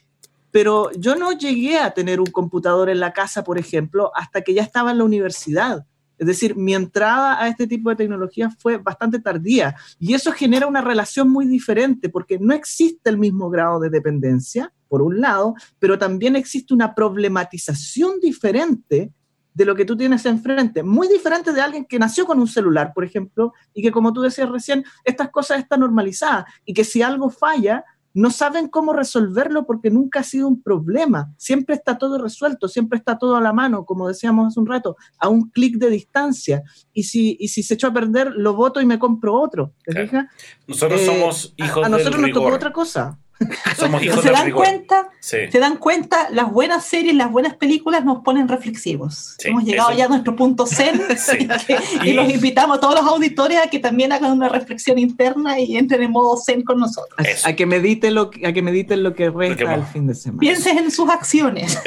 pero 0.51 0.91
yo 0.93 1.15
no 1.15 1.33
llegué 1.33 1.79
a 1.79 1.93
tener 1.93 2.19
un 2.21 2.27
computador 2.27 2.91
en 2.91 2.99
la 2.99 3.13
casa, 3.13 3.45
por 3.45 3.57
ejemplo, 3.57 4.11
hasta 4.15 4.43
que 4.43 4.53
ya 4.53 4.63
estaba 4.63 4.91
en 4.91 4.99
la 4.99 5.05
universidad. 5.05 5.87
Es 6.19 6.27
decir, 6.27 6.55
mi 6.55 6.75
entrada 6.75 7.43
a 7.43 7.49
este 7.49 7.67
tipo 7.67 7.89
de 7.89 7.97
tecnología 7.97 8.51
fue 8.59 8.77
bastante 8.77 9.21
tardía 9.21 9.75
y 9.99 10.13
eso 10.13 10.33
genera 10.33 10.67
una 10.67 10.83
relación 10.83 11.31
muy 11.31 11.47
diferente 11.47 12.11
porque 12.11 12.39
no 12.39 12.53
existe 12.53 13.09
el 13.09 13.17
mismo 13.17 13.49
grado 13.49 13.81
de 13.81 13.89
dependencia, 13.89 14.71
por 14.89 15.01
un 15.01 15.21
lado, 15.21 15.55
pero 15.79 15.99
también 15.99 16.37
existe 16.37 16.75
una 16.75 16.95
problematización 16.95 18.21
diferente 18.21 19.13
de 19.61 19.67
lo 19.67 19.75
que 19.77 19.85
tú 19.85 19.95
tienes 19.95 20.25
enfrente, 20.25 20.83
muy 20.83 21.07
diferente 21.07 21.53
de 21.53 21.61
alguien 21.61 21.85
que 21.85 21.99
nació 21.99 22.25
con 22.25 22.41
un 22.41 22.47
celular, 22.49 22.93
por 22.95 23.05
ejemplo, 23.05 23.53
y 23.75 23.83
que 23.83 23.93
como 23.93 24.11
tú 24.11 24.23
decías 24.23 24.49
recién, 24.49 24.85
estas 25.05 25.29
cosas 25.29 25.59
están 25.59 25.81
normalizadas 25.81 26.47
y 26.65 26.73
que 26.73 26.83
si 26.83 27.03
algo 27.03 27.29
falla, 27.29 27.85
no 28.15 28.31
saben 28.31 28.69
cómo 28.69 28.95
resolverlo 28.95 29.67
porque 29.67 29.91
nunca 29.91 30.21
ha 30.21 30.23
sido 30.23 30.49
un 30.49 30.63
problema. 30.63 31.31
Siempre 31.37 31.75
está 31.75 31.99
todo 31.99 32.17
resuelto, 32.17 32.69
siempre 32.69 32.97
está 32.99 33.19
todo 33.19 33.37
a 33.37 33.41
la 33.43 33.53
mano, 33.53 33.85
como 33.85 34.09
decíamos 34.09 34.47
hace 34.49 34.61
un 34.61 34.67
rato, 34.67 34.97
a 35.19 35.29
un 35.29 35.51
clic 35.51 35.77
de 35.77 35.91
distancia. 35.91 36.63
Y 36.95 37.03
si, 37.03 37.37
y 37.39 37.49
si 37.49 37.63
se 37.63 37.75
echó 37.75 37.89
a 37.89 37.93
perder, 37.93 38.33
lo 38.35 38.55
voto 38.55 38.81
y 38.81 38.87
me 38.87 38.99
compro 38.99 39.35
otro. 39.39 39.75
¿Te 39.85 39.93
Claro. 39.93 40.07
fijas? 40.09 40.27
Nosotros 40.67 41.03
Eh, 41.03 41.05
somos 41.07 41.55
a- 41.61 41.65
hijos 41.67 41.85
a, 41.85 41.89
nosotros 41.91 42.15
del 42.17 42.23
nos 42.23 42.31
tocó 42.31 42.47
rigor. 42.47 42.55
otra 42.57 42.73
cosa. 42.73 43.19
Somos 43.77 44.03
hijos 44.03 44.21
¿Se 44.21 44.27
del 44.29 44.33
dan 44.35 44.47
rigor. 44.47 44.65
cuenta? 44.65 45.09
Sí. 45.21 45.37
¿Se 45.51 45.59
dan 45.59 45.77
cuenta? 45.79 46.29
Las 46.31 46.51
buenas 46.53 46.85
series, 46.85 47.15
las 47.15 47.31
buenas 47.31 47.55
películas 47.55 48.05
nos 48.05 48.23
ponen 48.23 48.49
reflexivos. 48.49 49.35
Sí, 49.39 49.49
Hemos 49.49 49.65
llegado 49.65 49.91
eso- 49.91 49.99
ya 49.99 50.05
a 50.05 50.09
nuestro 50.09 50.37
punto 50.37 50.67
zen 50.67 51.01
Sí. 51.17 51.49
y 52.05 52.11
Y- 52.11 52.13
los 52.13 52.29
invitamos 52.31 52.77
a 52.79 52.81
todos 52.81 52.95
los 53.01 53.05
auditores 53.11 53.59
a 53.59 53.69
que 53.71 53.79
también 53.79 54.13
hagan 54.13 54.33
una 54.33 54.49
reflexión 54.49 54.99
interna 54.99 55.59
y 55.59 55.77
entren 55.77 56.03
en 56.03 56.11
modo 56.11 56.37
zen 56.37 56.63
con 56.63 56.79
nosotros. 56.79 57.19
Eso. 57.27 57.49
A, 57.49 57.55
que 57.55 57.65
medite 57.67 58.11
lo, 58.11 58.31
a 58.45 58.53
que 58.53 58.63
mediten 58.63 59.03
lo 59.03 59.15
que 59.15 59.31
resta 59.31 59.75
hemos- 59.75 59.89
fin 59.91 60.07
de 60.07 60.15
semana. 60.15 60.41
Piensen 60.41 60.79
en 60.79 60.91
sus 60.91 61.09
acciones. 61.09 61.79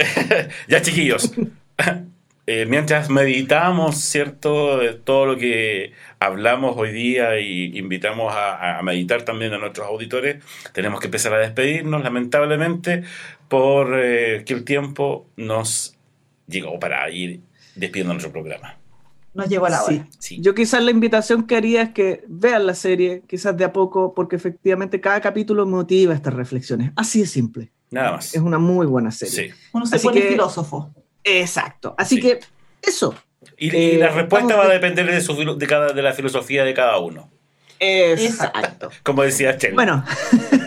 Ya, 0.68 0.82
chiquillos. 0.82 1.32
Eh, 2.46 2.66
mientras 2.68 3.10
meditamos, 3.10 3.96
¿cierto? 3.98 4.78
De 4.78 4.94
todo 4.94 5.26
lo 5.26 5.38
que 5.38 5.94
hablamos 6.20 6.76
hoy 6.78 6.92
día 6.92 7.40
y 7.40 7.78
invitamos 7.78 8.34
a, 8.34 8.80
a 8.80 8.82
meditar 8.84 9.24
también 9.24 9.54
a 9.54 9.58
nuestros 9.58 9.88
auditores, 9.88 10.44
tenemos 10.74 11.00
que 11.00 11.08
empezar 11.08 11.34
a 11.34 11.38
despedirnos, 11.40 12.04
lamentablemente, 12.04 13.04
por 13.48 13.94
eh, 13.98 14.44
que 14.46 14.54
el 14.54 14.64
tiempo 14.66 15.28
nos 15.38 15.96
llegó 16.48 16.80
para 16.80 17.10
ir 17.10 17.40
despidiendo 17.76 18.14
nuestro 18.14 18.32
programa. 18.32 18.78
Nos 19.34 19.50
llegó 19.50 19.68
la 19.68 19.82
hora. 19.84 19.94
Sí. 19.96 20.04
Sí. 20.20 20.38
Yo 20.42 20.54
quizás 20.54 20.84
la 20.84 20.92
invitación 20.92 21.48
que 21.48 21.56
haría 21.56 21.82
es 21.82 21.90
que 21.90 22.24
vean 22.28 22.68
la 22.68 22.76
serie, 22.76 23.24
quizás 23.28 23.58
de 23.58 23.64
a 23.66 23.74
poco, 23.74 24.14
porque 24.14 24.36
efectivamente 24.36 25.02
cada 25.02 25.22
capítulo 25.22 25.66
motiva 25.66 26.14
estas 26.14 26.36
reflexiones. 26.36 26.92
Así 26.96 27.22
de 27.22 27.26
simple. 27.26 27.72
Nada 27.90 28.12
más. 28.12 28.36
Es 28.36 28.42
una 28.42 28.60
muy 28.60 28.86
buena 28.86 29.10
serie. 29.12 29.50
Sí. 29.50 29.60
Uno 29.72 29.86
se 29.88 29.96
Así 29.96 30.06
pone 30.08 30.22
que- 30.22 30.28
filósofo. 30.30 30.94
Exacto. 31.24 31.96
Así 31.98 32.16
Sí. 32.16 32.22
que 32.22 32.40
eso. 32.82 33.16
Y, 33.58 33.76
y 33.76 33.92
Eh, 33.96 33.98
la 34.00 34.10
respuesta 34.10 34.56
va 34.56 34.66
a 34.66 34.70
depender 34.70 35.10
de, 35.10 35.22
su, 35.22 35.36
de, 35.58 35.68
cada, 35.68 35.94
de 35.94 36.02
la 36.02 36.14
filosofía 36.14 36.64
de 36.64 36.74
cada 36.74 36.98
uno. 36.98 37.30
Exacto. 37.80 38.90
Como 39.04 39.24
decía 39.24 39.58
Chel. 39.58 39.74
Bueno, 39.74 40.04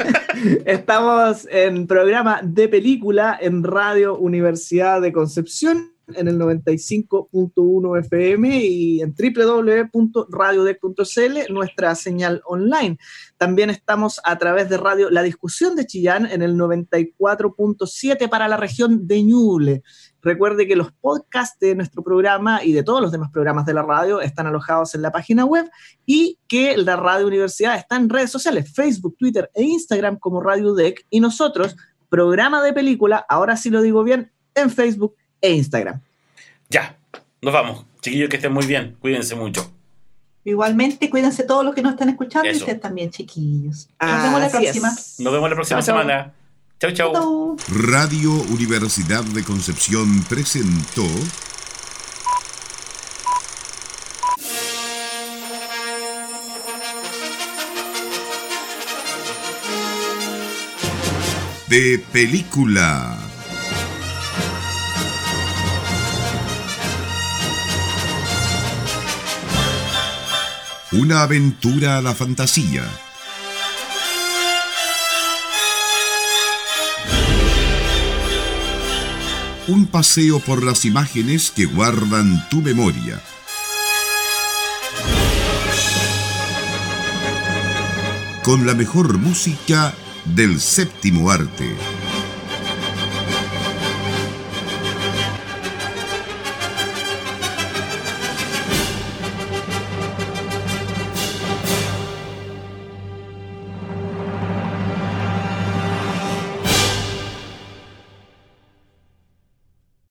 estamos 0.66 1.46
en 1.50 1.86
programa 1.86 2.40
de 2.42 2.68
película 2.68 3.38
en 3.40 3.64
Radio 3.64 4.16
Universidad 4.16 5.00
de 5.00 5.12
Concepción 5.12 5.92
en 6.14 6.28
el 6.28 6.38
95.1 6.38 8.00
FM 8.00 8.64
y 8.64 9.00
en 9.00 9.14
www.radiodec.cl, 9.14 11.52
nuestra 11.52 11.94
señal 11.94 12.42
online. 12.44 12.98
También 13.36 13.70
estamos 13.70 14.20
a 14.24 14.38
través 14.38 14.68
de 14.68 14.76
Radio 14.76 15.10
La 15.10 15.22
Discusión 15.22 15.74
de 15.74 15.86
Chillán 15.86 16.26
en 16.26 16.42
el 16.42 16.56
94.7 16.56 18.28
para 18.28 18.48
la 18.48 18.56
región 18.56 19.06
de 19.06 19.22
Ñuble. 19.24 19.82
Recuerde 20.22 20.66
que 20.66 20.76
los 20.76 20.92
podcasts 20.92 21.58
de 21.60 21.74
nuestro 21.74 22.02
programa 22.02 22.64
y 22.64 22.72
de 22.72 22.82
todos 22.82 23.00
los 23.00 23.12
demás 23.12 23.30
programas 23.32 23.66
de 23.66 23.74
la 23.74 23.82
radio 23.82 24.20
están 24.20 24.46
alojados 24.46 24.94
en 24.94 25.02
la 25.02 25.12
página 25.12 25.44
web 25.44 25.70
y 26.04 26.38
que 26.48 26.76
la 26.76 26.96
Radio 26.96 27.26
Universidad 27.26 27.76
está 27.76 27.96
en 27.96 28.08
redes 28.08 28.30
sociales, 28.30 28.72
Facebook, 28.72 29.16
Twitter 29.18 29.50
e 29.54 29.62
Instagram 29.62 30.18
como 30.18 30.40
Radio 30.40 30.74
Deck 30.74 31.06
y 31.10 31.20
nosotros, 31.20 31.76
programa 32.08 32.62
de 32.62 32.72
película, 32.72 33.24
ahora 33.28 33.56
sí 33.56 33.70
lo 33.70 33.82
digo 33.82 34.04
bien, 34.04 34.32
en 34.54 34.70
Facebook 34.70 35.14
e 35.40 35.52
Instagram. 35.52 36.00
Ya, 36.68 36.96
nos 37.42 37.52
vamos. 37.52 37.84
Chiquillos, 38.00 38.28
que 38.28 38.36
estén 38.36 38.52
muy 38.52 38.66
bien. 38.66 38.96
Cuídense 39.00 39.34
mucho. 39.34 39.70
Igualmente, 40.44 41.10
cuídense 41.10 41.42
todos 41.42 41.64
los 41.64 41.74
que 41.74 41.82
nos 41.82 41.92
están 41.94 42.08
escuchando 42.08 42.48
y 42.48 42.56
ustedes 42.56 42.80
también, 42.80 43.10
chiquillos. 43.10 43.88
Nos 44.00 44.22
vemos 44.22 44.40
la 44.40 44.48
próxima. 44.48 44.88
es. 44.88 45.20
Nos 45.20 45.32
vemos 45.32 45.50
la 45.50 45.56
próxima 45.56 45.82
Chao, 45.82 45.86
chao. 45.94 46.02
semana. 46.04 46.32
Chau, 46.78 46.92
chau. 46.92 47.12
Chau. 47.12 47.56
Radio 47.68 48.32
Universidad 48.32 49.24
de 49.24 49.42
Concepción 49.42 50.22
presentó 50.28 51.04
de 61.68 61.98
película. 62.12 63.25
Una 70.98 71.20
aventura 71.20 71.98
a 71.98 72.00
la 72.00 72.14
fantasía. 72.14 72.82
Un 79.68 79.84
paseo 79.88 80.40
por 80.40 80.64
las 80.64 80.86
imágenes 80.86 81.50
que 81.50 81.66
guardan 81.66 82.48
tu 82.48 82.62
memoria. 82.62 83.20
Con 88.42 88.66
la 88.66 88.74
mejor 88.74 89.18
música 89.18 89.92
del 90.24 90.58
séptimo 90.60 91.30
arte. 91.30 91.76